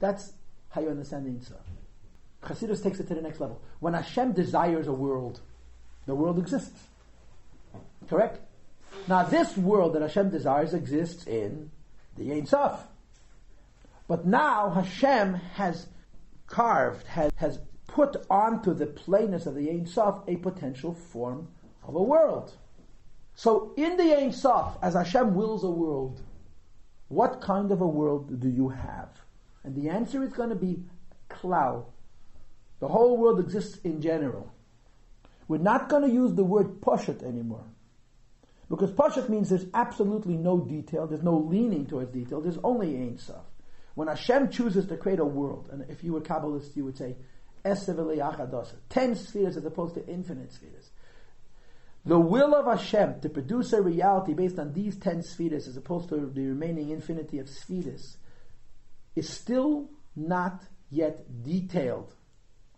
That's 0.00 0.32
how 0.70 0.80
you 0.80 0.88
understand 0.88 1.26
Ein 1.26 1.40
Sof. 1.42 1.58
Chassidus 2.42 2.82
takes 2.82 2.98
it 2.98 3.06
to 3.08 3.14
the 3.14 3.22
next 3.22 3.38
level. 3.38 3.60
When 3.80 3.94
Hashem 3.94 4.32
desires 4.32 4.88
a 4.88 4.92
world, 4.92 5.40
the 6.06 6.14
world 6.14 6.38
exists. 6.38 6.88
Correct? 8.08 8.40
Now, 9.06 9.22
this 9.22 9.56
world 9.56 9.94
that 9.94 10.02
Hashem 10.02 10.30
desires 10.30 10.74
exists 10.74 11.26
in 11.26 11.70
the 12.16 12.32
Ein 12.32 12.46
Sof. 12.46 12.86
But 14.08 14.26
now 14.26 14.70
Hashem 14.70 15.34
has 15.34 15.86
carved, 16.46 17.06
has, 17.06 17.30
has 17.36 17.60
put 17.86 18.16
onto 18.28 18.74
the 18.74 18.86
plainness 18.86 19.46
of 19.46 19.54
the 19.54 19.70
Ein 19.70 19.86
Sof 19.86 20.22
a 20.26 20.36
potential 20.36 20.94
form 20.94 21.48
of 21.86 21.94
a 21.94 22.02
world. 22.02 22.54
So 23.34 23.72
in 23.76 23.96
the 23.96 24.16
Ein 24.16 24.32
Sof, 24.32 24.78
as 24.82 24.94
Hashem 24.94 25.34
wills 25.34 25.62
a 25.62 25.70
world, 25.70 26.22
what 27.08 27.40
kind 27.40 27.70
of 27.70 27.80
a 27.80 27.86
world 27.86 28.40
do 28.40 28.48
you 28.48 28.70
have? 28.70 29.10
And 29.64 29.74
the 29.74 29.90
answer 29.90 30.22
is 30.22 30.32
going 30.32 30.50
to 30.50 30.56
be 30.56 30.84
klal. 31.28 31.86
The 32.80 32.88
whole 32.88 33.16
world 33.18 33.40
exists 33.40 33.78
in 33.84 34.00
general. 34.00 34.52
We're 35.48 35.58
not 35.58 35.88
going 35.88 36.02
to 36.02 36.10
use 36.10 36.34
the 36.34 36.44
word 36.44 36.80
poshet 36.80 37.22
anymore. 37.22 37.64
Because 38.68 38.92
poshet 38.92 39.28
means 39.28 39.48
there's 39.50 39.66
absolutely 39.74 40.36
no 40.36 40.60
detail, 40.60 41.06
there's 41.06 41.24
no 41.24 41.36
leaning 41.36 41.86
towards 41.86 42.12
detail, 42.12 42.40
there's 42.40 42.58
only 42.62 42.96
Ein 42.96 43.18
Sof. 43.18 43.44
When 43.94 44.06
Hashem 44.06 44.50
chooses 44.50 44.86
to 44.86 44.96
create 44.96 45.18
a 45.18 45.24
world, 45.24 45.68
and 45.72 45.84
if 45.90 46.04
you 46.04 46.12
were 46.12 46.20
Kabbalist, 46.20 46.76
you 46.76 46.84
would 46.84 46.96
say, 46.96 47.16
ten 47.64 49.14
spheres 49.16 49.56
as 49.56 49.64
opposed 49.64 49.94
to 49.94 50.06
infinite 50.06 50.52
spheres. 50.52 50.90
The 52.06 52.18
will 52.18 52.54
of 52.54 52.66
Hashem 52.66 53.20
to 53.20 53.28
produce 53.28 53.72
a 53.72 53.82
reality 53.82 54.32
based 54.32 54.58
on 54.58 54.72
these 54.72 54.96
ten 54.96 55.22
spheres 55.22 55.68
as 55.68 55.76
opposed 55.76 56.08
to 56.10 56.30
the 56.32 56.46
remaining 56.46 56.90
infinity 56.90 57.40
of 57.40 57.48
spheres 57.48 58.16
is 59.16 59.28
still 59.28 59.88
not 60.16 60.62
yet 60.90 61.42
detailed, 61.42 62.14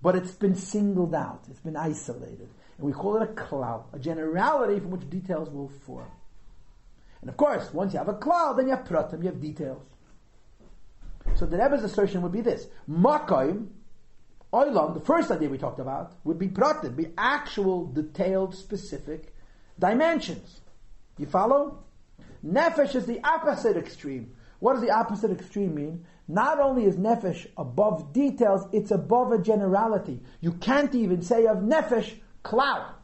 but 0.00 0.16
it's 0.16 0.32
been 0.32 0.54
singled 0.54 1.14
out, 1.14 1.44
it's 1.50 1.60
been 1.60 1.76
isolated. 1.76 2.48
And 2.78 2.86
we 2.86 2.92
call 2.92 3.16
it 3.16 3.22
a 3.22 3.32
cloud, 3.34 3.84
a 3.92 3.98
generality 3.98 4.80
from 4.80 4.90
which 4.90 5.08
details 5.08 5.48
will 5.50 5.68
form. 5.68 6.10
And 7.20 7.30
of 7.30 7.36
course, 7.36 7.72
once 7.72 7.92
you 7.92 7.98
have 7.98 8.08
a 8.08 8.14
cloud, 8.14 8.58
then 8.58 8.66
you 8.66 8.74
have 8.74 8.84
pratim, 8.84 9.20
you 9.20 9.28
have 9.28 9.40
details. 9.40 9.82
So 11.36 11.46
the 11.46 11.56
Rebbe's 11.56 11.84
assertion 11.84 12.20
would 12.22 12.32
be 12.32 12.40
this: 12.40 12.66
Makoim, 12.90 13.68
Oilam, 14.52 14.94
the 14.94 15.00
first 15.00 15.30
idea 15.30 15.48
we 15.48 15.56
talked 15.56 15.78
about, 15.78 16.14
would 16.24 16.38
be 16.38 16.48
pratim, 16.48 16.96
be 16.96 17.12
actual, 17.16 17.86
detailed, 17.86 18.54
specific 18.54 19.34
dimensions. 19.78 20.60
You 21.18 21.26
follow? 21.26 21.84
Nefesh 22.44 22.96
is 22.96 23.06
the 23.06 23.20
opposite 23.22 23.76
extreme. 23.76 24.34
What 24.58 24.74
does 24.74 24.82
the 24.82 24.90
opposite 24.90 25.30
extreme 25.30 25.74
mean? 25.74 26.04
Not 26.28 26.60
only 26.60 26.84
is 26.84 26.96
nefesh 26.96 27.46
above 27.56 28.12
details, 28.12 28.66
it's 28.72 28.90
above 28.90 29.32
a 29.32 29.38
generality. 29.38 30.20
You 30.40 30.52
can't 30.52 30.94
even 30.94 31.22
say 31.22 31.46
of 31.46 31.58
nefesh 31.58 32.14
cloud. 32.42 32.94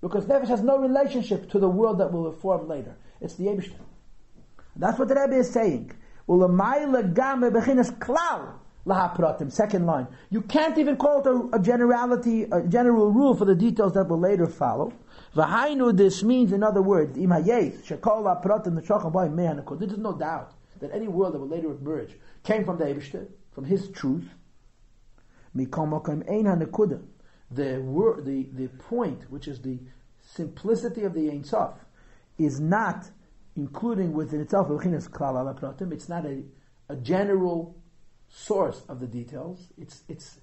Because 0.00 0.24
nefesh 0.24 0.48
has 0.48 0.62
no 0.62 0.78
relationship 0.78 1.50
to 1.50 1.58
the 1.58 1.68
world 1.68 1.98
that 1.98 2.12
will 2.12 2.32
form 2.32 2.68
later. 2.68 2.96
It's 3.20 3.34
the 3.34 3.44
Abishter. 3.44 3.78
That's 4.76 4.98
what 4.98 5.08
the 5.08 5.14
Rebbe 5.14 5.36
is 5.36 5.50
saying. 5.50 5.92
Second 9.50 9.86
line. 9.86 10.08
You 10.30 10.40
can't 10.42 10.78
even 10.78 10.96
call 10.96 11.20
it 11.20 11.26
a, 11.26 11.56
a, 11.56 11.62
generality, 11.62 12.44
a 12.50 12.62
general 12.62 13.12
rule 13.12 13.36
for 13.36 13.44
the 13.44 13.54
details 13.54 13.92
that 13.94 14.08
will 14.08 14.18
later 14.18 14.46
follow. 14.46 14.92
V'hainu, 15.36 15.96
this 15.96 16.22
means, 16.22 16.52
in 16.52 16.62
other 16.62 16.82
words, 16.82 17.16
im 17.16 17.30
hayez, 17.30 17.84
shekol 17.84 18.74
the 18.74 18.84
shochem, 18.84 19.12
boy, 19.12 19.28
man, 19.28 19.62
there's 19.78 19.98
no 19.98 20.12
doubt 20.12 20.52
that 20.82 20.92
any 20.92 21.08
world 21.08 21.32
that 21.34 21.38
will 21.38 21.48
later 21.48 21.70
emerge 21.70 22.16
came 22.44 22.64
from 22.64 22.76
the 22.78 22.84
Eibishter, 22.84 23.26
from 23.52 23.64
his 23.64 23.88
truth. 23.88 24.28
The, 25.54 25.66
word, 27.80 28.24
the, 28.24 28.48
the 28.52 28.68
point, 28.68 29.30
which 29.30 29.48
is 29.48 29.60
the 29.60 29.78
simplicity 30.22 31.04
of 31.04 31.14
the 31.14 31.30
Ein 31.30 31.44
Sof, 31.44 31.74
is 32.38 32.60
not 32.60 33.10
including 33.56 34.12
within 34.12 34.40
itself, 34.40 34.68
it's 34.70 36.08
not 36.08 36.24
a, 36.24 36.42
a 36.88 36.96
general 36.96 37.76
source 38.28 38.82
of 38.88 39.00
the 39.00 39.06
details. 39.06 39.72
It's, 39.76 40.02
it's, 40.08 40.38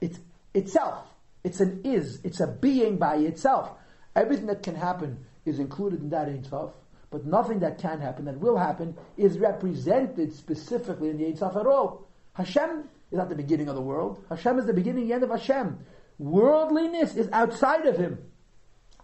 it's 0.00 0.20
itself. 0.54 1.06
It's 1.44 1.60
an 1.60 1.80
is. 1.84 2.20
It's 2.22 2.40
a 2.40 2.46
being 2.46 2.96
by 2.98 3.16
itself. 3.16 3.72
Everything 4.14 4.46
that 4.46 4.62
can 4.62 4.76
happen 4.76 5.26
is 5.44 5.58
included 5.58 6.00
in 6.00 6.10
that 6.10 6.28
Ein 6.28 6.44
Sof, 6.44 6.70
but 7.12 7.26
nothing 7.26 7.60
that 7.60 7.78
can 7.78 8.00
happen, 8.00 8.24
that 8.24 8.40
will 8.40 8.56
happen, 8.56 8.96
is 9.18 9.38
represented 9.38 10.32
specifically 10.32 11.10
in 11.10 11.18
the 11.18 11.26
Ein 11.26 11.36
Sof 11.36 11.54
at 11.56 11.66
all. 11.66 12.08
Hashem 12.32 12.88
is 13.10 13.18
not 13.18 13.28
the 13.28 13.34
beginning 13.36 13.68
of 13.68 13.74
the 13.74 13.82
world. 13.82 14.24
Hashem 14.30 14.58
is 14.58 14.64
the 14.64 14.72
beginning 14.72 15.04
and 15.04 15.12
end 15.12 15.22
of 15.22 15.30
Hashem. 15.30 15.78
Worldliness 16.18 17.14
is 17.14 17.28
outside 17.30 17.86
of 17.86 17.98
Him. 17.98 18.18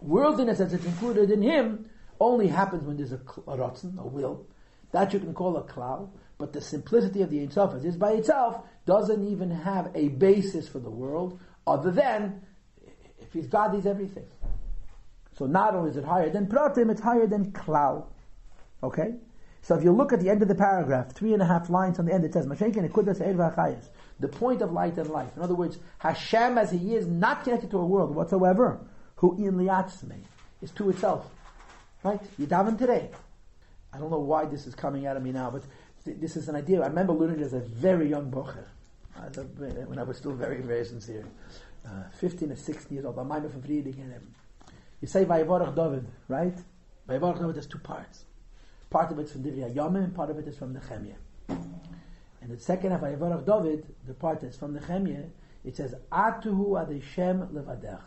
Worldliness, 0.01 0.59
as 0.59 0.73
it's 0.73 0.85
included 0.85 1.29
in 1.29 1.43
Him, 1.43 1.87
only 2.19 2.47
happens 2.47 2.83
when 2.83 2.97
there's 2.97 3.11
a, 3.11 3.21
a 3.47 3.55
rotzen, 3.55 3.99
a 3.99 4.07
will. 4.07 4.47
That 4.91 5.13
you 5.13 5.19
can 5.19 5.35
call 5.35 5.55
a 5.57 5.63
klal, 5.63 6.09
but 6.39 6.51
the 6.51 6.61
simplicity 6.61 7.21
of 7.21 7.29
the 7.29 7.41
Ein 7.41 7.51
Sof 7.51 7.75
as 7.75 7.85
is 7.85 7.95
by 7.95 8.13
itself 8.13 8.63
doesn't 8.87 9.23
even 9.23 9.51
have 9.51 9.91
a 9.93 10.07
basis 10.07 10.67
for 10.67 10.79
the 10.79 10.89
world, 10.89 11.39
other 11.67 11.91
than 11.91 12.41
if 13.19 13.31
he's 13.31 13.45
God, 13.45 13.75
he's 13.75 13.85
everything. 13.85 14.25
So 15.39 15.45
not 15.45 15.73
only 15.73 15.91
is 15.91 15.95
it 15.95 16.03
higher 16.03 16.29
than 16.29 16.47
pratim, 16.47 16.91
it's 16.91 16.99
higher 16.99 17.25
than 17.25 17.53
klal. 17.53 18.07
Okay? 18.83 19.13
So 19.61 19.73
if 19.73 19.85
you 19.85 19.93
look 19.93 20.11
at 20.11 20.19
the 20.19 20.29
end 20.29 20.41
of 20.41 20.49
the 20.49 20.55
paragraph, 20.55 21.13
three 21.13 21.31
and 21.31 21.41
a 21.41 21.45
half 21.45 21.69
lines 21.69 21.97
on 21.97 22.05
the 22.07 22.13
end, 22.13 22.25
it 22.25 22.33
says, 22.33 22.45
The 22.45 24.27
point 24.27 24.61
of 24.61 24.73
light 24.73 24.97
and 24.97 25.09
life. 25.09 25.31
In 25.37 25.41
other 25.41 25.55
words, 25.55 25.79
Hashem 25.99 26.57
as 26.57 26.71
He 26.71 26.93
is, 26.93 27.07
not 27.07 27.45
connected 27.45 27.71
to 27.71 27.77
a 27.77 27.85
world 27.85 28.13
whatsoever, 28.13 28.81
who 29.15 29.37
in 29.37 29.53
liatzme, 29.53 30.17
is 30.61 30.71
to 30.71 30.89
itself. 30.89 31.29
Right? 32.03 32.19
You 32.37 32.45
daven 32.45 32.77
today. 32.77 33.09
I 33.93 33.97
don't 33.97 34.11
know 34.11 34.19
why 34.19 34.43
this 34.43 34.67
is 34.67 34.75
coming 34.75 35.07
out 35.07 35.15
of 35.15 35.23
me 35.23 35.31
now, 35.31 35.51
but 35.51 35.63
this 36.03 36.35
is 36.35 36.49
an 36.49 36.57
idea. 36.57 36.81
I 36.81 36.87
remember 36.87 37.13
learning 37.13 37.39
as 37.39 37.53
a 37.53 37.61
very 37.61 38.09
young 38.09 38.29
bocher, 38.29 38.65
when 39.87 39.99
I 39.99 40.03
was 40.03 40.17
still 40.17 40.33
very, 40.33 40.61
very 40.61 40.83
sincere. 40.83 41.23
Uh, 41.87 42.03
15 42.19 42.51
or 42.51 42.55
16 42.57 42.93
years 42.93 43.05
old. 43.05 43.17
I'm 43.17 43.49
from 43.49 43.61
Friedrich. 43.61 43.95
You 45.01 45.07
say 45.07 45.25
Vayivorach 45.25 45.75
David, 45.75 46.07
right? 46.27 46.57
Vayivorach 47.07 47.39
David 47.39 47.55
has 47.55 47.67
two 47.67 47.79
parts. 47.79 48.25
Part 48.89 49.11
of 49.11 49.19
it's 49.19 49.31
from 49.31 49.43
Divrei 49.43 49.73
Yomim, 49.73 50.03
and 50.03 50.15
part 50.15 50.29
of 50.29 50.37
it 50.37 50.47
is 50.47 50.57
from 50.57 50.73
Nehemiah. 50.73 51.15
And 51.47 52.49
the 52.49 52.59
second 52.59 52.91
of 52.91 53.01
Vayivorach 53.01 53.45
David, 53.45 53.85
the 54.07 54.13
part 54.13 54.41
that's 54.41 54.57
from 54.57 54.73
Nehemiah, 54.73 55.25
it 55.63 55.75
says, 55.75 55.95
Atuhu 56.11 56.71
Adeshem 56.71 57.51
Levadecha. 57.51 58.01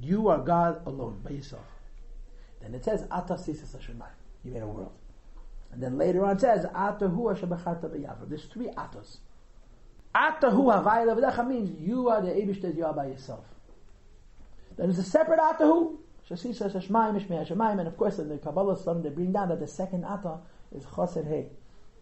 You 0.00 0.28
are 0.28 0.38
God 0.38 0.86
alone, 0.86 1.20
by 1.22 1.30
yourself. 1.30 1.66
Then 2.60 2.74
it 2.74 2.84
says, 2.84 3.02
Atasisis 3.04 3.76
Hashemayim. 3.76 4.06
You 4.44 4.52
made 4.52 4.62
a 4.62 4.66
world. 4.66 4.92
And 5.72 5.82
then 5.82 5.96
later 5.96 6.24
on 6.24 6.36
it 6.36 6.40
says, 6.40 6.64
Atahu 6.66 7.34
Hashabachata 7.34 7.84
B'yavra. 7.90 8.28
There's 8.28 8.44
three 8.44 8.68
Atos. 8.68 9.18
Atahu 10.14 10.72
Havayla 10.72 11.18
V'decha 11.18 11.46
means 11.46 11.70
you 11.80 12.08
are 12.08 12.20
the 12.20 12.28
Abish 12.28 12.60
that 12.62 12.74
you 12.76 12.84
are 12.84 12.92
by 12.92 13.06
yourself. 13.06 13.44
Then 14.76 14.88
there's 14.88 14.98
a 14.98 15.04
separate 15.04 15.40
Atahu. 15.40 15.98
Shasisa 16.28 16.72
Shashmayim 16.72 17.20
Ishmei 17.20 17.46
Hashemayim. 17.46 17.78
And 17.78 17.88
of 17.88 17.96
course 17.96 18.18
in 18.18 18.28
the 18.28 18.38
Kabbalah 18.38 18.78
Slam 18.78 19.02
they 19.02 19.10
bring 19.10 19.32
down 19.32 19.48
that 19.48 19.60
the 19.60 19.66
second 19.66 20.04
atah 20.04 20.40
is 20.74 20.84
Choser 20.84 21.26
Hey. 21.26 21.50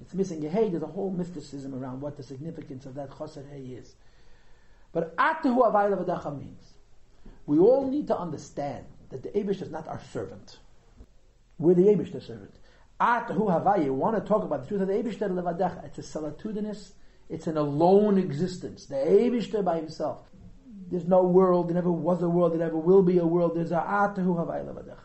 It's 0.00 0.14
missing 0.14 0.44
a 0.46 0.48
Hey. 0.48 0.68
There's 0.68 0.82
a 0.82 0.86
whole 0.86 1.10
mysticism 1.10 1.74
around 1.74 2.00
what 2.00 2.16
the 2.16 2.22
significance 2.22 2.86
of 2.86 2.94
that 2.94 3.10
Choser 3.10 3.44
Hey 3.50 3.62
is. 3.62 3.94
But 4.92 5.16
Atahu 5.16 5.70
Havayla 5.72 6.04
V'decha 6.04 6.38
means 6.38 6.74
we 7.46 7.58
all 7.58 7.88
need 7.88 8.06
to 8.08 8.16
understand 8.16 8.86
that 9.10 9.22
the 9.22 9.28
Abish 9.30 9.60
is 9.62 9.70
not 9.70 9.88
our 9.88 10.00
servant. 10.12 10.58
We're 11.58 11.74
the 11.74 11.82
Abish, 11.82 12.12
the 12.12 12.20
servant. 12.20 12.54
Atahu 13.00 13.48
Havaya, 13.48 13.84
you 13.84 13.94
want 13.94 14.16
to 14.16 14.28
talk 14.28 14.44
about 14.44 14.62
the 14.62 14.68
truth 14.68 14.82
of 14.82 14.88
the 14.88 14.94
Levadecha. 14.94 15.84
It's 15.86 15.98
a 15.98 16.02
solitudinous, 16.02 16.92
it's 17.28 17.46
an 17.46 17.56
alone 17.56 18.18
existence. 18.18 18.86
The 18.86 18.96
Abishter 18.96 19.64
by 19.64 19.76
himself. 19.76 20.29
There's 20.90 21.06
no 21.06 21.22
world, 21.22 21.68
there 21.68 21.74
never 21.74 21.92
was 21.92 22.22
a 22.22 22.28
world, 22.28 22.52
there 22.52 22.58
never 22.58 22.76
will 22.76 23.02
be 23.02 23.18
a 23.18 23.26
world. 23.26 23.52
There's 23.54 23.72
a 23.72 23.76
Atahu 23.76 24.36
Havaya 24.36 24.66
Levadecha. 24.66 24.98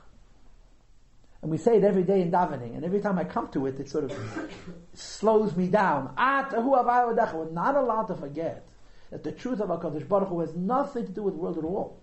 And 1.42 1.52
we 1.52 1.58
say 1.58 1.78
it 1.78 1.84
every 1.84 2.04
day 2.04 2.22
in 2.22 2.32
davening, 2.32 2.76
and 2.76 2.84
every 2.84 3.02
time 3.02 3.20
I 3.20 3.24
come 3.24 3.50
to 3.52 3.68
it, 3.68 3.80
it 3.80 3.90
sort 3.90 4.06
of 4.06 4.52
slows 4.94 5.56
me 5.56 5.68
down. 5.68 6.14
Atahu 6.18 6.84
Havaya 6.84 7.16
Levadecha. 7.16 7.34
We're 7.36 7.52
not 7.52 7.76
allowed 7.76 8.06
to 8.06 8.16
forget 8.16 8.66
that 9.12 9.24
the 9.24 9.32
truth 9.32 9.60
of 9.60 9.70
HaKadosh 9.70 10.08
Baruch 10.08 10.30
Hu 10.30 10.40
has 10.40 10.56
nothing 10.56 11.06
to 11.06 11.12
do 11.12 11.24
with 11.24 11.36
the 11.36 11.40
world 11.40 11.58
at 11.58 11.64
all. 11.64 12.02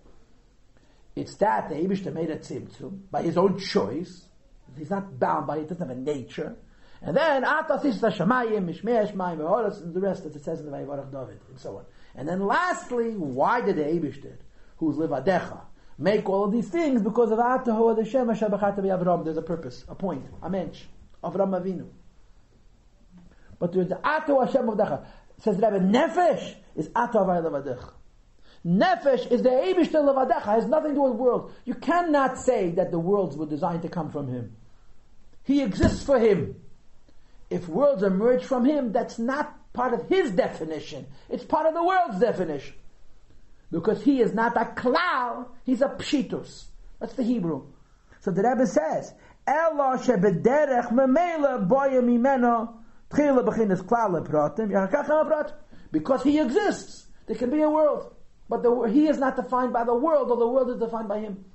It's 1.15 1.35
that 1.37 1.69
the 1.69 1.75
Abishter 1.75 2.13
made 2.13 2.29
a 2.29 2.37
tzimtzum 2.37 3.01
by 3.11 3.21
his 3.21 3.37
own 3.37 3.59
choice, 3.59 4.27
He's 4.77 4.89
not 4.89 5.19
bound 5.19 5.47
by 5.47 5.57
it. 5.57 5.69
Doesn't 5.69 5.87
have 5.87 5.95
a 5.95 5.99
nature. 5.99 6.55
And 7.01 7.17
then 7.17 7.43
Atas 7.43 7.85
is 7.85 8.01
the 8.01 8.07
Shemayim, 8.07 8.65
Mishmei 8.65 9.11
Shmayim, 9.11 9.81
and 9.81 9.93
the 9.93 9.99
rest 9.99 10.25
as 10.25 10.35
it 10.35 10.43
says 10.43 10.59
in 10.61 10.65
the 10.65 10.71
Vayivarach 10.71 11.11
David, 11.11 11.39
and 11.49 11.59
so 11.59 11.77
on. 11.77 11.85
And 12.15 12.27
then 12.27 12.45
lastly, 12.45 13.15
why 13.15 13.61
did 13.61 13.77
the 13.77 13.85
did, 13.85 14.37
who's 14.77 14.97
Livadecha, 14.97 15.61
make 15.97 16.29
all 16.29 16.45
of 16.45 16.51
these 16.51 16.69
things? 16.69 17.01
Because 17.01 17.31
of 17.31 17.39
Atahu 17.39 17.95
the 17.95 18.05
Shem 18.05 18.27
Shabachata 18.27 18.79
Avram. 18.79 19.23
There's 19.23 19.37
a 19.37 19.41
purpose, 19.41 19.83
a 19.87 19.95
point, 19.95 20.25
a 20.41 20.49
mensch, 20.49 20.83
Avram 21.23 21.59
Avinu. 21.59 21.87
But 23.59 23.73
there's 23.73 23.89
the 23.89 23.95
Atahu 23.95 24.45
Hashem 24.45 24.69
of 24.69 24.77
Decha. 24.77 25.05
Says 25.39 25.55
Rebbe, 25.55 25.79
Nefesh 25.79 26.55
is 26.75 26.89
Atahu 26.89 27.25
Vayivadecha. 27.25 27.93
Nefesh 28.65 29.29
is 29.29 29.41
the 29.41 29.49
Abish 29.49 29.89
Levadecha, 29.89 30.43
has 30.43 30.65
nothing 30.67 30.91
to 30.91 30.95
do 30.95 31.01
with 31.01 31.13
world. 31.13 31.51
You 31.65 31.73
cannot 31.73 32.37
say 32.37 32.69
that 32.71 32.91
the 32.91 32.99
worlds 32.99 33.35
were 33.35 33.45
designed 33.45 33.81
to 33.81 33.89
come 33.89 34.09
from 34.11 34.27
him. 34.27 34.55
He 35.43 35.61
exists 35.61 36.03
for 36.03 36.19
him. 36.19 36.55
If 37.49 37.67
worlds 37.67 38.03
emerge 38.03 38.45
from 38.45 38.65
him, 38.65 38.93
that's 38.93 39.19
not 39.19 39.59
part 39.73 39.93
of 39.93 40.07
his 40.07 40.31
definition. 40.31 41.07
It's 41.29 41.43
part 41.43 41.65
of 41.65 41.73
the 41.73 41.83
world's 41.83 42.19
definition. 42.19 42.75
Because 43.71 44.03
he 44.03 44.21
is 44.21 44.33
not 44.33 44.55
a 44.55 44.65
klal, 44.65 45.47
he's 45.65 45.81
a 45.81 45.89
pshitus. 45.89 46.65
That's 46.99 47.13
the 47.13 47.23
Hebrew. 47.23 47.63
So 48.21 48.31
the 48.31 48.43
Rebbe 48.43 48.67
says, 48.67 49.13
Ela 49.45 49.99
shebederech 49.99 50.91
memela 50.91 51.67
boya 51.67 52.01
mimeno 52.01 52.75
tchila 53.09 53.43
b'chinas 53.45 53.81
klal 53.83 54.25
pratim 54.25 55.53
because 55.91 56.23
he 56.23 56.39
exists. 56.39 57.07
There 57.25 57.35
can 57.35 57.49
be 57.49 57.61
a 57.61 57.69
world. 57.69 58.15
But 58.49 58.63
the, 58.63 58.83
he 58.83 59.07
is 59.07 59.17
not 59.17 59.35
defined 59.35 59.73
by 59.73 59.83
the 59.83 59.95
world, 59.95 60.29
or 60.29 60.37
the 60.37 60.47
world 60.47 60.69
is 60.69 60.77
defined 60.77 61.07
by 61.07 61.19
him. 61.19 61.45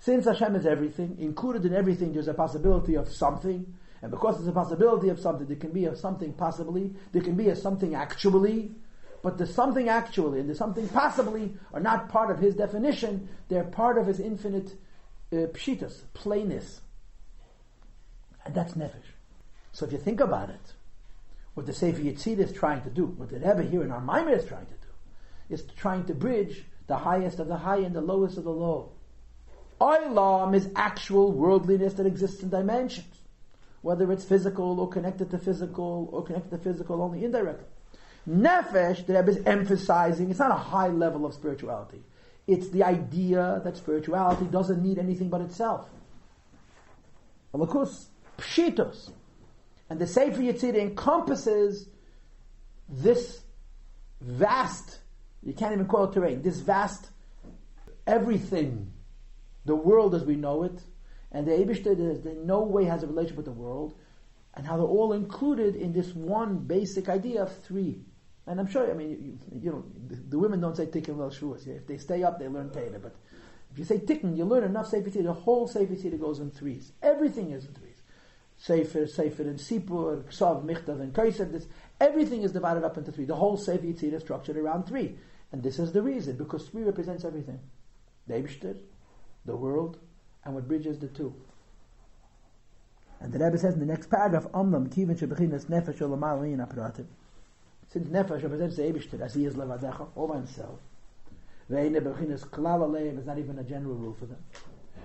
Since 0.00 0.26
Hashem 0.26 0.54
is 0.54 0.64
everything, 0.64 1.16
included 1.18 1.64
in 1.64 1.74
everything, 1.74 2.12
there's 2.12 2.28
a 2.28 2.34
possibility 2.34 2.94
of 2.94 3.12
something, 3.12 3.74
and 4.00 4.10
because 4.10 4.36
there's 4.36 4.48
a 4.48 4.52
possibility 4.52 5.08
of 5.08 5.18
something, 5.18 5.46
there 5.46 5.56
can 5.56 5.72
be 5.72 5.86
a 5.86 5.96
something 5.96 6.32
possibly, 6.32 6.94
there 7.12 7.22
can 7.22 7.34
be 7.34 7.48
a 7.48 7.56
something 7.56 7.94
actually, 7.94 8.72
but 9.22 9.38
the 9.38 9.46
something 9.46 9.88
actually 9.88 10.40
and 10.40 10.48
the 10.48 10.54
something 10.54 10.88
possibly 10.88 11.56
are 11.72 11.80
not 11.80 12.08
part 12.08 12.30
of 12.30 12.38
his 12.38 12.54
definition, 12.54 13.28
they're 13.48 13.64
part 13.64 13.98
of 13.98 14.06
his 14.06 14.20
infinite 14.20 14.74
uh, 15.32 15.46
pshitas, 15.52 16.02
plainness. 16.14 16.80
And 18.44 18.54
that's 18.54 18.74
nefesh. 18.74 19.14
So 19.72 19.86
if 19.86 19.92
you 19.92 19.98
think 19.98 20.20
about 20.20 20.50
it, 20.50 20.72
what 21.54 21.66
the 21.66 21.72
Sefer 21.72 22.00
Yetzirah 22.00 22.38
is 22.38 22.52
trying 22.52 22.82
to 22.82 22.90
do, 22.90 23.06
what 23.06 23.30
the 23.30 23.40
Rebbe 23.40 23.64
here 23.64 23.82
in 23.82 23.90
our 23.90 24.00
Maimer 24.00 24.36
is 24.36 24.44
trying 24.44 24.66
to 24.66 24.72
do, 24.72 24.88
is 25.50 25.64
trying 25.76 26.04
to 26.04 26.14
bridge 26.14 26.64
the 26.86 26.96
highest 26.96 27.40
of 27.40 27.48
the 27.48 27.56
high 27.56 27.78
and 27.78 27.94
the 27.94 28.00
lowest 28.00 28.38
of 28.38 28.44
the 28.44 28.50
low. 28.50 28.92
Olam 29.80 30.54
is 30.54 30.68
actual 30.76 31.32
worldliness 31.32 31.94
that 31.94 32.06
exists 32.06 32.42
in 32.42 32.48
dimensions, 32.48 33.17
whether 33.82 34.10
it's 34.12 34.24
physical 34.24 34.80
or 34.80 34.88
connected 34.88 35.30
to 35.30 35.38
physical 35.38 36.08
or 36.12 36.24
connected 36.24 36.50
to 36.50 36.58
physical 36.58 37.02
only 37.02 37.24
indirectly. 37.24 37.66
Nefesh, 38.28 39.06
the 39.06 39.14
Rebbe 39.14 39.30
is 39.30 39.42
emphasizing, 39.46 40.30
it's 40.30 40.38
not 40.38 40.50
a 40.50 40.54
high 40.54 40.88
level 40.88 41.24
of 41.24 41.32
spirituality. 41.32 42.02
It's 42.46 42.68
the 42.70 42.82
idea 42.82 43.60
that 43.64 43.76
spirituality 43.76 44.46
doesn't 44.46 44.82
need 44.82 44.98
anything 44.98 45.28
but 45.28 45.40
itself. 45.40 45.88
Alakus, 47.54 48.06
pshitos. 48.38 49.10
And 49.90 49.98
the 49.98 50.06
Sefer 50.06 50.40
Yetzirah 50.40 50.80
encompasses 50.80 51.88
this 52.88 53.42
vast, 54.20 54.98
you 55.42 55.52
can't 55.52 55.72
even 55.72 55.86
call 55.86 56.04
it 56.04 56.12
terrain, 56.12 56.42
this 56.42 56.60
vast 56.60 57.10
everything 58.06 58.92
the 59.64 59.76
world 59.76 60.14
as 60.14 60.24
we 60.24 60.34
know 60.34 60.62
it, 60.62 60.80
and 61.32 61.46
the 61.46 61.52
Abishter 61.52 61.98
in 62.26 62.46
no 62.46 62.62
way 62.62 62.84
has 62.84 63.02
a 63.02 63.06
relationship 63.06 63.36
with 63.36 63.46
the 63.46 63.52
world, 63.52 63.94
and 64.54 64.66
how 64.66 64.76
they're 64.76 64.86
all 64.86 65.12
included 65.12 65.76
in 65.76 65.92
this 65.92 66.14
one 66.14 66.58
basic 66.58 67.08
idea 67.08 67.42
of 67.42 67.56
three. 67.64 68.00
And 68.46 68.58
I'm 68.58 68.66
sure, 68.66 68.90
I 68.90 68.94
mean, 68.94 69.10
you, 69.10 69.60
you 69.60 69.70
know, 69.70 69.84
the, 70.08 70.16
the, 70.16 70.38
women 70.38 70.60
don't 70.60 70.76
say 70.76 70.86
Tikkun 70.86 71.16
Leil 71.16 71.30
Shavuos. 71.30 71.66
If 71.66 71.86
they 71.86 71.98
stay 71.98 72.22
up, 72.22 72.38
they 72.38 72.48
learn 72.48 72.70
Teda. 72.70 73.00
But 73.00 73.14
if 73.70 73.78
you 73.78 73.84
say 73.84 73.98
tikkun, 73.98 74.36
you 74.36 74.44
learn 74.44 74.64
enough 74.64 74.88
Sefer 74.88 75.10
The 75.10 75.32
whole 75.32 75.68
Sefer 75.68 76.16
goes 76.16 76.40
in 76.40 76.50
threes. 76.50 76.92
Everything 77.02 77.50
is 77.50 77.66
in 77.66 77.74
threes. 77.74 78.02
Sefer, 78.56 79.06
Sefer, 79.06 79.42
and 79.42 79.58
Sipur, 79.58 80.24
Ksav, 80.24 80.64
Michtav, 80.64 81.00
and 81.00 81.14
Kaiser. 81.14 81.44
This, 81.44 81.66
everything 82.00 82.42
is 82.42 82.52
divided 82.52 82.84
up 82.84 82.96
into 82.96 83.12
three. 83.12 83.24
The 83.24 83.36
whole 83.36 83.56
Sefer 83.56 83.86
is 83.86 84.22
structured 84.22 84.56
around 84.56 84.84
three. 84.84 85.16
And 85.52 85.62
this 85.62 85.78
is 85.78 85.92
the 85.92 86.02
reason, 86.02 86.36
because 86.36 86.68
three 86.68 86.82
represents 86.82 87.24
everything. 87.24 87.60
The 88.26 88.34
Abishter, 88.34 88.76
the 89.44 89.56
world, 89.56 89.98
and 90.48 90.54
what 90.54 90.66
bridges 90.66 90.98
the 90.98 91.08
two. 91.08 91.34
And 93.20 93.30
the 93.32 93.38
Rebbe 93.38 93.58
says 93.58 93.74
in 93.74 93.80
the 93.80 93.86
next 93.86 94.08
paragraph, 94.08 94.46
Omnam 94.52 94.88
kivin 94.88 95.18
shebechinas 95.18 95.66
nefesh 95.66 95.98
olamal 95.98 96.40
lein 96.40 96.58
aparativ. 96.58 97.04
Since 97.88 98.08
nefesh 98.08 98.42
represents 98.42 98.76
the 98.76 98.82
Eibishter, 98.82 99.20
as 99.20 99.34
he 99.34 99.44
is 99.44 99.54
levadecha, 99.54 100.08
all 100.16 100.28
by 100.28 100.36
himself. 100.36 100.78
Ve'ene 101.70 102.00
bechinas 102.00 102.46
klal 102.48 102.80
aleim 102.80 103.18
is 103.18 103.26
not 103.26 103.38
even 103.38 103.58
a 103.58 103.62
general 103.62 103.94
rule 103.94 104.16
for 104.18 104.24
them. 104.24 104.38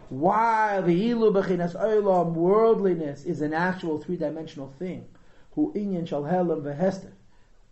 While 0.07 0.83
the 0.83 1.09
ilu 1.09 1.33
bechinas 1.33 1.75
olam, 1.75 2.33
worldliness, 2.33 3.25
is 3.25 3.41
an 3.41 3.53
actual 3.53 3.99
three-dimensional 3.99 4.73
thing, 4.79 5.07
hu 5.51 5.73
inyan 5.73 6.07
shal 6.07 6.23
helam 6.23 6.61
vehester, 6.61 7.11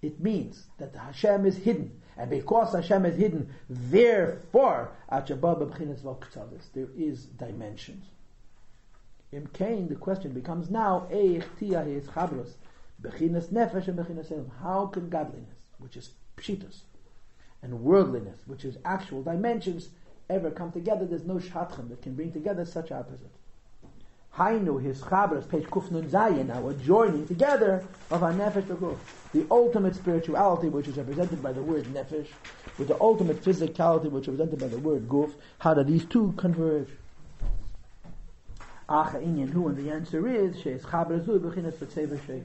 it 0.01 0.19
means 0.19 0.65
that 0.77 0.91
the 0.91 0.99
Hashem 0.99 1.45
is 1.45 1.55
hidden. 1.55 2.00
And 2.17 2.29
because 2.29 2.73
Hashem 2.73 3.05
is 3.05 3.15
hidden, 3.15 3.53
therefore, 3.69 4.91
there 6.73 6.87
is 6.95 7.25
dimensions. 7.25 8.05
In 9.31 9.47
Cain, 9.53 9.87
the 9.87 9.95
question 9.95 10.33
becomes 10.33 10.69
now, 10.69 11.07
how 14.61 14.85
can 14.87 15.09
godliness, 15.09 15.55
which 15.79 15.95
is 15.95 16.11
pshitas, 16.37 16.81
and 17.61 17.81
worldliness, 17.81 18.41
which 18.45 18.65
is 18.65 18.77
actual 18.83 19.23
dimensions, 19.23 19.89
ever 20.29 20.51
come 20.51 20.71
together? 20.71 21.05
There's 21.05 21.25
no 21.25 21.35
shatchan 21.35 21.89
that 21.89 22.01
can 22.01 22.15
bring 22.15 22.31
together 22.31 22.65
such 22.65 22.91
opposites. 22.91 23.37
Hainu, 24.37 24.81
his 24.81 25.01
chabras, 25.01 25.47
page 25.49 25.65
kufnun 25.65 26.09
zayin, 26.09 26.47
now 26.47 26.67
a 26.69 26.73
joining 26.73 27.27
together 27.27 27.83
of 28.09 28.23
our 28.23 28.31
nefesh 28.31 28.63
v'guf. 28.63 28.97
The 29.33 29.45
ultimate 29.51 29.93
spirituality, 29.95 30.69
which 30.69 30.87
is 30.87 30.95
represented 30.95 31.43
by 31.43 31.51
the 31.51 31.61
word 31.61 31.83
nefesh, 31.85 32.27
with 32.77 32.87
the 32.87 32.99
ultimate 33.01 33.43
physicality, 33.43 34.09
which 34.09 34.29
is 34.29 34.39
represented 34.39 34.59
by 34.59 34.67
the 34.67 34.79
word 34.79 35.09
guf. 35.09 35.33
How 35.59 35.73
do 35.73 35.83
these 35.83 36.05
two 36.05 36.33
converge? 36.37 36.87
Acha 38.87 39.21
inyan 39.21 39.49
who, 39.51 39.67
and 39.67 39.77
the 39.77 39.91
answer 39.91 40.25
is 40.27 40.55
sheis 40.55 40.81
chabras 40.81 41.25
zu 41.25 41.37
b'chinas 41.37 41.73
v'tzeva 41.73 42.43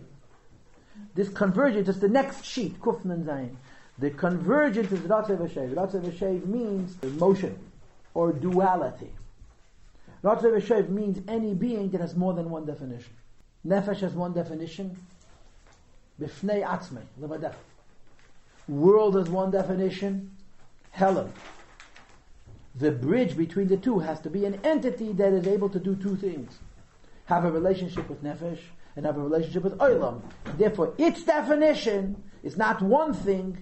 This 1.15 1.29
convergence 1.29 1.89
is 1.89 2.01
the 2.01 2.09
next 2.09 2.45
sheet, 2.45 2.81
kufnun 2.81 3.25
zayin. 3.25 3.55
The 3.99 4.11
convergence 4.11 4.91
is 4.91 5.01
ratzev 5.01 5.39
v'shev. 5.39 5.73
Ratzev 5.75 6.03
v'shev 6.03 6.47
means 6.47 7.01
motion 7.21 7.57
or 8.13 8.33
duality. 8.33 9.13
Ratzav 10.23 10.61
Shev 10.63 10.89
means 10.89 11.21
any 11.29 11.55
being 11.55 11.91
that 11.91 12.01
has 12.01 12.17
more 12.17 12.35
than 12.35 12.51
one 12.51 12.65
definition. 12.65 13.13
Nefesh 13.67 14.01
has 14.01 14.13
one 14.13 14.33
definition. 14.33 14.97
Bifnei 16.21 16.65
atzmei, 16.65 17.03
levadech. 17.21 17.55
World 18.69 19.17
has 19.17 19.29
one 19.29 19.51
definition. 19.51 20.31
Helen. 20.91 21.33
The 22.77 22.91
bridge 22.91 23.37
between 23.37 23.69
the 23.69 23.77
two 23.77 23.99
has 23.99 24.21
to 24.21 24.31
be 24.31 24.45
an 24.45 24.61
entity 24.65 25.13
that 25.13 25.33
is 25.33 25.47
able 25.47 25.69
to 25.71 25.79
do 25.79 25.95
two 25.95 26.17
things. 26.17 26.59
Have 27.27 27.45
a 27.45 27.51
relationship 27.51 28.09
with 28.09 28.23
Nefesh 28.23 28.61
and 28.97 29.05
have 29.05 29.17
a 29.17 29.21
relationship 29.21 29.63
with 29.63 29.77
Olam. 29.79 30.23
Therefore, 30.57 30.95
its 30.97 31.23
definition 31.23 32.23
is 32.43 32.57
not 32.57 32.81
one 32.81 33.13
thing, 33.13 33.59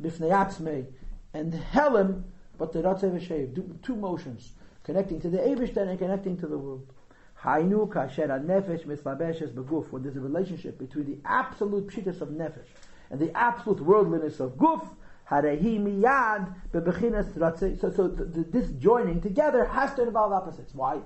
bifnei 0.00 0.30
atzmei, 0.30 0.86
and 1.34 1.54
Helen, 1.54 2.24
but 2.58 2.72
the 2.72 2.80
Ratzav 2.80 3.20
Shev, 3.26 3.82
two 3.82 3.96
motions 3.96 4.52
connecting 4.84 5.20
to 5.20 5.30
the 5.30 5.38
Eibishter 5.38 5.88
and 5.88 5.98
connecting 5.98 6.36
to 6.38 6.46
the 6.46 6.58
world. 6.58 6.86
Hainu 7.42 7.88
kasher 7.88 8.28
nefesh 8.44 8.84
mislabeshes 8.84 9.52
beguf. 9.52 9.90
When 9.90 10.02
there's 10.02 10.16
a 10.16 10.20
relationship 10.20 10.78
between 10.78 11.06
the 11.06 11.18
absolute 11.24 11.88
pshitas 11.88 12.20
of 12.20 12.28
nefesh 12.28 12.68
and 13.10 13.20
the 13.20 13.36
absolute 13.36 13.80
worldliness 13.80 14.40
of 14.40 14.52
guf, 14.52 14.86
harehi 15.30 15.80
miyad 15.80 16.54
bebechinas 16.72 17.80
So, 17.80 17.90
so 17.90 18.08
this 18.08 18.70
joining 18.72 19.20
together 19.20 19.64
has 19.66 19.94
to 19.94 20.02
involve 20.02 20.32
opposites. 20.32 20.74
Why? 20.74 21.00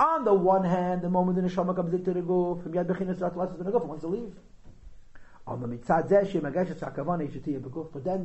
On 0.00 0.24
the 0.24 0.34
one 0.34 0.64
hand, 0.64 1.02
the 1.02 1.10
moment 1.10 1.36
the 1.36 1.48
neshama 1.48 1.76
comes 1.76 1.92
into 1.92 2.12
the 2.12 2.20
guf, 2.20 2.62
miyad 2.62 2.86
bechinas 2.86 3.18
ratzei 3.18 3.58
the 3.58 3.70
guf 3.70 3.84
wants 3.84 4.02
to 4.02 4.08
leave. 4.08 4.34
But 5.44 5.60
then 5.60 5.74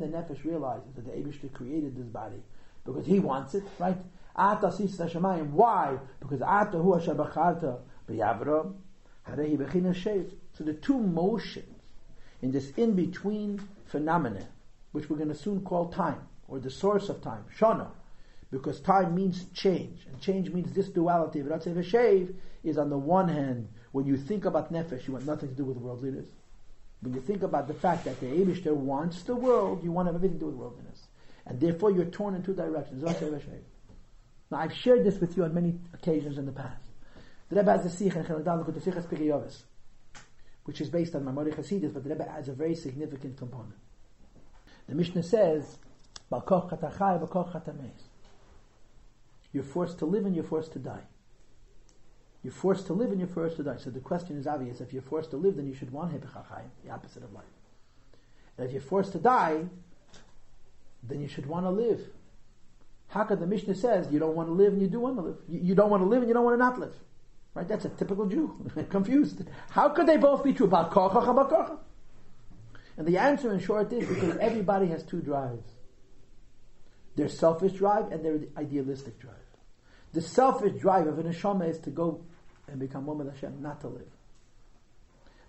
the 0.00 0.06
nefesh 0.06 0.44
realizes 0.44 0.94
that 0.94 1.04
the 1.04 1.10
Eibishter 1.10 1.52
created 1.52 1.96
this 1.96 2.06
body 2.06 2.40
because 2.84 3.06
he 3.06 3.18
wants 3.18 3.54
it, 3.54 3.64
right? 3.78 3.96
Ata 4.36 4.70
sisa 4.72 5.06
shemayim. 5.06 5.50
Why? 5.50 5.98
Because 6.20 6.42
ata 6.42 6.78
hu 6.78 6.94
asher 6.94 7.14
b'charta 7.14 7.78
b'yavram 8.08 8.74
harehi 9.28 9.58
b'china 9.58 9.94
shev. 9.94 10.30
So 10.52 10.64
the 10.64 10.74
two 10.74 10.98
motions 10.98 11.82
in 12.42 12.52
this 12.52 12.70
in-between 12.76 13.60
phenomenon, 13.86 14.46
which 14.92 15.08
we're 15.10 15.16
going 15.16 15.28
to 15.28 15.34
soon 15.34 15.62
call 15.62 15.88
time, 15.88 16.20
or 16.46 16.58
the 16.58 16.70
source 16.70 17.08
of 17.08 17.20
time, 17.22 17.44
shana, 17.58 17.88
because 18.50 18.80
time 18.80 19.14
means 19.14 19.46
change, 19.54 20.06
and 20.06 20.20
change 20.20 20.50
means 20.50 20.72
this 20.72 20.88
duality. 20.88 21.42
V'ratzei 21.42 21.74
v'shev 21.74 22.34
is 22.64 22.78
on 22.78 22.90
the 22.90 22.98
one 22.98 23.28
hand, 23.28 23.68
when 23.92 24.06
you 24.06 24.16
think 24.16 24.44
about 24.44 24.72
nefesh, 24.72 25.06
you 25.06 25.14
want 25.14 25.26
nothing 25.26 25.48
to 25.48 25.54
do 25.54 25.64
with 25.64 25.76
worldliness. 25.76 26.26
When 27.00 27.14
you 27.14 27.20
think 27.20 27.42
about 27.42 27.68
the 27.68 27.74
fact 27.74 28.04
that 28.04 28.18
the 28.20 28.26
Abishter 28.26 28.74
wants 28.74 29.22
the 29.22 29.34
world, 29.34 29.84
you 29.84 29.92
want 29.92 30.08
to 30.08 30.12
have 30.12 30.16
everything 30.16 30.38
to 30.38 30.44
do 30.44 30.50
with 30.50 30.56
worldliness. 30.56 31.06
And 31.46 31.60
therefore 31.60 31.92
you're 31.92 32.06
torn 32.06 32.34
in 32.34 32.42
two 32.42 32.54
directions. 32.54 33.02
Now 34.50 34.58
I've 34.58 34.74
shared 34.74 35.04
this 35.04 35.20
with 35.20 35.36
you 35.36 35.44
on 35.44 35.54
many 35.54 35.78
occasions 35.92 36.38
in 36.38 36.46
the 36.46 36.52
past. 36.52 36.82
The 37.48 37.56
Rebbe 37.56 37.70
has 37.70 37.86
a 37.86 37.90
sikh 37.90 38.14
in 38.14 38.22
the 38.22 39.52
which 40.64 40.80
is 40.82 40.90
based 40.90 41.14
on 41.14 41.24
Mamori 41.24 41.54
Hasidus, 41.54 41.94
but 41.94 42.04
the 42.04 42.10
Rebbe 42.10 42.24
has 42.24 42.48
a 42.48 42.52
very 42.52 42.74
significant 42.74 43.38
component. 43.38 43.76
The 44.86 44.94
Mishnah 44.94 45.22
says, 45.22 45.78
You're 46.30 46.42
forced 49.62 49.98
to 49.98 50.04
live 50.04 50.26
and 50.26 50.34
you're 50.34 50.44
forced 50.44 50.72
to 50.72 50.78
die. 50.78 51.04
You're 52.42 52.52
forced 52.52 52.86
to 52.86 52.92
live 52.92 53.10
and 53.10 53.18
you're 53.18 53.28
forced 53.28 53.56
to 53.56 53.62
die. 53.62 53.76
So 53.78 53.90
the 53.90 54.00
question 54.00 54.38
is 54.38 54.46
obvious. 54.46 54.80
If 54.80 54.92
you're 54.92 55.02
forced 55.02 55.30
to 55.30 55.36
live, 55.36 55.56
then 55.56 55.66
you 55.66 55.74
should 55.74 55.90
want 55.90 56.12
Hepechachayim, 56.12 56.70
the 56.84 56.90
opposite 56.90 57.22
of 57.22 57.32
life. 57.32 57.44
And 58.56 58.66
if 58.66 58.72
you're 58.72 58.80
forced 58.80 59.12
to 59.12 59.18
die, 59.18 59.64
then 61.02 61.20
you 61.20 61.28
should 61.28 61.46
want 61.46 61.66
to 61.66 61.70
live. 61.70 62.08
How 63.08 63.24
could 63.24 63.40
the 63.40 63.46
Mishnah 63.46 63.74
says 63.74 64.08
you 64.12 64.18
don't 64.18 64.36
want 64.36 64.48
to 64.48 64.52
live 64.52 64.74
and 64.74 64.82
you 64.82 64.88
do 64.88 65.00
want 65.00 65.16
to 65.16 65.22
live? 65.22 65.36
You, 65.48 65.74
don't 65.74 65.90
want 65.90 66.02
to 66.02 66.08
live 66.08 66.20
and 66.20 66.28
you 66.28 66.34
don't 66.34 66.44
want 66.44 66.54
to 66.54 66.64
not 66.64 66.78
live. 66.78 66.94
Right? 67.54 67.66
That's 67.66 67.86
a 67.86 67.88
typical 67.88 68.26
Jew. 68.26 68.70
Confused. 68.90 69.42
How 69.70 69.88
could 69.88 70.06
they 70.06 70.18
both 70.18 70.44
be 70.44 70.52
true? 70.52 70.66
About 70.66 70.92
kocha, 70.92 71.78
And 72.96 73.06
the 73.06 73.16
answer 73.16 73.52
in 73.52 73.60
short 73.60 73.92
is 73.92 74.06
because 74.06 74.36
everybody 74.36 74.86
has 74.88 75.02
two 75.02 75.20
drives. 75.20 75.66
Their 77.16 77.28
selfish 77.28 77.72
drive 77.72 78.12
and 78.12 78.24
their 78.24 78.40
idealistic 78.56 79.18
drive. 79.18 79.34
The 80.12 80.22
selfish 80.22 80.80
drive 80.80 81.06
of 81.06 81.18
an 81.18 81.26
neshama 81.26 81.68
is 81.68 81.78
to 81.80 81.90
go 81.90 82.24
and 82.68 82.78
become 82.78 83.06
one 83.06 83.18
with 83.18 83.32
Hashem, 83.32 83.60
not 83.62 83.80
to 83.80 83.88
live. 83.88 84.08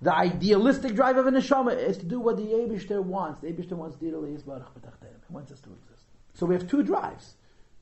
The 0.01 0.15
idealistic 0.15 0.95
drive 0.95 1.17
of 1.17 1.27
an 1.27 1.33
neshama 1.33 1.77
is 1.77 1.97
to 1.97 2.05
do 2.05 2.21
what 2.21 2.37
the 2.37 2.43
Yebishter 2.43 3.03
wants. 3.03 3.41
The 3.41 3.47
Yebishter 3.47 3.73
wants 3.73 3.97
He 3.99 4.07
wants 4.07 5.51
us 5.51 5.59
to 5.59 5.69
exist. 5.73 6.05
So 6.33 6.45
we 6.45 6.55
have 6.55 6.69
two 6.69 6.83
drives. 6.83 7.35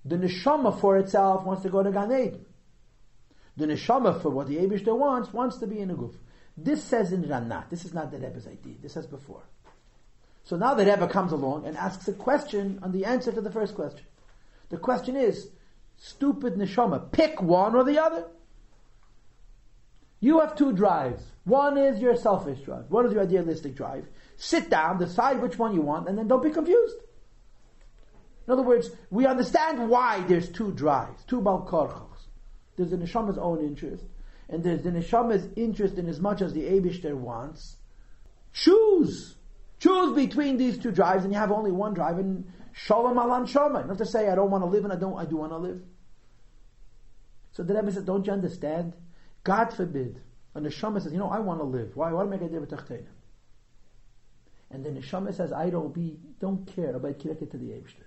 The 0.08 0.16
neshama 0.16 0.80
for 0.80 0.98
itself 0.98 1.44
wants 1.44 1.64
to 1.64 1.70
go 1.70 1.84
to 1.84 1.92
Gan 1.92 2.12
Eden. 2.12 2.46
The 3.58 3.66
neshama 3.66 4.22
for 4.22 4.30
what 4.30 4.48
the 4.48 4.58
Abishter 4.58 4.98
wants, 4.98 5.34
wants 5.34 5.58
to 5.58 5.68
be 5.68 5.80
in 5.80 5.92
a 5.92 5.96
guf. 5.96 6.16
This 6.56 6.84
says 6.84 7.12
in 7.12 7.24
Ranat. 7.24 7.70
This 7.70 7.84
is 7.84 7.94
not 7.94 8.12
the 8.12 8.18
Rebbe's 8.18 8.48
idea. 8.48 8.76
This 8.82 8.94
says 8.94 9.06
before. 9.06 9.44
So 10.44 10.56
now 10.56 10.76
the 10.76 10.86
Rebbe 10.86 11.08
comes 11.08 11.34
along 11.34 11.66
and 11.66 11.76
asks 11.76 12.08
a 12.08 12.14
question 12.14 12.80
on 12.82 12.94
the 12.94 13.04
answer 13.04 13.32
to 13.34 13.42
the 13.42 13.52
first 13.52 13.76
question. 13.76 14.06
The 14.70 14.78
question 14.78 15.18
is, 15.18 15.50
stupid 15.98 16.56
neshama, 16.56 17.12
pick 17.12 17.42
one 17.42 17.76
or 17.76 17.84
the 17.84 18.02
other. 18.02 18.28
You 20.20 20.40
have 20.40 20.56
two 20.56 20.72
drives. 20.72 21.24
One 21.44 21.78
is 21.78 22.00
your 22.00 22.16
selfish 22.16 22.62
drive. 22.62 22.90
One 22.90 23.06
is 23.06 23.14
your 23.14 23.24
idealistic 23.24 23.76
drive. 23.76 24.08
Sit 24.38 24.70
down, 24.70 25.00
decide 25.00 25.42
which 25.42 25.60
one 25.60 25.74
you 25.74 25.82
want, 25.82 26.08
and 26.08 26.18
then 26.18 26.28
don't 26.28 26.44
be 26.44 26.50
confused. 26.50 26.96
In 28.48 28.54
other 28.54 28.64
words, 28.64 28.90
we 29.10 29.26
understand 29.26 29.90
why 29.90 30.22
there's 30.22 30.50
two 30.50 30.72
drives, 30.72 31.24
two 31.26 31.42
balkorchos. 31.42 32.28
There's 32.78 32.92
the 32.92 32.98
neshama's 32.98 33.38
own 33.38 33.60
interest, 33.60 34.06
and 34.48 34.64
there's 34.64 34.84
the 34.84 34.92
neshama's 34.92 35.46
interest 35.58 35.98
in 35.98 36.08
as 36.08 36.22
much 36.22 36.42
as 36.42 36.54
the 36.54 36.62
Abishter 36.62 37.14
wants. 37.14 37.76
Choose! 38.54 39.36
Choose 39.80 40.16
between 40.16 40.58
these 40.58 40.78
two 40.78 40.92
drives, 40.92 41.26
and 41.26 41.34
you 41.34 41.40
have 41.40 41.52
only 41.52 41.72
one 41.72 41.94
drive, 41.94 42.20
and 42.20 42.50
shalom 42.72 43.18
alam 43.18 43.46
shoma. 43.46 43.86
Not 43.86 43.98
to 43.98 44.06
say 44.06 44.30
I 44.30 44.36
don't 44.36 44.50
want 44.50 44.64
to 44.64 44.70
live 44.70 44.86
and 44.86 44.94
I 44.94 44.96
don't, 44.96 45.18
I 45.18 45.26
do 45.26 45.36
want 45.36 45.52
to 45.52 45.58
live. 45.58 45.82
So 47.52 47.64
the 47.64 47.74
Rebbe 47.74 47.92
says, 47.92 48.04
don't 48.04 48.26
you 48.26 48.32
understand? 48.32 48.94
God 49.44 49.74
forbid. 49.74 50.22
And 50.56 50.66
the 50.66 50.70
neshama 50.70 51.02
says, 51.02 51.12
you 51.12 51.20
know, 51.20 51.30
I 51.30 51.40
want 51.40 51.60
to 51.60 51.66
live. 51.66 51.96
Why? 51.96 52.14
Why 52.14 52.24
make 52.24 52.42
a 52.42 52.48
difference? 52.48 53.08
And 54.72 54.86
the 54.86 54.90
neshama 54.90 55.36
says, 55.36 55.52
I 55.52 55.70
don't 55.70 55.94
be, 55.94 56.18
don't 56.40 56.66
care 56.66 56.96
about 56.96 57.20
connected 57.20 57.52
to 57.52 57.58
the 57.58 57.66
Abishter 57.66 58.07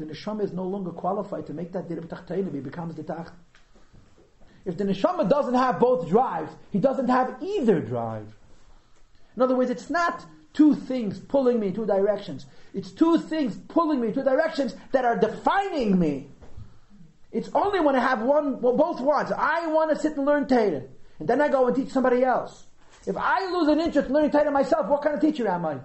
the 0.00 0.06
neshama 0.06 0.42
is 0.42 0.52
no 0.52 0.64
longer 0.64 0.90
qualified 0.90 1.46
to 1.46 1.52
make 1.52 1.72
that 1.72 1.88
dirib 1.88 2.06
tachtainu, 2.06 2.52
he 2.52 2.60
becomes 2.60 2.96
the 2.96 3.02
tach. 3.02 3.32
If 4.64 4.76
the 4.76 4.84
neshama 4.84 5.28
doesn't 5.28 5.54
have 5.54 5.78
both 5.78 6.08
drives, 6.08 6.52
he 6.70 6.78
doesn't 6.78 7.08
have 7.08 7.36
either 7.40 7.80
drive. 7.80 8.34
In 9.36 9.42
other 9.42 9.56
words, 9.56 9.70
it's 9.70 9.90
not 9.90 10.24
two 10.52 10.74
things 10.74 11.18
pulling 11.18 11.60
me 11.60 11.68
in 11.68 11.74
two 11.74 11.86
directions. 11.86 12.46
It's 12.74 12.90
two 12.90 13.18
things 13.18 13.56
pulling 13.68 14.00
me 14.00 14.08
in 14.08 14.14
two 14.14 14.24
directions 14.24 14.74
that 14.92 15.04
are 15.04 15.16
defining 15.16 15.98
me. 15.98 16.28
It's 17.32 17.48
only 17.54 17.80
when 17.80 17.94
I 17.94 18.00
have 18.00 18.22
one, 18.22 18.60
well, 18.60 18.76
both 18.76 19.00
wants. 19.00 19.32
I 19.32 19.68
want 19.68 19.90
to 19.90 19.96
sit 19.96 20.16
and 20.16 20.26
learn 20.26 20.48
Torah, 20.48 20.82
and 21.18 21.28
then 21.28 21.40
I 21.40 21.48
go 21.48 21.66
and 21.68 21.76
teach 21.76 21.90
somebody 21.90 22.24
else. 22.24 22.66
If 23.06 23.16
I 23.16 23.50
lose 23.50 23.68
an 23.68 23.80
interest 23.80 24.08
in 24.08 24.14
learning 24.14 24.32
Torah 24.32 24.50
myself, 24.50 24.88
what 24.88 25.02
kind 25.02 25.14
of 25.14 25.20
teacher 25.20 25.48
am 25.48 25.64
I? 25.64 25.78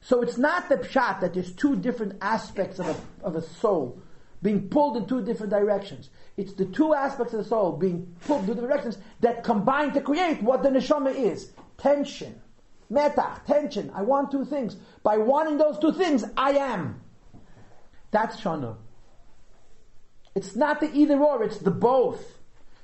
So 0.00 0.22
it's 0.22 0.38
not 0.38 0.68
the 0.68 0.76
pshat 0.76 1.20
that 1.20 1.34
there's 1.34 1.52
two 1.52 1.76
different 1.76 2.18
aspects 2.20 2.78
of 2.78 2.88
a, 2.88 3.26
of 3.26 3.36
a 3.36 3.42
soul 3.42 4.00
being 4.42 4.68
pulled 4.68 4.96
in 4.96 5.06
two 5.06 5.22
different 5.22 5.50
directions. 5.50 6.10
It's 6.36 6.52
the 6.52 6.66
two 6.66 6.94
aspects 6.94 7.32
of 7.32 7.42
the 7.42 7.48
soul 7.48 7.72
being 7.72 8.14
pulled 8.26 8.42
in 8.42 8.46
two 8.46 8.54
different 8.54 8.70
directions 8.70 8.98
that 9.20 9.42
combine 9.42 9.92
to 9.92 10.00
create 10.00 10.42
what 10.42 10.62
the 10.62 10.68
neshama 10.68 11.14
is. 11.14 11.50
Tension. 11.76 12.40
Meta, 12.90 13.40
tension. 13.46 13.90
I 13.94 14.02
want 14.02 14.30
two 14.30 14.44
things. 14.44 14.76
By 15.02 15.18
wanting 15.18 15.58
those 15.58 15.78
two 15.78 15.92
things, 15.92 16.24
I 16.36 16.52
am. 16.52 17.00
That's 18.10 18.40
shana. 18.40 18.76
It's 20.34 20.54
not 20.54 20.80
the 20.80 20.90
either 20.94 21.18
or, 21.18 21.42
it's 21.42 21.58
the 21.58 21.70
both. 21.70 22.38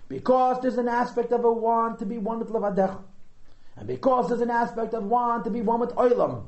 Because 0.09 0.61
there's 0.61 0.77
an 0.77 0.89
aspect 0.89 1.33
of 1.33 1.45
a 1.45 1.53
want 1.53 2.01
to 2.01 2.07
be 2.07 2.19
one 2.19 2.41
with 2.41 2.51
Levadech. 2.51 3.01
And 3.77 3.87
because 3.87 4.29
there's 4.29 4.41
an 4.41 4.51
aspect 4.51 4.93
of 4.93 5.05
want 5.05 5.45
to 5.45 5.51
be 5.51 5.62
one 5.62 5.81
with 5.81 5.91
Oilam. 5.91 6.47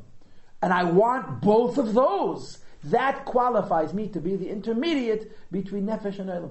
And 0.67 0.75
I 0.75 0.83
want 0.83 1.43
both 1.43 1.79
of 1.79 1.95
those. 1.95 2.59
That 2.83 3.25
qualifies 3.25 3.95
me 3.95 4.09
to 4.09 4.21
be 4.21 4.35
the 4.35 4.49
intermediate 4.49 5.31
between 5.53 5.87
Nefesh 5.87 6.19
and 6.19 6.29
Oilam. 6.29 6.51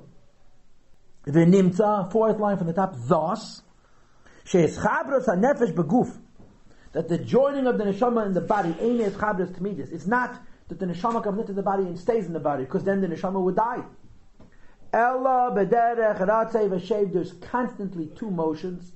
The 1.25 1.41
Nimtza, 1.41 2.09
fourth 2.13 2.39
line 2.39 2.57
from 2.57 2.67
the 2.67 2.73
top, 2.73 2.95
thus, 2.95 3.61
She's 4.45 4.77
Chabros 4.77 5.25
HaNefesh 5.25 5.73
Beguf, 5.73 6.17
that 6.93 7.09
the 7.09 7.17
joining 7.17 7.67
of 7.67 7.77
the 7.77 7.83
neshama 7.83 8.25
in 8.25 8.31
the 8.31 8.39
body, 8.39 8.73
ain't 8.79 9.01
as 9.01 9.11
Chabros 9.15 9.51
Tamidis. 9.51 9.91
It's 9.91 10.07
not 10.07 10.39
that 10.69 10.79
the 10.79 10.85
neshama 10.85 11.21
comes 11.21 11.41
into 11.41 11.51
the 11.51 11.61
body 11.61 11.83
and 11.83 11.99
stays 11.99 12.25
in 12.25 12.31
the 12.31 12.39
body, 12.39 12.63
because 12.63 12.85
then 12.85 13.01
the 13.01 13.07
neshama 13.07 13.43
would 13.43 13.57
die. 13.57 13.83
Ella 14.93 15.51
bederech 15.53 16.19
ratzei 16.19 16.69
v'shev. 16.69 17.11
There's 17.11 17.33
constantly 17.33 18.07
two 18.15 18.31
motions, 18.31 18.93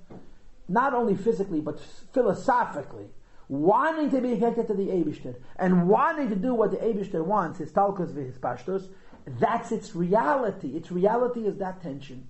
not 0.69 0.93
only 0.93 1.17
physically 1.17 1.59
but 1.59 1.77
philosophically, 2.13 3.07
wanting 3.49 4.11
to 4.11 4.21
be 4.21 4.35
connected 4.35 4.67
to 4.67 4.73
the 4.75 4.87
Eibushter 4.87 5.35
and 5.57 5.89
wanting 5.89 6.29
to 6.29 6.35
do 6.35 6.53
what 6.53 6.71
the 6.71 6.77
Eibushter 6.77 7.25
wants, 7.25 7.59
his 7.59 7.71
talkus 7.71 8.15
his 8.15 8.37
pashtos. 8.37 8.87
That's 9.39 9.71
its 9.71 9.95
reality. 9.95 10.77
Its 10.77 10.91
reality 10.91 11.41
is 11.41 11.57
that 11.57 11.81
tension. 11.81 12.27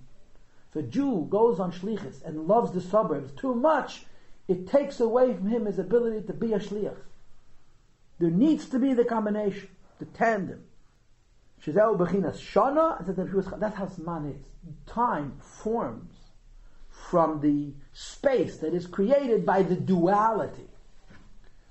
If 0.70 0.76
a 0.76 0.82
Jew 0.82 1.26
goes 1.30 1.60
on 1.60 1.72
shlichus 1.72 2.24
and 2.24 2.48
loves 2.48 2.72
the 2.72 2.80
suburbs 2.80 3.32
too 3.32 3.54
much, 3.54 4.04
it 4.48 4.66
takes 4.66 4.98
away 4.98 5.34
from 5.34 5.48
him 5.48 5.66
his 5.66 5.78
ability 5.78 6.26
to 6.26 6.32
be 6.32 6.52
a 6.52 6.58
shliach. 6.58 6.96
There 8.18 8.30
needs 8.30 8.68
to 8.70 8.78
be 8.78 8.94
the 8.94 9.04
combination, 9.04 9.68
the 9.98 10.06
tandem. 10.06 10.64
Shizeu 11.64 11.98
bechinas 11.98 12.38
shana, 12.38 13.58
that's 13.58 13.76
how 13.76 13.86
Zman 13.86 14.34
is. 14.34 14.46
Time 14.86 15.38
forms 15.40 16.14
from 16.88 17.40
the 17.40 17.74
space 17.92 18.58
that 18.58 18.74
is 18.74 18.86
created 18.86 19.44
by 19.44 19.62
the 19.62 19.76
duality. 19.76 20.69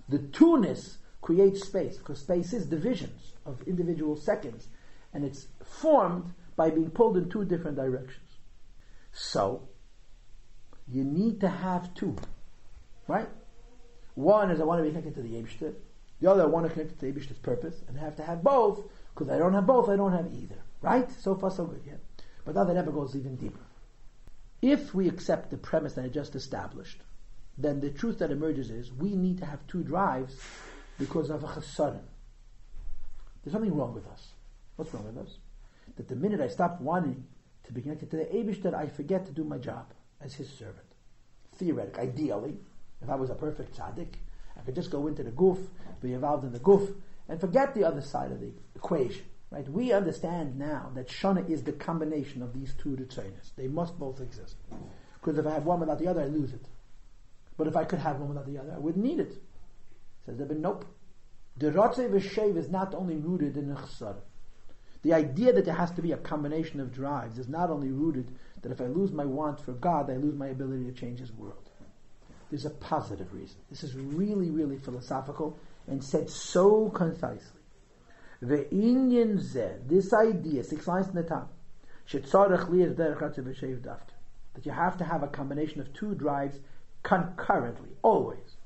The 0.09 0.19
two-ness 0.19 0.97
creates 1.21 1.65
space, 1.65 1.97
because 1.97 2.19
space 2.19 2.53
is 2.53 2.65
divisions 2.65 3.33
of 3.45 3.61
individual 3.67 4.15
seconds, 4.15 4.67
and 5.13 5.23
it's 5.23 5.47
formed 5.63 6.33
by 6.55 6.69
being 6.69 6.89
pulled 6.89 7.17
in 7.17 7.29
two 7.29 7.45
different 7.45 7.77
directions. 7.77 8.25
So, 9.11 9.69
you 10.87 11.03
need 11.03 11.39
to 11.41 11.47
have 11.47 11.93
two, 11.93 12.15
right? 13.07 13.29
One 14.15 14.51
is 14.51 14.59
I 14.59 14.63
want 14.63 14.79
to 14.79 14.83
be 14.83 14.89
connected 14.89 15.15
to 15.15 15.21
the 15.21 15.35
Yebishter. 15.35 15.73
The 16.19 16.29
other 16.29 16.43
I 16.43 16.45
want 16.47 16.67
to 16.67 16.73
connect 16.73 16.99
to 16.99 17.05
the 17.05 17.11
Yebishter's 17.11 17.37
purpose, 17.37 17.75
and 17.87 17.97
I 17.97 18.01
have 18.01 18.15
to 18.17 18.23
have 18.23 18.43
both 18.43 18.83
because 19.13 19.29
I 19.29 19.37
don't 19.37 19.53
have 19.53 19.67
both, 19.67 19.89
I 19.89 19.95
don't 19.95 20.13
have 20.13 20.33
either. 20.33 20.57
Right? 20.81 21.09
So 21.11 21.35
far, 21.35 21.51
so 21.51 21.65
good, 21.65 21.81
yeah. 21.85 21.93
But 22.45 22.55
now 22.55 22.63
that 22.63 22.73
never 22.73 22.91
goes 22.91 23.15
even 23.15 23.35
deeper. 23.35 23.59
If 24.61 24.93
we 24.93 25.07
accept 25.07 25.51
the 25.51 25.57
premise 25.57 25.93
that 25.93 26.05
I 26.05 26.07
just 26.09 26.35
established, 26.35 27.01
then 27.59 27.81
the 27.81 27.89
truth 27.89 28.19
that 28.19 28.31
emerges 28.31 28.71
is 28.71 28.91
we 28.93 29.15
need 29.15 29.37
to 29.39 29.45
have 29.45 29.67
two 29.67 29.83
drives 29.83 30.35
because 30.97 31.29
of 31.29 31.43
a 31.43 31.47
chasadim. 31.47 32.01
There's 33.43 33.53
something 33.53 33.75
wrong 33.75 33.93
with 33.93 34.07
us. 34.07 34.29
What's 34.75 34.93
wrong 34.93 35.05
with 35.05 35.17
us? 35.17 35.37
That 35.97 36.07
the 36.07 36.15
minute 36.15 36.39
I 36.39 36.47
stop 36.47 36.79
wanting 36.79 37.25
to 37.65 37.73
be 37.73 37.81
connected 37.81 38.09
to 38.11 38.17
the 38.17 38.25
Abish, 38.25 38.61
that 38.63 38.73
I 38.73 38.87
forget 38.87 39.25
to 39.25 39.31
do 39.31 39.43
my 39.43 39.57
job 39.57 39.93
as 40.21 40.33
his 40.35 40.49
servant. 40.49 40.85
Theoretically, 41.55 42.03
ideally, 42.03 42.57
if 43.01 43.09
I 43.09 43.15
was 43.15 43.29
a 43.29 43.35
perfect 43.35 43.77
tzaddik, 43.77 44.15
I 44.57 44.61
could 44.61 44.75
just 44.75 44.91
go 44.91 45.07
into 45.07 45.23
the 45.23 45.31
goof, 45.31 45.59
be 46.01 46.13
involved 46.13 46.45
in 46.45 46.53
the 46.53 46.59
goof, 46.59 46.89
and 47.27 47.39
forget 47.39 47.75
the 47.75 47.83
other 47.83 48.01
side 48.01 48.31
of 48.31 48.39
the 48.39 48.51
equation. 48.75 49.25
Right? 49.51 49.67
We 49.67 49.91
understand 49.91 50.57
now 50.57 50.91
that 50.95 51.09
Shana 51.09 51.49
is 51.49 51.63
the 51.63 51.71
combination 51.73 52.41
of 52.41 52.53
these 52.53 52.73
two 52.73 52.95
Ritzonis. 52.95 53.55
They 53.57 53.67
must 53.67 53.99
both 53.99 54.21
exist. 54.21 54.55
Because 55.19 55.37
if 55.37 55.45
I 55.45 55.53
have 55.53 55.65
one 55.65 55.79
without 55.79 55.99
the 55.99 56.07
other, 56.07 56.21
I 56.21 56.27
lose 56.27 56.53
it. 56.53 56.65
But 57.59 57.67
if 57.67 57.75
I 57.75 57.83
could 57.83 57.99
have 57.99 58.19
one 58.19 58.29
without 58.29 58.45
the 58.45 58.57
other, 58.57 58.71
I 58.73 58.79
wouldn't 58.79 59.03
need 59.03 59.19
it. 59.19 59.35
Says 60.25 60.37
the 60.37 60.45
Ben, 60.45 60.61
nope. 60.61 60.85
The 61.57 61.71
Rotze 61.71 62.09
V'Shev 62.09 62.55
is 62.55 62.69
not 62.69 62.95
only 62.95 63.17
rooted 63.17 63.57
in 63.57 63.75
Chesed. 63.75 64.15
The 65.01 65.13
idea 65.13 65.51
that 65.51 65.65
there 65.65 65.73
has 65.73 65.91
to 65.91 66.01
be 66.01 66.13
a 66.13 66.17
combination 66.17 66.79
of 66.79 66.93
drives 66.93 67.37
is 67.37 67.49
not 67.49 67.69
only 67.69 67.89
rooted 67.89 68.33
that 68.61 68.71
if 68.71 68.79
I 68.79 68.85
lose 68.85 69.11
my 69.11 69.25
want 69.25 69.59
for 69.59 69.73
God, 69.73 70.09
I 70.09 70.15
lose 70.15 70.35
my 70.35 70.47
ability 70.47 70.85
to 70.85 70.93
change 70.93 71.19
His 71.19 71.33
world. 71.33 71.69
There's 72.49 72.63
a 72.63 72.69
positive 72.69 73.33
reason. 73.33 73.57
This 73.69 73.83
is 73.83 73.93
really, 73.93 74.51
really 74.51 74.77
philosophical 74.77 75.59
and 75.85 76.01
said 76.01 76.29
so 76.29 76.89
concisely. 76.91 77.59
The 78.41 78.69
Inyan 78.71 79.37
zeh, 79.37 79.85
this 79.85 80.13
idea, 80.13 80.63
six 80.63 80.87
lines 80.87 81.09
in 81.09 81.15
the 81.15 81.23
top, 81.23 81.51
that 84.53 84.65
you 84.65 84.71
have 84.71 84.97
to 84.97 85.03
have 85.03 85.23
a 85.23 85.27
combination 85.27 85.81
of 85.81 85.93
two 85.93 86.15
drives 86.15 86.57
concurrently, 87.03 87.89
always. 88.01 88.57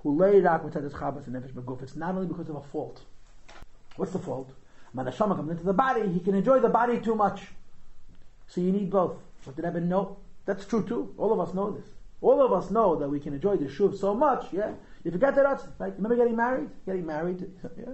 Who 0.00 0.16
laid 0.16 0.44
out 0.46 0.64
with 0.64 0.74
Chabbas 0.74 1.26
and 1.26 1.36
Nefesh 1.36 1.52
Beguf. 1.52 1.82
It's 1.82 1.96
not 1.96 2.14
only 2.14 2.26
because 2.26 2.48
of 2.48 2.56
a 2.56 2.62
fault. 2.62 3.00
What's 3.96 4.12
the 4.12 4.18
fault? 4.18 4.50
When 4.92 5.06
the 5.06 5.12
Shama 5.12 5.34
comes 5.34 5.50
into 5.50 5.64
the 5.64 5.72
body, 5.72 6.08
he 6.08 6.20
can 6.20 6.34
enjoy 6.34 6.60
the 6.60 6.68
body 6.68 7.00
too 7.00 7.14
much. 7.14 7.42
So 8.46 8.60
you 8.60 8.70
need 8.70 8.90
both. 8.90 9.16
But 9.44 9.56
did 9.56 9.64
I 9.64 9.70
know? 9.80 10.18
That's 10.44 10.66
true 10.66 10.86
too. 10.86 11.14
All 11.16 11.32
of 11.32 11.40
us 11.40 11.54
know 11.54 11.70
this. 11.70 11.86
All 12.20 12.40
of 12.40 12.52
us 12.52 12.70
know 12.70 12.96
that 12.96 13.08
we 13.08 13.20
can 13.20 13.34
enjoy 13.34 13.56
the 13.56 13.66
shuv 13.66 13.98
so 13.98 14.14
much, 14.14 14.46
yeah, 14.50 14.72
you 15.04 15.10
forget 15.10 15.34
that, 15.34 15.44
right? 15.78 15.94
Remember 15.96 16.16
getting 16.16 16.36
married? 16.36 16.70
Getting 16.86 17.04
married, 17.04 17.50
yeah? 17.78 17.92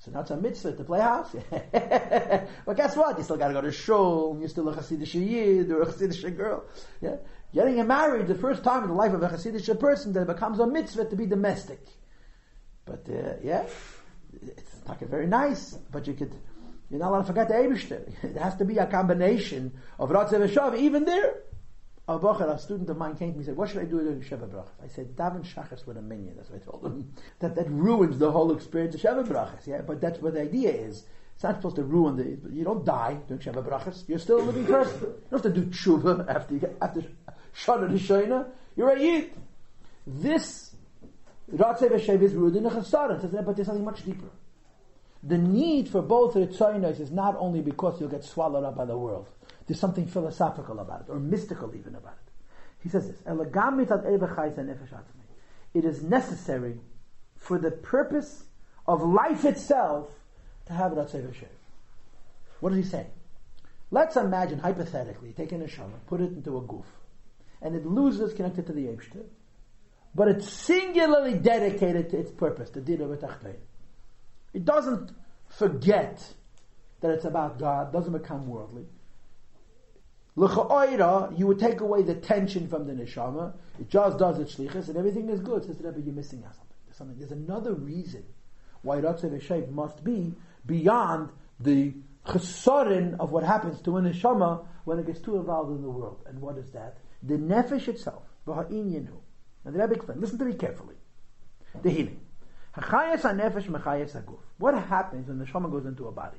So 0.00 0.10
now 0.10 0.20
it's 0.20 0.30
a 0.30 0.36
mitzvah 0.36 0.72
to 0.72 0.84
play 0.84 1.00
house. 1.00 1.34
but 1.50 2.76
guess 2.76 2.96
what? 2.96 3.18
You 3.18 3.24
still 3.24 3.36
got 3.36 3.48
to 3.48 3.54
go 3.54 3.60
to 3.60 3.72
shul. 3.72 4.36
You're 4.38 4.48
still 4.48 4.68
a 4.68 4.74
Hasidic 4.74 5.12
yid 5.14 5.70
or 5.70 5.82
a 5.82 5.86
Hasidic 5.86 6.36
girl. 6.36 6.64
Yeah, 7.00 7.16
getting 7.54 7.84
married 7.86 8.26
the 8.26 8.34
first 8.34 8.62
time 8.62 8.82
in 8.82 8.88
the 8.88 8.94
life 8.94 9.12
of 9.12 9.22
a 9.22 9.28
Hasidic 9.28 9.78
person 9.80 10.12
that 10.12 10.22
it 10.22 10.26
becomes 10.26 10.58
a 10.60 10.66
mitzvah 10.66 11.06
to 11.06 11.16
be 11.16 11.26
domestic. 11.26 11.80
But 12.84 13.06
uh, 13.08 13.34
yeah, 13.42 13.66
it's 14.42 14.86
not 14.86 15.00
very 15.00 15.26
nice. 15.26 15.72
But 15.90 16.06
you 16.06 16.14
could, 16.14 16.34
you're 16.90 17.00
not 17.00 17.10
allowed 17.10 17.20
to 17.22 17.26
forget 17.26 17.48
the 17.48 17.54
Eibushter. 17.54 18.12
It 18.22 18.36
has 18.36 18.56
to 18.56 18.64
be 18.64 18.78
a 18.78 18.86
combination 18.86 19.72
of 19.98 20.10
Ratzev 20.10 20.42
and 20.42 20.50
Shav, 20.50 20.78
even 20.78 21.04
there. 21.04 21.42
A 22.08 22.18
Bocher, 22.18 22.48
a 22.50 22.58
student 22.58 22.88
of 22.88 22.96
mine 22.96 23.16
came 23.16 23.32
to 23.32 23.34
me 23.34 23.40
and 23.40 23.44
said, 23.44 23.56
what 23.56 23.68
should 23.68 23.82
I 23.82 23.84
do 23.84 24.00
during 24.00 24.22
Sheva 24.22 24.48
Brachas? 24.48 24.82
I 24.82 24.88
said, 24.88 25.14
daven 25.14 25.44
Shachas 25.44 25.86
with 25.86 25.98
a 25.98 26.02
minyan. 26.02 26.36
That's 26.36 26.48
what 26.48 26.62
I 26.62 26.64
told 26.64 26.86
him. 26.86 27.12
that, 27.40 27.54
that 27.54 27.68
ruins 27.68 28.18
the 28.18 28.32
whole 28.32 28.50
experience 28.56 28.94
of 28.94 29.02
Sheva 29.02 29.28
Brachas. 29.28 29.66
Yeah? 29.66 29.82
But 29.82 30.00
that's 30.00 30.18
what 30.18 30.32
the 30.32 30.40
idea 30.40 30.70
is. 30.70 31.04
It's 31.34 31.44
not 31.44 31.56
supposed 31.56 31.76
to 31.76 31.84
ruin 31.84 32.16
the, 32.16 32.50
you 32.50 32.64
don't 32.64 32.84
die 32.84 33.18
during 33.28 33.42
Sheva 33.42 33.62
Brachas. 33.62 34.08
You're 34.08 34.18
still 34.18 34.40
a 34.40 34.42
living 34.42 34.64
person. 34.64 35.00
You 35.00 35.22
don't 35.30 35.44
have 35.44 35.54
to 35.54 35.60
do 35.60 35.66
tshuva 35.66 36.26
after 36.34 36.54
you 36.54 36.60
get, 36.60 36.76
after 36.80 37.02
Shana 37.56 37.90
Rishayna. 37.90 38.46
You're 38.76 38.90
a 38.90 39.00
Yid. 39.00 39.30
This, 40.06 40.74
Ratzeh 41.52 41.90
Veshev 41.90 42.22
is 42.22 42.34
rooted 42.34 42.58
in 42.58 42.66
a 42.66 42.70
Chasara. 42.70 43.44
But 43.44 43.56
there's 43.56 43.66
something 43.66 43.84
much 43.84 44.04
deeper. 44.04 44.28
The 45.22 45.38
need 45.38 45.88
for 45.88 46.00
both 46.00 46.34
Ritzoinos 46.34 47.00
is 47.00 47.10
not 47.10 47.36
only 47.38 47.60
because 47.60 48.00
you'll 48.00 48.08
get 48.08 48.24
swallowed 48.24 48.64
up 48.64 48.76
by 48.76 48.84
the 48.84 48.96
world. 48.96 49.26
There's 49.66 49.80
something 49.80 50.06
philosophical 50.06 50.78
about 50.78 51.02
it, 51.02 51.06
or 51.10 51.18
mystical 51.18 51.74
even 51.74 51.94
about 51.94 52.14
it. 52.14 52.32
He 52.82 52.88
says 52.88 53.08
this, 53.08 53.16
It 55.74 55.84
is 55.84 56.02
necessary 56.02 56.80
for 57.36 57.58
the 57.58 57.70
purpose 57.70 58.44
of 58.86 59.02
life 59.02 59.44
itself 59.44 60.08
to 60.66 60.72
have 60.72 60.92
Ratzei 60.92 61.26
V'Shev. 61.26 61.48
What 62.60 62.70
does 62.70 62.78
he 62.78 62.84
say? 62.84 63.06
Let's 63.90 64.16
imagine, 64.16 64.58
hypothetically, 64.58 65.32
take 65.32 65.52
a 65.52 65.56
neshama, 65.56 66.04
put 66.06 66.20
it 66.20 66.32
into 66.32 66.58
a 66.58 66.60
goof, 66.60 66.86
and 67.62 67.74
it 67.74 67.86
loses 67.86 68.32
connected 68.34 68.66
to 68.66 68.72
the 68.72 68.86
Eibshter, 68.86 69.24
but 70.14 70.28
it's 70.28 70.50
singularly 70.50 71.34
dedicated 71.34 72.10
to 72.10 72.18
its 72.18 72.30
purpose, 72.30 72.70
the 72.70 72.80
Dira 72.80 73.06
B'Tachtein. 73.06 73.56
It 74.54 74.64
doesn't 74.64 75.12
forget 75.48 76.34
that 77.00 77.10
it's 77.10 77.24
about 77.24 77.58
God, 77.58 77.92
doesn't 77.92 78.12
become 78.12 78.48
worldly. 78.48 78.86
L'cha'oira, 80.36 81.36
you 81.38 81.46
would 81.46 81.58
take 81.58 81.80
away 81.80 82.02
the 82.02 82.14
tension 82.14 82.68
from 82.68 82.86
the 82.86 82.92
neshama. 82.92 83.52
It 83.80 83.88
just 83.88 84.18
does 84.18 84.38
its 84.38 84.54
shlichus, 84.54 84.88
and 84.88 84.96
everything 84.96 85.28
is 85.28 85.40
good. 85.40 85.64
Says 85.64 85.78
the 85.78 85.88
Rebbe, 85.88 86.00
you're 86.00 86.14
missing 86.14 86.44
out 86.46 86.54
something. 86.54 86.76
There's 86.86 86.96
something. 86.96 87.18
There's 87.18 87.32
another 87.32 87.74
reason 87.74 88.24
why 88.82 88.98
Ratzeh 88.98 89.30
V'Shev 89.30 89.70
must 89.70 90.04
be 90.04 90.34
beyond 90.64 91.30
the 91.58 91.94
chesaron 92.24 93.18
of 93.18 93.32
what 93.32 93.42
happens 93.42 93.80
to 93.82 93.96
a 93.96 94.00
neshama 94.00 94.64
when 94.84 94.98
it 94.98 95.06
gets 95.06 95.20
too 95.20 95.36
involved 95.36 95.72
in 95.72 95.82
the 95.82 95.90
world. 95.90 96.22
And 96.26 96.40
what 96.40 96.56
is 96.56 96.70
that? 96.70 96.98
The 97.22 97.34
nefesh 97.34 97.88
itself. 97.88 98.22
V'ha'in 98.46 99.08
Now 99.64 99.70
the 99.70 99.78
Rebbe 99.78 99.94
explained, 99.94 100.20
Listen 100.20 100.38
to 100.38 100.44
me 100.44 100.54
carefully. 100.54 100.94
The 101.82 101.90
healing. 101.90 102.20
Hachayas 102.76 103.22
nefesh 103.22 103.66
mechayas. 103.66 104.22
What 104.58 104.74
happens 104.74 105.28
when 105.28 105.38
the 105.38 105.44
neshama 105.44 105.70
goes 105.70 105.86
into 105.86 106.06
a 106.08 106.12
body? 106.12 106.38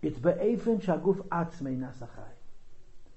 It's 0.00 0.18
be'efin 0.18 0.82
shaguf 0.82 1.26
atzmei 1.28 1.78
nasachai. 1.78 2.32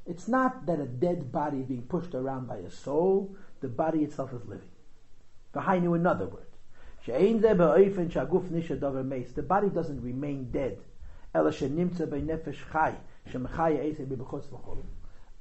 It's 0.05 0.27
not 0.27 0.65
that 0.67 0.79
a 0.79 0.85
dead 0.85 1.31
body 1.31 1.61
is 1.61 1.65
being 1.65 1.83
pushed 1.83 2.13
around 2.13 2.47
by 2.47 2.57
a 2.57 2.69
soul. 2.69 3.35
The 3.61 3.67
body 3.67 4.03
itself 4.03 4.33
is 4.33 4.45
living. 4.45 4.69
V'hainu, 5.53 5.95
in 5.95 6.05
other 6.05 6.27
words. 6.27 6.55
The 7.05 7.13
body 9.47 9.69
doesn't 9.69 10.01
remain 10.01 10.51
dead. 10.51 10.79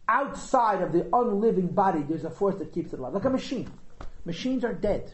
Outside 0.09 0.83
of 0.83 0.93
the 0.93 1.09
unliving 1.13 1.69
body, 1.69 2.03
there's 2.03 2.25
a 2.25 2.31
force 2.31 2.57
that 2.57 2.73
keeps 2.73 2.93
it 2.93 2.99
alive, 2.99 3.15
like 3.15 3.25
a 3.25 3.31
machine. 3.31 3.71
Machines 4.25 4.65
are 4.65 4.73
dead. 4.73 5.13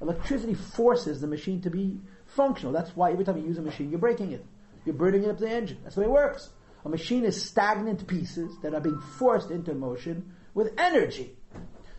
Electricity 0.00 0.54
forces 0.54 1.20
the 1.20 1.26
machine 1.26 1.60
to 1.62 1.70
be 1.70 2.00
functional. 2.26 2.72
That's 2.72 2.96
why 2.96 3.12
every 3.12 3.24
time 3.24 3.36
you 3.36 3.44
use 3.44 3.58
a 3.58 3.62
machine, 3.62 3.90
you're 3.90 3.98
breaking 3.98 4.32
it. 4.32 4.44
You're 4.84 4.94
burning 4.94 5.24
it 5.24 5.30
up 5.30 5.38
the 5.38 5.50
engine. 5.50 5.78
That's 5.82 5.94
the 5.94 6.02
way 6.02 6.06
it 6.06 6.10
works. 6.10 6.50
A 6.84 6.88
machine 6.88 7.24
is 7.24 7.42
stagnant 7.42 8.06
pieces 8.06 8.56
that 8.62 8.74
are 8.74 8.80
being 8.80 9.00
forced 9.00 9.50
into 9.50 9.74
motion 9.74 10.32
with 10.54 10.72
energy. 10.78 11.36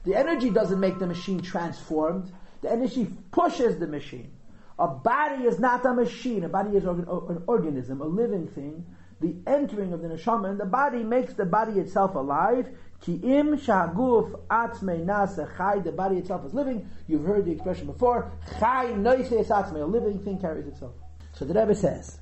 The 0.03 0.16
energy 0.16 0.49
doesn't 0.49 0.80
make 0.80 0.97
the 0.97 1.05
machine 1.05 1.41
transformed. 1.41 2.32
The 2.62 2.72
energy 2.72 3.07
pushes 3.32 3.78
the 3.78 3.88
machine. 3.88 4.32
A 4.80 4.88
body 4.88 5.43
is 5.43 5.59
not 5.59 5.86
a 5.86 5.93
machine. 5.93 6.43
A 6.43 6.49
body 6.49 6.76
is 6.76 6.86
an 6.86 7.05
organism, 7.45 8.01
a 8.01 8.05
living 8.05 8.47
thing. 8.47 8.84
The 9.22 9.36
entering 9.47 9.93
of 9.93 10.01
the 10.01 10.09
neshama 10.09 10.51
in 10.51 10.57
the 10.57 10.65
body 10.65 11.03
makes 11.03 11.34
the 11.34 11.45
body 11.45 11.80
itself 11.80 12.15
alive. 12.15 12.67
Ki 12.99 13.13
im 13.13 13.57
shaguf 13.57 14.39
atzmei 14.49 15.05
nasa 15.05 15.47
chai. 15.57 15.80
The 15.80 15.91
body 15.91 16.17
itself 16.17 16.45
is 16.45 16.53
living. 16.53 16.89
You've 17.07 17.26
heard 17.26 17.45
the 17.45 17.51
expression 17.51 17.86
before. 17.86 18.32
Chai 18.59 18.91
noises 18.91 19.47
atzmei. 19.47 19.82
A 19.82 19.86
living 19.86 20.19
thing 20.19 20.39
carries 20.39 20.67
itself. 20.67 20.93
So 21.34 21.45
the 21.45 21.53
Rebbe 21.53 21.76
says, 21.76 22.19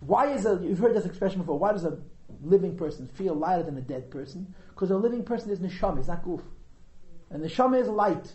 why 0.00 0.32
is 0.32 0.46
a, 0.46 0.58
you've 0.62 0.78
heard 0.78 0.94
this 0.94 1.06
expression 1.06 1.40
before, 1.40 1.58
why 1.58 1.72
does 1.72 1.84
a 1.84 1.98
living 2.42 2.76
person 2.76 3.06
feel 3.06 3.34
lighter 3.34 3.62
than 3.62 3.76
a 3.78 3.80
dead 3.82 4.10
person? 4.10 4.54
Because 4.70 4.90
a 4.90 4.96
living 4.96 5.24
person 5.24 5.50
is 5.50 5.60
neshama, 5.60 5.98
it's 5.98 6.08
not 6.08 6.24
guf. 6.24 6.42
And 7.30 7.42
neshama 7.44 7.80
is 7.80 7.88
light. 7.88 8.32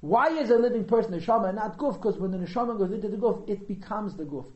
Why 0.00 0.28
is 0.28 0.50
a 0.50 0.56
living 0.56 0.84
person 0.84 1.18
neshama 1.18 1.48
and 1.48 1.56
not 1.56 1.78
guf? 1.78 1.94
Because 1.94 2.18
when 2.18 2.30
the 2.30 2.38
neshama 2.38 2.76
goes 2.78 2.92
into 2.92 3.08
the 3.08 3.16
guf, 3.16 3.48
it 3.48 3.66
becomes 3.66 4.16
the 4.16 4.24
guf. 4.24 4.46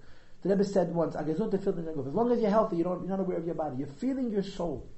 The 0.43 0.49
Rebbe 0.49 0.65
said 0.65 0.95
once, 0.95 1.15
As 1.15 1.27
long 1.39 2.33
as 2.33 2.41
you're 2.41 2.51
healthy, 2.51 2.77
you 2.77 2.85
don't, 2.85 3.01
you're 3.01 3.11
not 3.11 3.21
aware 3.21 3.37
of 3.37 3.45
your 3.45 3.55
body. 3.55 3.77
You're 3.79 3.89
feeling 3.89 4.31
your 4.31 4.43
soul. 4.43 4.89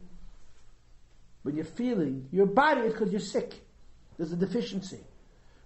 When 1.43 1.57
you're 1.57 1.65
feeling 1.65 2.29
your 2.31 2.47
body, 2.47 2.83
it's 2.83 2.93
because 2.93 3.11
you're 3.11 3.21
sick. 3.21 3.55
There's 4.17 4.33
a 4.33 4.37
deficiency. 4.37 5.01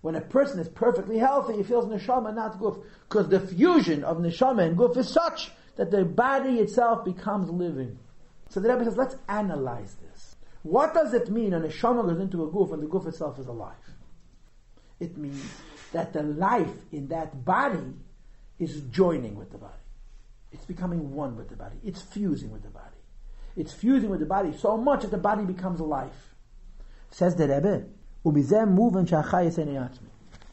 When 0.00 0.14
a 0.14 0.20
person 0.20 0.60
is 0.60 0.68
perfectly 0.68 1.18
healthy, 1.18 1.56
he 1.56 1.62
feels 1.62 1.86
neshama, 1.86 2.34
not 2.34 2.58
guf. 2.58 2.82
Because 3.08 3.28
the 3.28 3.40
fusion 3.40 4.04
of 4.04 4.18
neshama 4.18 4.66
and 4.66 4.78
guf 4.78 4.96
is 4.96 5.08
such 5.08 5.50
that 5.76 5.90
the 5.90 6.04
body 6.04 6.58
itself 6.60 7.04
becomes 7.04 7.50
living. 7.50 7.98
So 8.48 8.60
the 8.60 8.70
Rebbe 8.70 8.84
says, 8.84 8.96
let's 8.96 9.16
analyze 9.28 9.96
this. 9.96 10.36
What 10.62 10.94
does 10.94 11.12
it 11.12 11.30
mean 11.30 11.52
a 11.52 11.60
neshama 11.60 12.06
goes 12.06 12.20
into 12.20 12.44
a 12.44 12.48
guf 12.48 12.72
and 12.72 12.82
the 12.82 12.86
guf 12.86 13.06
itself 13.06 13.38
is 13.38 13.46
alive? 13.46 13.74
It 15.00 15.18
means 15.18 15.44
that 15.92 16.14
the 16.14 16.22
life 16.22 16.72
in 16.92 17.08
that 17.08 17.44
body 17.44 17.92
is 18.58 18.80
joining 18.90 19.36
with 19.36 19.50
the 19.50 19.58
body. 19.58 19.72
It's 20.52 20.64
becoming 20.64 21.14
one 21.14 21.36
with 21.36 21.48
the 21.48 21.56
body. 21.56 21.76
It's 21.84 22.00
fusing 22.00 22.50
with 22.50 22.62
the 22.62 22.70
body. 22.70 22.84
It's 23.56 23.72
fusing 23.72 24.10
with 24.10 24.20
the 24.20 24.26
body 24.26 24.56
so 24.56 24.76
much 24.76 25.02
that 25.02 25.10
the 25.10 25.18
body 25.18 25.44
becomes 25.44 25.80
alive. 25.80 26.12
Says 27.10 27.36
the 27.36 27.48
Rebbe, 27.48 27.84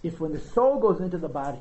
if 0.04 0.20
when 0.20 0.34
the 0.34 0.40
soul 0.40 0.80
goes 0.80 1.00
into 1.00 1.18
the 1.18 1.30
body, 1.30 1.60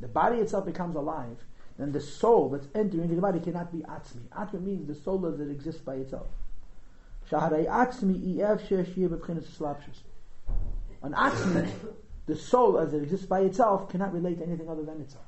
the 0.00 0.08
body 0.08 0.38
itself 0.38 0.66
becomes 0.66 0.96
alive, 0.96 1.36
then 1.78 1.92
the 1.92 2.00
soul 2.00 2.50
that's 2.50 2.66
entering 2.74 3.04
into 3.04 3.14
the 3.14 3.20
body 3.20 3.40
cannot 3.40 3.72
be 3.72 3.78
atzmi. 3.80 4.28
Atzmi 4.30 4.60
means 4.60 4.88
the 4.88 4.94
soul 4.94 5.18
that 5.18 5.50
exists 5.50 5.80
by 5.80 5.94
itself. 5.94 6.26
An 7.30 7.64
atzmi 11.12 11.70
the 12.26 12.36
soul 12.36 12.78
as 12.78 12.94
it 12.94 13.02
exists 13.02 13.26
by 13.26 13.40
itself 13.40 13.88
cannot 13.88 14.12
relate 14.12 14.38
to 14.38 14.44
anything 14.44 14.68
other 14.68 14.82
than 14.82 15.00
itself. 15.00 15.24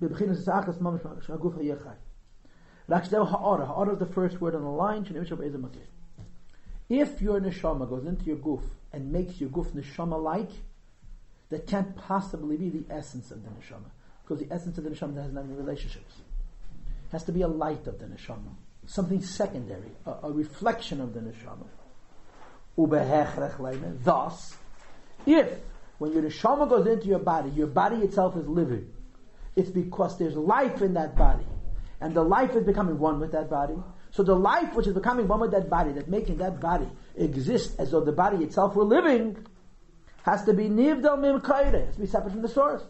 Ha'ara 0.00 0.32
is 3.92 3.98
the 3.98 4.10
first 4.12 4.40
word 4.40 4.54
on 4.54 4.62
the 4.62 4.68
line. 4.68 5.04
If 6.88 7.22
your 7.22 7.40
neshama 7.40 7.88
goes 7.88 8.06
into 8.06 8.24
your 8.24 8.36
goof 8.36 8.60
and 8.92 9.10
makes 9.10 9.40
your 9.40 9.50
goof 9.50 9.68
neshama-like, 9.68 10.50
that 11.50 11.66
can't 11.66 11.96
possibly 11.96 12.56
be 12.56 12.68
the 12.70 12.84
essence 12.92 13.30
of 13.30 13.42
the 13.42 13.50
neshama. 13.50 13.90
Because 14.22 14.46
the 14.46 14.52
essence 14.52 14.78
of 14.78 14.84
the 14.84 14.90
neshama 14.90 15.22
has 15.22 15.32
not 15.32 15.44
any 15.44 15.54
relationships. 15.54 16.14
It 16.16 17.12
has 17.12 17.24
to 17.24 17.32
be 17.32 17.42
a 17.42 17.48
light 17.48 17.86
of 17.86 17.98
the 17.98 18.06
neshama. 18.06 18.54
Something 18.86 19.22
secondary, 19.22 19.92
a, 20.04 20.14
a 20.24 20.32
reflection 20.32 21.00
of 21.00 21.14
the 21.14 21.20
neshama. 21.20 21.66
Thus, 24.04 24.56
if 25.26 25.60
when 25.98 26.12
your 26.12 26.22
neshama 26.22 26.68
goes 26.68 26.86
into 26.86 27.06
your 27.06 27.20
body, 27.20 27.50
your 27.50 27.68
body 27.68 27.96
itself 27.96 28.36
is 28.36 28.46
living, 28.48 28.90
it's 29.56 29.70
because 29.70 30.18
there's 30.18 30.36
life 30.36 30.82
in 30.82 30.94
that 30.94 31.16
body. 31.16 31.46
And 32.00 32.14
the 32.14 32.22
life 32.22 32.54
is 32.56 32.64
becoming 32.64 32.98
one 32.98 33.20
with 33.20 33.32
that 33.32 33.48
body. 33.48 33.76
So 34.10 34.22
the 34.22 34.34
life 34.34 34.74
which 34.74 34.86
is 34.86 34.94
becoming 34.94 35.26
one 35.26 35.40
with 35.40 35.52
that 35.52 35.70
body, 35.70 35.92
that 35.92 36.08
making 36.08 36.38
that 36.38 36.60
body 36.60 36.88
exist 37.16 37.74
as 37.78 37.90
though 37.90 38.04
the 38.04 38.12
body 38.12 38.44
itself 38.44 38.76
were 38.76 38.84
living, 38.84 39.36
has 40.22 40.44
to 40.44 40.52
be 40.52 40.68
nivdal 40.68 41.20
mim 41.20 41.40
has 41.40 41.94
to 41.94 42.00
be 42.00 42.06
separate 42.06 42.32
from 42.32 42.42
the 42.42 42.48
source. 42.48 42.82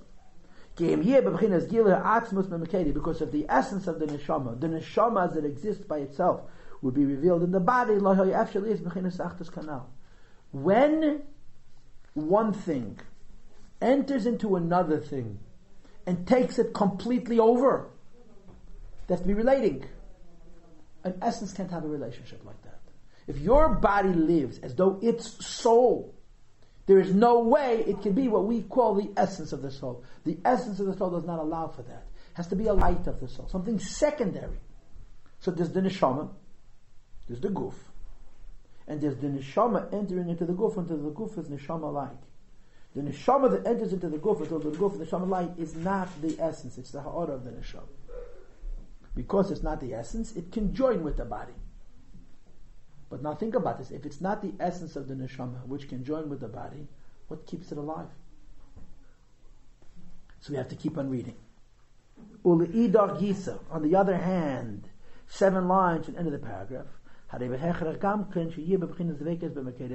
Because 0.76 1.04
of 3.20 3.32
the 3.32 3.46
essence 3.48 3.86
of 3.86 4.00
the 4.00 4.06
neshama, 4.06 4.60
the 4.60 4.66
neshama 4.66 5.30
as 5.30 5.36
it 5.36 5.44
exists 5.44 5.84
by 5.84 5.98
itself 5.98 6.42
would 6.82 6.94
be 6.94 7.04
revealed 7.04 7.42
in 7.42 7.52
the 7.52 7.60
body. 7.60 7.94
When 10.50 11.22
one 12.14 12.52
thing 12.52 12.98
enters 13.80 14.26
into 14.26 14.56
another 14.56 14.98
thing 14.98 15.38
and 16.06 16.26
takes 16.26 16.58
it 16.58 16.74
completely 16.74 17.38
over, 17.38 17.90
they 19.06 19.14
have 19.14 19.22
to 19.22 19.28
be 19.28 19.34
relating. 19.34 19.84
An 21.04 21.18
essence 21.20 21.52
can't 21.52 21.70
have 21.70 21.84
a 21.84 21.88
relationship 21.88 22.44
like 22.44 22.62
that. 22.62 22.80
If 23.26 23.38
your 23.38 23.74
body 23.74 24.10
lives 24.10 24.58
as 24.58 24.74
though 24.74 24.98
its 25.02 25.44
soul, 25.46 26.14
there 26.86 26.98
is 26.98 27.14
no 27.14 27.40
way 27.40 27.82
it 27.86 28.02
can 28.02 28.12
be 28.12 28.28
what 28.28 28.44
we 28.44 28.62
call 28.62 28.94
the 28.94 29.10
essence 29.16 29.52
of 29.52 29.62
the 29.62 29.70
soul. 29.70 30.04
The 30.24 30.38
essence 30.44 30.80
of 30.80 30.86
the 30.86 30.96
soul 30.96 31.10
does 31.10 31.24
not 31.24 31.38
allow 31.38 31.68
for 31.68 31.82
that. 31.82 32.06
It 32.32 32.36
has 32.36 32.46
to 32.48 32.56
be 32.56 32.66
a 32.66 32.74
light 32.74 33.06
of 33.06 33.20
the 33.20 33.28
soul, 33.28 33.48
something 33.48 33.78
secondary. 33.78 34.58
So 35.40 35.50
there's 35.50 35.70
the 35.70 35.80
neshama, 35.80 36.30
there's 37.28 37.40
the 37.40 37.48
guf, 37.48 37.74
and 38.86 39.00
there's 39.00 39.16
the 39.16 39.28
neshama 39.28 39.92
entering 39.92 40.28
into 40.28 40.44
the 40.44 40.52
guf 40.52 40.76
until 40.76 40.98
the 40.98 41.10
guf 41.10 41.38
is 41.38 41.48
neshama 41.48 41.92
like. 41.92 42.10
The 42.94 43.02
neshama 43.02 43.50
that 43.50 43.66
enters 43.66 43.92
into 43.92 44.08
the 44.08 44.18
guf 44.18 44.40
until 44.40 44.60
the 44.60 44.70
guf 44.70 45.00
is 45.00 45.08
neshama 45.08 45.28
like 45.28 45.50
is 45.58 45.74
not 45.74 46.08
the 46.22 46.36
essence, 46.40 46.78
it's 46.78 46.92
the 46.92 47.00
ha'ara 47.00 47.34
of 47.34 47.44
the 47.44 47.50
neshama. 47.50 47.88
Because 49.16 49.50
it's 49.50 49.62
not 49.62 49.80
the 49.80 49.94
essence, 49.94 50.36
it 50.36 50.52
can 50.52 50.74
join 50.74 51.02
with 51.02 51.16
the 51.16 51.24
body. 51.24 51.54
But 53.10 53.22
now 53.22 53.34
think 53.34 53.54
about 53.54 53.78
this. 53.78 53.90
If 53.90 54.06
it's 54.06 54.20
not 54.20 54.42
the 54.42 54.52
essence 54.60 54.96
of 54.96 55.08
the 55.08 55.14
neshama 55.14 55.66
which 55.66 55.88
can 55.88 56.04
join 56.04 56.28
with 56.28 56.40
the 56.40 56.48
body, 56.48 56.86
what 57.28 57.46
keeps 57.46 57.72
it 57.72 57.78
alive? 57.78 58.08
So 60.40 60.52
we 60.52 60.56
have 60.56 60.68
to 60.68 60.76
keep 60.76 60.98
on 60.98 61.10
reading. 61.10 61.36
Gisa. 62.44 63.58
On 63.70 63.82
the 63.82 63.96
other 63.96 64.16
hand, 64.16 64.88
seven 65.26 65.68
lines 65.68 66.08
at 66.08 66.14
the 66.14 66.18
end 66.18 66.28
of 66.28 66.32
the 66.32 66.38
paragraph. 66.38 66.86
It 67.32 67.50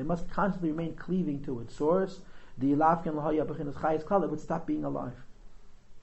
must 0.06 0.30
constantly 0.30 0.72
remain 0.72 0.96
cleaving 0.96 1.42
to 1.44 1.62
its 1.62 1.76
source. 1.76 2.20
The 2.60 2.74
it 2.74 4.30
would 4.30 4.40
stop 4.40 4.68
being 4.68 4.84
alive. 4.84 5.14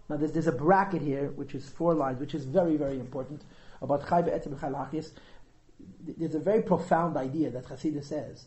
Now 0.08 0.16
there's, 0.16 0.32
there's 0.32 0.46
a 0.46 0.52
bracket 0.52 1.02
here, 1.02 1.30
which 1.34 1.54
is 1.54 1.68
four 1.68 1.94
lines, 1.94 2.18
which 2.20 2.34
is 2.34 2.44
very, 2.44 2.76
very 2.76 2.98
important, 2.98 3.42
about 3.82 4.08
Chai 4.08 4.22
Be'etzim 4.22 4.58
Chalachis. 4.58 5.10
There's 6.06 6.34
a 6.34 6.40
very 6.40 6.62
profound 6.62 7.16
idea 7.16 7.50
that 7.50 7.66
Hasidah 7.66 8.04
says. 8.04 8.46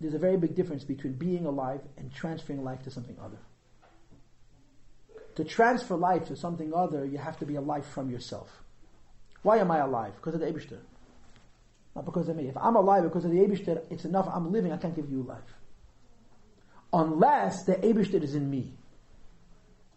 There's 0.00 0.14
a 0.14 0.18
very 0.18 0.36
big 0.36 0.54
difference 0.54 0.84
between 0.84 1.14
being 1.14 1.46
alive 1.46 1.80
and 1.96 2.12
transferring 2.14 2.62
life 2.62 2.82
to 2.84 2.90
something 2.90 3.16
other. 3.22 3.38
To 5.36 5.44
transfer 5.44 5.96
life 5.96 6.26
to 6.26 6.36
something 6.36 6.72
other, 6.72 7.04
you 7.04 7.18
have 7.18 7.38
to 7.38 7.46
be 7.46 7.56
alive 7.56 7.86
from 7.86 8.10
yourself. 8.10 8.62
Why 9.42 9.58
am 9.58 9.70
I 9.70 9.78
alive? 9.78 10.14
Because 10.16 10.34
of 10.34 10.40
the 10.40 10.46
Eibishter. 10.46 10.78
Not 11.96 12.04
because 12.04 12.28
of 12.28 12.36
me. 12.36 12.48
If 12.48 12.56
I'm 12.56 12.76
alive 12.76 13.02
because 13.02 13.24
of 13.24 13.30
the 13.30 13.38
Eibishter, 13.38 13.82
it's 13.90 14.04
enough, 14.04 14.28
I'm 14.32 14.52
living, 14.52 14.72
I 14.72 14.76
can't 14.76 14.94
give 14.94 15.10
you 15.10 15.22
life. 15.22 15.54
Unless 16.94 17.64
the 17.64 17.74
Eibishter 17.74 18.22
is 18.22 18.36
in 18.36 18.48
me. 18.48 18.72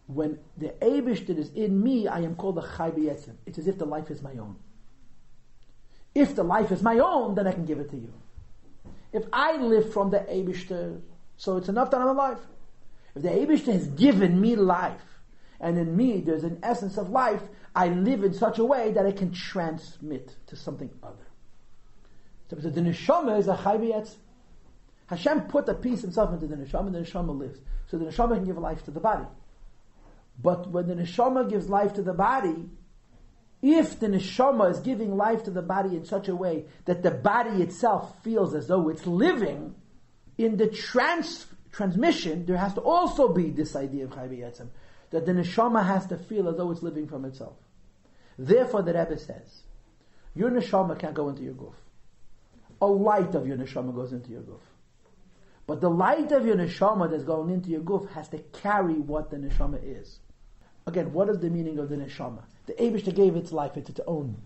when 0.08 0.38
the 0.56 0.70
Abishter 0.80 1.36
is 1.36 1.50
in 1.50 1.82
me, 1.82 2.08
I 2.08 2.20
am 2.20 2.34
called 2.34 2.58
a 2.58 2.62
Chai 2.62 2.90
B'yetzim. 2.90 3.34
It's 3.46 3.58
as 3.58 3.68
if 3.68 3.78
the 3.78 3.84
life 3.84 4.10
is 4.10 4.22
my 4.22 4.32
own. 4.32 4.56
If 6.14 6.34
the 6.34 6.42
life 6.42 6.72
is 6.72 6.82
my 6.82 6.98
own, 6.98 7.34
then 7.34 7.46
I 7.46 7.52
can 7.52 7.66
give 7.66 7.78
it 7.78 7.90
to 7.90 7.96
you. 7.96 8.12
If 9.12 9.24
I 9.32 9.58
live 9.58 9.92
from 9.92 10.10
the 10.10 10.20
Abishter, 10.20 11.00
so 11.36 11.58
it's 11.58 11.68
enough 11.68 11.90
that 11.90 12.00
I'm 12.00 12.08
alive. 12.08 12.38
If 13.14 13.22
the 13.22 13.28
Abishter 13.28 13.72
has 13.72 13.86
given 13.88 14.40
me 14.40 14.56
life, 14.56 15.02
and 15.60 15.76
in 15.78 15.94
me 15.94 16.20
there's 16.20 16.44
an 16.44 16.58
essence 16.62 16.96
of 16.96 17.10
life, 17.10 17.42
I 17.76 17.88
live 17.88 18.24
in 18.24 18.32
such 18.32 18.58
a 18.58 18.64
way 18.64 18.92
that 18.92 19.04
I 19.04 19.12
can 19.12 19.30
transmit 19.30 20.34
to 20.46 20.56
something 20.56 20.90
other. 21.02 21.26
So 22.48 22.70
the 22.70 22.80
neshama 22.80 23.38
is 23.38 23.46
a 23.46 23.56
chai 23.56 23.76
b'yetzim. 23.76 24.16
Hashem 25.08 25.42
put 25.42 25.68
a 25.68 25.74
piece 25.74 26.02
himself 26.02 26.32
into 26.32 26.46
the 26.46 26.56
neshama, 26.56 26.86
and 26.86 26.94
the 26.94 27.00
neshama 27.00 27.36
lives. 27.36 27.60
So 27.86 27.98
the 27.98 28.06
neshama 28.06 28.36
can 28.36 28.44
give 28.44 28.58
life 28.58 28.84
to 28.84 28.90
the 28.90 29.00
body. 29.00 29.26
But 30.40 30.70
when 30.70 30.86
the 30.86 30.94
neshama 30.94 31.48
gives 31.48 31.68
life 31.68 31.94
to 31.94 32.02
the 32.02 32.12
body, 32.12 32.68
if 33.62 33.98
the 33.98 34.06
neshama 34.06 34.70
is 34.70 34.80
giving 34.80 35.16
life 35.16 35.44
to 35.44 35.50
the 35.50 35.62
body 35.62 35.96
in 35.96 36.04
such 36.04 36.28
a 36.28 36.36
way 36.36 36.66
that 36.84 37.02
the 37.02 37.10
body 37.10 37.62
itself 37.62 38.22
feels 38.22 38.54
as 38.54 38.68
though 38.68 38.88
it's 38.88 39.06
living, 39.06 39.74
in 40.36 40.56
the 40.56 40.68
trans- 40.68 41.46
transmission, 41.72 42.46
there 42.46 42.56
has 42.56 42.74
to 42.74 42.80
also 42.80 43.32
be 43.32 43.50
this 43.50 43.74
idea 43.74 44.04
of 44.04 44.14
Chai 44.14 44.28
B'Yetzim, 44.28 44.68
that 45.10 45.26
the 45.26 45.32
neshama 45.32 45.84
has 45.84 46.06
to 46.06 46.16
feel 46.16 46.48
as 46.48 46.56
though 46.56 46.70
it's 46.70 46.82
living 46.82 47.08
from 47.08 47.24
itself. 47.24 47.56
Therefore, 48.38 48.82
the 48.82 48.92
Rebbe 48.92 49.18
says, 49.18 49.62
your 50.34 50.50
neshama 50.50 50.96
can't 50.98 51.14
go 51.14 51.28
into 51.28 51.42
your 51.42 51.54
guf. 51.54 51.74
A 52.80 52.86
light 52.86 53.34
of 53.34 53.48
your 53.48 53.56
neshama 53.56 53.92
goes 53.92 54.12
into 54.12 54.30
your 54.30 54.42
guf. 54.42 54.60
But 55.68 55.82
the 55.82 55.90
light 55.90 56.32
of 56.32 56.46
your 56.46 56.56
neshama 56.56 57.10
that's 57.10 57.24
going 57.24 57.50
into 57.50 57.68
your 57.68 57.82
guf 57.82 58.10
has 58.12 58.26
to 58.30 58.38
carry 58.38 58.94
what 58.94 59.30
the 59.30 59.36
neshama 59.36 59.78
is. 59.82 60.18
Again, 60.86 61.12
what 61.12 61.28
is 61.28 61.38
the 61.40 61.50
meaning 61.50 61.78
of 61.78 61.90
the 61.90 61.96
neshama? 61.96 62.40
The 62.64 62.72
Abishta 62.72 63.14
gave 63.14 63.36
its 63.36 63.52
life, 63.52 63.76
it's 63.76 63.90
its 63.90 64.00
own. 64.06 64.38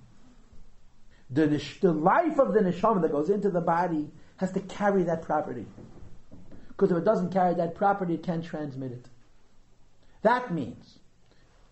The, 1.30 1.46
the 1.80 1.92
life 1.92 2.40
of 2.40 2.52
the 2.52 2.58
neshama 2.58 3.02
that 3.02 3.12
goes 3.12 3.30
into 3.30 3.50
the 3.50 3.60
body 3.60 4.10
has 4.38 4.50
to 4.50 4.60
carry 4.62 5.04
that 5.04 5.22
property. 5.22 5.64
Because 6.70 6.90
if 6.90 6.98
it 6.98 7.04
doesn't 7.04 7.32
carry 7.32 7.54
that 7.54 7.76
property, 7.76 8.14
it 8.14 8.24
can't 8.24 8.44
transmit 8.44 8.90
it. 8.90 9.06
That 10.22 10.52
means 10.52 10.98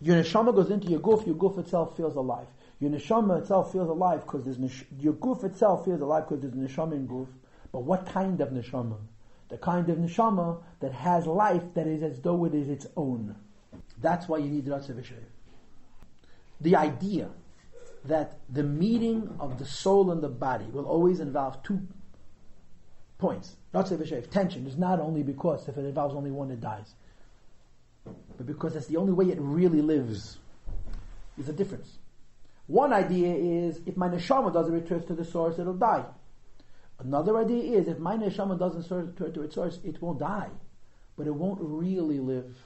your 0.01 0.15
neshama 0.23 0.55
goes 0.55 0.71
into 0.71 0.87
your 0.87 1.01
guf, 1.01 1.27
your 1.27 1.35
guf 1.35 1.59
itself 1.59 1.97
feels 1.97 2.15
alive. 2.15 2.47
Your 2.79 2.93
neshama 2.93 3.41
itself 3.41 3.73
feels 3.73 3.89
alive 3.89 4.21
because 4.21 4.45
there's 4.45 4.61
nesh- 4.61 4.85
your 5.01 5.15
guf 5.15 5.43
itself 5.43 5.87
feels 5.87 6.01
alive 6.01 6.29
because 6.29 6.41
there's 6.41 6.55
neshama 6.55 6.93
in 6.93 7.09
guf. 7.09 7.27
But 7.73 7.81
what 7.81 8.07
kind 8.07 8.41
of 8.41 8.51
neshama? 8.51 8.97
The 9.51 9.59
kind 9.59 9.89
of 9.91 9.99
neshama 9.99 10.63
that 10.81 10.93
has 10.93 11.27
life 11.27 11.63
that 11.75 11.87
is 11.87 12.03
as 12.03 12.21
though 12.21 12.45
it 12.45 12.55
is 12.55 12.69
its 12.69 12.87
own. 12.97 13.35
That's 14.01 14.29
why 14.29 14.39
you 14.39 14.49
need 14.49 14.67
Ratzah 14.67 14.93
V'Shev. 14.93 15.25
The 16.61 16.77
idea 16.77 17.31
that 18.05 18.39
the 18.49 18.63
meeting 18.63 19.37
of 19.41 19.59
the 19.59 19.67
soul 19.67 20.11
and 20.13 20.23
the 20.23 20.29
body 20.29 20.67
will 20.67 20.87
always 20.87 21.21
involve 21.21 21.63
two 21.63 21.81
points. 23.19 23.57
Ratzah 23.75 23.99
V'Shev, 23.99 24.31
tension, 24.31 24.67
is 24.67 24.79
not 24.79 25.01
only 25.01 25.23
because 25.23 25.69
if 25.69 25.77
it 25.77 25.85
involves 25.85 26.15
only 26.15 26.31
one, 26.31 26.51
it 26.51 26.61
dies. 26.61 26.95
But 28.05 28.47
because 28.47 28.75
that's 28.75 28.87
the 28.87 28.97
only 28.97 29.13
way 29.13 29.27
it 29.27 29.39
really 29.41 29.83
lives. 29.83 30.39
There's 31.37 31.49
a 31.49 31.53
difference. 31.53 31.99
One 32.67 32.93
idea 32.93 33.35
is 33.35 33.81
if 33.85 33.97
my 33.97 34.09
neshama 34.09 34.53
doesn't 34.53 34.73
return 34.73 35.05
to 35.07 35.15
the 35.15 35.25
source, 35.25 35.59
it'll 35.59 35.75
die. 35.75 36.05
Another 37.03 37.39
idea 37.39 37.79
is 37.79 37.89
if 37.89 37.99
my 37.99 38.17
neshama 38.17 38.59
doesn't 38.59 38.91
return 38.91 39.33
to 39.33 39.43
its 39.43 39.55
source, 39.55 39.79
it 39.85 40.01
won't 40.03 40.19
die, 40.21 40.51
but 41.17 41.27
it 41.27 41.35
won't 41.35 41.59
really 41.61 42.21
live. 42.21 42.57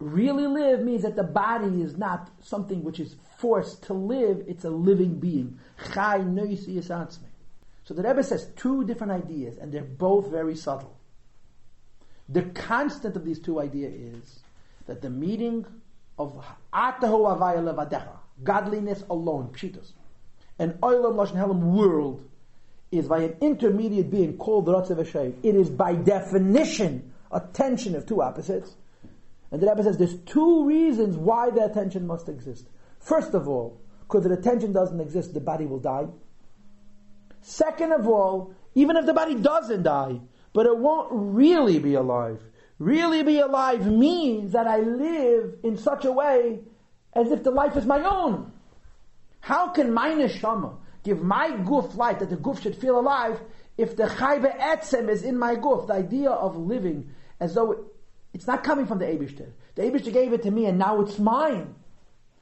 Really 0.00 0.48
live 0.48 0.80
means 0.80 1.02
that 1.02 1.14
the 1.14 1.22
body 1.22 1.80
is 1.80 1.96
not 1.96 2.28
something 2.42 2.82
which 2.82 2.98
is 2.98 3.14
forced 3.38 3.84
to 3.84 3.94
live, 3.94 4.42
it's 4.48 4.64
a 4.64 4.70
living 4.70 5.20
being. 5.20 5.58
Chai 5.92 6.18
So 7.84 7.94
the 7.94 8.02
Rebbe 8.02 8.22
says 8.24 8.50
two 8.56 8.84
different 8.84 9.12
ideas, 9.12 9.58
and 9.58 9.72
they're 9.72 9.84
both 9.84 10.28
very 10.28 10.56
subtle. 10.56 10.98
The 12.28 12.42
constant 12.42 13.14
of 13.16 13.24
these 13.24 13.38
two 13.38 13.60
ideas 13.60 13.94
is 13.94 14.40
that 14.86 15.02
the 15.02 15.10
meaning 15.10 15.64
of 16.18 16.44
Atahu 16.72 18.08
godliness 18.42 19.04
alone, 19.08 19.50
pshitos, 19.52 19.92
and 20.58 20.72
Oilam 20.80 21.14
Lashon 21.14 21.36
Helam 21.36 21.60
world 21.60 22.28
is 22.98 23.08
by 23.08 23.20
an 23.20 23.36
intermediate 23.40 24.10
being 24.10 24.36
called 24.36 24.66
the 24.66 24.72
Ratzav 24.72 24.98
Hashem. 24.98 25.38
It 25.42 25.54
is 25.54 25.70
by 25.70 25.94
definition 25.94 27.12
a 27.30 27.40
tension 27.40 27.94
of 27.94 28.06
two 28.06 28.22
opposites. 28.22 28.74
And 29.50 29.60
the 29.60 29.68
Rebbe 29.68 29.82
says 29.82 29.98
there's 29.98 30.18
two 30.20 30.66
reasons 30.66 31.16
why 31.16 31.50
that 31.50 31.74
tension 31.74 32.06
must 32.06 32.28
exist. 32.28 32.66
First 33.00 33.34
of 33.34 33.48
all, 33.48 33.80
because 34.00 34.26
if 34.26 34.30
the 34.30 34.42
tension 34.42 34.72
doesn't 34.72 35.00
exist, 35.00 35.34
the 35.34 35.40
body 35.40 35.66
will 35.66 35.78
die. 35.78 36.06
Second 37.42 37.92
of 37.92 38.06
all, 38.08 38.54
even 38.74 38.96
if 38.96 39.06
the 39.06 39.12
body 39.14 39.34
doesn't 39.34 39.82
die, 39.82 40.20
but 40.52 40.66
it 40.66 40.76
won't 40.76 41.08
really 41.10 41.78
be 41.78 41.94
alive. 41.94 42.42
Really 42.78 43.22
be 43.22 43.38
alive 43.38 43.86
means 43.86 44.52
that 44.52 44.66
I 44.66 44.78
live 44.78 45.58
in 45.62 45.76
such 45.76 46.04
a 46.04 46.12
way 46.12 46.60
as 47.12 47.30
if 47.30 47.42
the 47.44 47.50
life 47.50 47.76
is 47.76 47.86
my 47.86 48.02
own. 48.02 48.52
How 49.40 49.68
can 49.68 49.92
my 49.92 50.10
neshama 50.10 50.76
give 51.04 51.22
my 51.22 51.50
guf 51.50 51.94
life, 51.96 52.18
that 52.18 52.30
the 52.30 52.36
guf 52.36 52.60
should 52.60 52.74
feel 52.74 52.98
alive, 52.98 53.40
if 53.78 53.96
the 53.96 54.04
chayve 54.04 54.58
etzem 54.58 55.08
is 55.08 55.22
in 55.22 55.38
my 55.38 55.54
guf, 55.54 55.86
The 55.86 55.94
idea 55.94 56.30
of 56.30 56.56
living 56.56 57.12
as 57.38 57.54
though 57.54 57.72
it, 57.72 57.78
it's 58.32 58.46
not 58.46 58.64
coming 58.64 58.86
from 58.86 58.98
the 58.98 59.04
Abishter. 59.04 59.52
The 59.76 59.82
Abishter 59.82 60.12
gave 60.12 60.32
it 60.32 60.42
to 60.42 60.50
me 60.50 60.66
and 60.66 60.78
now 60.78 61.00
it's 61.00 61.18
mine. 61.18 61.74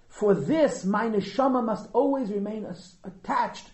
For 0.09 0.35
this, 0.35 0.85
my 0.85 1.07
neshama 1.07 1.65
must 1.65 1.89
always 1.93 2.31
remain 2.31 2.65
as, 2.65 2.97
attached 3.05 3.71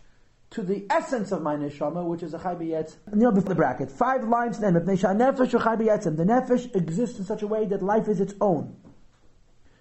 to 0.50 0.62
the 0.62 0.86
essence 0.88 1.30
of 1.32 1.42
my 1.42 1.56
neshama, 1.56 2.04
which 2.04 2.22
is 2.22 2.32
a 2.32 2.38
b'yetz. 2.38 2.96
Kneel 3.12 3.32
before 3.32 3.50
the 3.50 3.54
bracket. 3.54 3.90
Five 3.90 4.24
lines 4.24 4.58
then. 4.58 4.74
The 4.74 4.80
nefesh 4.80 6.74
exists 6.74 7.18
in 7.18 7.24
such 7.24 7.42
a 7.42 7.46
way 7.46 7.66
that 7.66 7.82
life 7.82 8.08
is 8.08 8.20
its 8.20 8.34
own. 8.40 8.76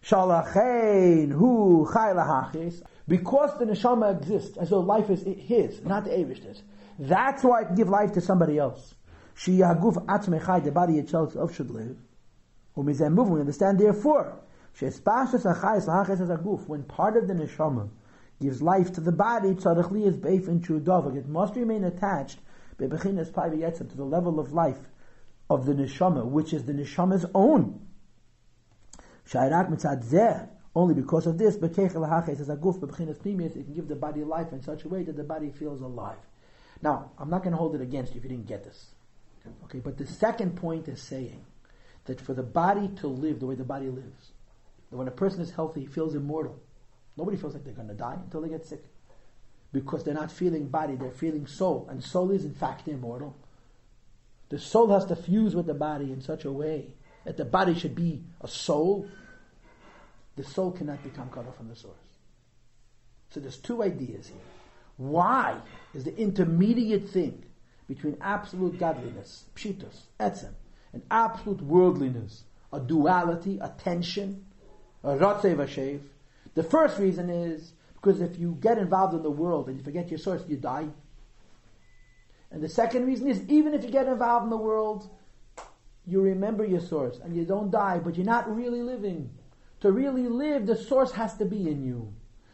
Shalachein 0.03 1.32
hu 1.32 1.86
lahachis. 1.86 2.82
Because 3.08 3.58
the 3.58 3.66
neshama 3.66 4.18
exists, 4.18 4.58
as 4.58 4.70
though 4.70 4.82
life 4.82 5.10
is 5.10 5.24
his, 5.24 5.82
not 5.84 6.03
the 6.03 6.10
Avish's. 6.12 6.62
That's 6.99 7.43
why 7.43 7.62
I 7.62 7.64
can 7.66 7.76
give 7.76 7.89
life 7.89 8.12
to 8.14 8.22
somebody 8.22 8.58
else. 8.58 8.95
She 9.36 9.60
yaguf 9.60 10.03
atzmechai, 10.05 10.64
the 10.64 10.72
body 10.72 10.97
itself 10.97 11.55
should 11.55 11.70
live. 11.70 11.97
Umizem 12.76 13.14
move. 13.14 13.30
We 13.30 13.39
understand 13.39 13.80
therefore. 13.80 14.39
When 14.80 14.91
part 16.84 17.18
of 17.18 17.28
the 17.28 17.34
neshama 17.34 17.89
gives 18.39 18.62
life 18.62 18.91
to 18.93 19.01
the 19.01 19.12
body, 19.12 19.53
tzarech 19.53 20.05
is 20.05 20.18
beif 20.18 20.47
in 20.47 20.60
dovak. 20.62 21.16
It 21.16 21.28
must 21.28 21.55
remain 21.55 21.84
attached, 21.84 22.39
to 22.78 22.88
the 22.88 24.03
level 24.03 24.39
of 24.39 24.53
life 24.53 24.89
of 25.49 25.66
the 25.66 25.74
neshama, 25.74 26.26
which 26.26 26.53
is 26.53 26.66
the 26.66 26.74
neshama's 26.74 27.26
own. 27.34 27.88
Shairak 29.28 29.70
mitzad 29.72 30.03
only 30.78 30.93
because 30.93 31.25
of 31.25 31.39
this, 31.39 31.57
bekechel 31.57 32.05
a 32.05 33.13
pnimius, 33.13 33.55
it 33.55 33.63
can 33.65 33.73
give 33.73 33.88
the 33.88 33.95
body 33.95 34.23
life 34.23 34.51
in 34.51 34.61
such 34.61 34.84
a 34.84 34.88
way 34.88 35.01
that 35.03 35.17
the 35.17 35.23
body 35.23 35.49
feels 35.49 35.82
alive. 35.82 36.19
Now, 36.84 37.11
I'm 37.17 37.32
not 37.32 37.41
going 37.41 37.51
to 37.51 37.57
hold 37.57 37.73
it 37.73 37.82
against 37.82 38.13
you 38.13 38.19
if 38.19 38.23
you 38.23 38.30
didn't 38.30 38.47
get 38.47 38.63
this. 38.63 38.91
Okay, 39.63 39.80
but 39.80 39.97
the 39.97 40.05
second 40.05 40.55
point 40.55 40.88
is 40.88 41.01
saying 41.01 41.43
that 42.05 42.21
for 42.21 42.36
the 42.36 42.43
body 42.43 42.89
to 42.99 43.07
live 43.07 43.39
the 43.39 43.47
way 43.47 43.55
the 43.55 43.63
body 43.63 43.89
lives, 43.89 44.32
that 44.91 44.97
when 44.97 45.07
a 45.07 45.11
person 45.11 45.41
is 45.41 45.49
healthy, 45.49 45.82
he 45.82 45.88
feels 45.88 46.13
immortal. 46.13 46.59
Nobody 47.17 47.38
feels 47.38 47.53
like 47.53 47.63
they're 47.63 47.73
going 47.73 47.88
to 47.88 47.95
die 47.95 48.17
until 48.23 48.41
they 48.41 48.49
get 48.49 48.65
sick. 48.65 48.84
Because 49.73 50.03
they're 50.03 50.13
not 50.13 50.32
feeling 50.32 50.67
body, 50.67 50.95
they're 50.95 51.11
feeling 51.11 51.47
soul. 51.47 51.88
And 51.89 52.03
soul 52.03 52.30
is 52.30 52.45
in 52.45 52.53
fact 52.53 52.88
immortal. 52.88 53.36
The 54.49 54.59
soul 54.59 54.89
has 54.89 55.05
to 55.05 55.15
fuse 55.15 55.55
with 55.55 55.65
the 55.65 55.73
body 55.73 56.11
in 56.11 56.21
such 56.21 56.45
a 56.45 56.51
way 56.51 56.93
that 57.25 57.36
the 57.36 57.45
body 57.45 57.73
should 57.73 57.95
be 57.95 58.21
a 58.41 58.47
soul. 58.47 59.07
The 60.38 60.43
soul 60.43 60.71
cannot 60.71 61.03
become 61.03 61.29
cut 61.29 61.47
off 61.47 61.57
from 61.57 61.67
the 61.67 61.75
source. 61.75 61.95
So 63.29 63.39
there's 63.39 63.57
two 63.57 63.83
ideas 63.83 64.27
here. 64.27 64.38
Why 64.95 65.57
is 65.93 66.05
the 66.05 66.15
intermediate 66.15 67.09
thing 67.09 67.43
between 67.88 68.17
absolute 68.21 68.79
godliness, 68.79 69.45
pshitos, 69.55 70.03
etzem, 70.19 70.53
and 70.93 71.03
absolute 71.11 71.61
worldliness, 71.61 72.43
a 72.71 72.79
duality, 72.79 73.59
a 73.61 73.69
tension, 73.77 74.45
a 75.03 75.09
ratzev 75.09 75.55
vashev, 75.55 76.01
the 76.55 76.63
first 76.63 76.97
reason 76.97 77.29
is 77.29 77.73
because 77.95 78.21
if 78.21 78.39
you 78.39 78.57
get 78.59 78.77
involved 78.77 79.13
in 79.13 79.23
the 79.23 79.29
world 79.29 79.67
and 79.67 79.77
you 79.77 79.83
forget 79.83 80.09
your 80.09 80.17
source, 80.17 80.43
you 80.47 80.57
die. 80.57 80.88
And 82.51 82.63
the 82.63 82.69
second 82.69 83.05
reason 83.05 83.27
is 83.27 83.41
even 83.47 83.73
if 83.73 83.83
you 83.83 83.89
get 83.89 84.07
involved 84.07 84.45
in 84.45 84.49
the 84.49 84.57
world, 84.57 85.09
you 86.05 86.21
remember 86.21 86.65
your 86.65 86.79
source 86.79 87.19
and 87.23 87.35
you 87.35 87.43
don't 87.43 87.69
die, 87.69 87.99
but 87.99 88.15
you're 88.15 88.25
not 88.25 88.53
really 88.55 88.81
living. 88.81 89.29
To 89.82 89.91
really 89.91 90.28
live, 90.28 90.65
the 90.65 90.75
source 90.75 91.11
has 91.13 91.36
to 91.38 91.45
be 91.45 91.69
in 91.69 91.84
you. 91.84 92.13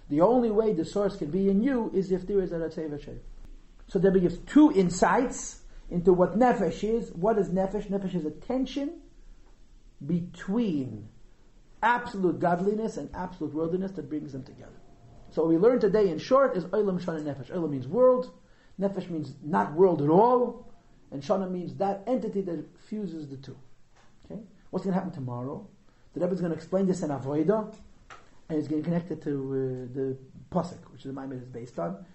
The 0.09 0.21
only 0.21 0.51
way 0.51 0.73
the 0.73 0.85
source 0.85 1.15
can 1.15 1.31
be 1.31 1.49
in 1.49 1.61
you 1.61 1.89
is 1.93 2.11
if 2.11 2.27
there 2.27 2.41
is 2.41 2.51
a 2.51 2.55
Ratzei 2.55 2.89
Vashem. 2.89 3.19
So 3.87 3.99
there 3.99 4.11
gives 4.11 4.37
two 4.39 4.71
insights 4.73 5.61
into 5.89 6.13
what 6.13 6.37
nefesh 6.37 6.83
is. 6.83 7.11
What 7.11 7.37
is 7.37 7.49
nefesh? 7.49 7.87
Nefesh 7.89 8.15
is 8.15 8.25
a 8.25 8.31
tension 8.31 9.01
between 10.05 11.07
absolute 11.81 12.39
godliness 12.39 12.97
and 12.97 13.09
absolute 13.13 13.53
worldliness 13.53 13.91
that 13.91 14.09
brings 14.09 14.31
them 14.33 14.43
together. 14.43 14.71
So 15.31 15.43
what 15.43 15.49
we 15.49 15.57
learned 15.57 15.81
today 15.81 16.09
in 16.09 16.19
short 16.19 16.55
is 16.55 16.65
Olam 16.65 17.03
Shana 17.03 17.23
Nefesh. 17.23 17.51
Olam 17.51 17.71
means 17.71 17.87
world, 17.87 18.31
Nefesh 18.79 19.09
means 19.09 19.33
not 19.43 19.73
world 19.73 20.01
at 20.01 20.09
all, 20.09 20.71
and 21.11 21.21
Shana 21.21 21.49
means 21.49 21.75
that 21.75 22.03
entity 22.07 22.41
that 22.41 22.65
fuses 22.87 23.29
the 23.29 23.37
two. 23.37 23.57
Okay? 24.25 24.41
What's 24.69 24.85
going 24.85 24.93
to 24.93 24.99
happen 24.99 25.13
tomorrow? 25.13 25.67
The 26.13 26.19
Rebbe 26.19 26.33
is 26.33 26.41
going 26.41 26.51
to 26.51 26.57
explain 26.57 26.85
this 26.85 27.01
in 27.01 27.09
Avodah, 27.09 27.73
and 28.49 28.59
it's 28.59 28.67
going 28.67 28.83
to 28.83 28.87
connect 28.87 29.11
it 29.11 29.21
to 29.23 29.31
uh, 29.31 29.93
the 29.95 30.17
Pasuk, 30.51 30.77
which 30.91 31.03
the 31.03 31.11
Maamar 31.11 31.41
is 31.41 31.47
based 31.47 31.79
on. 31.79 32.05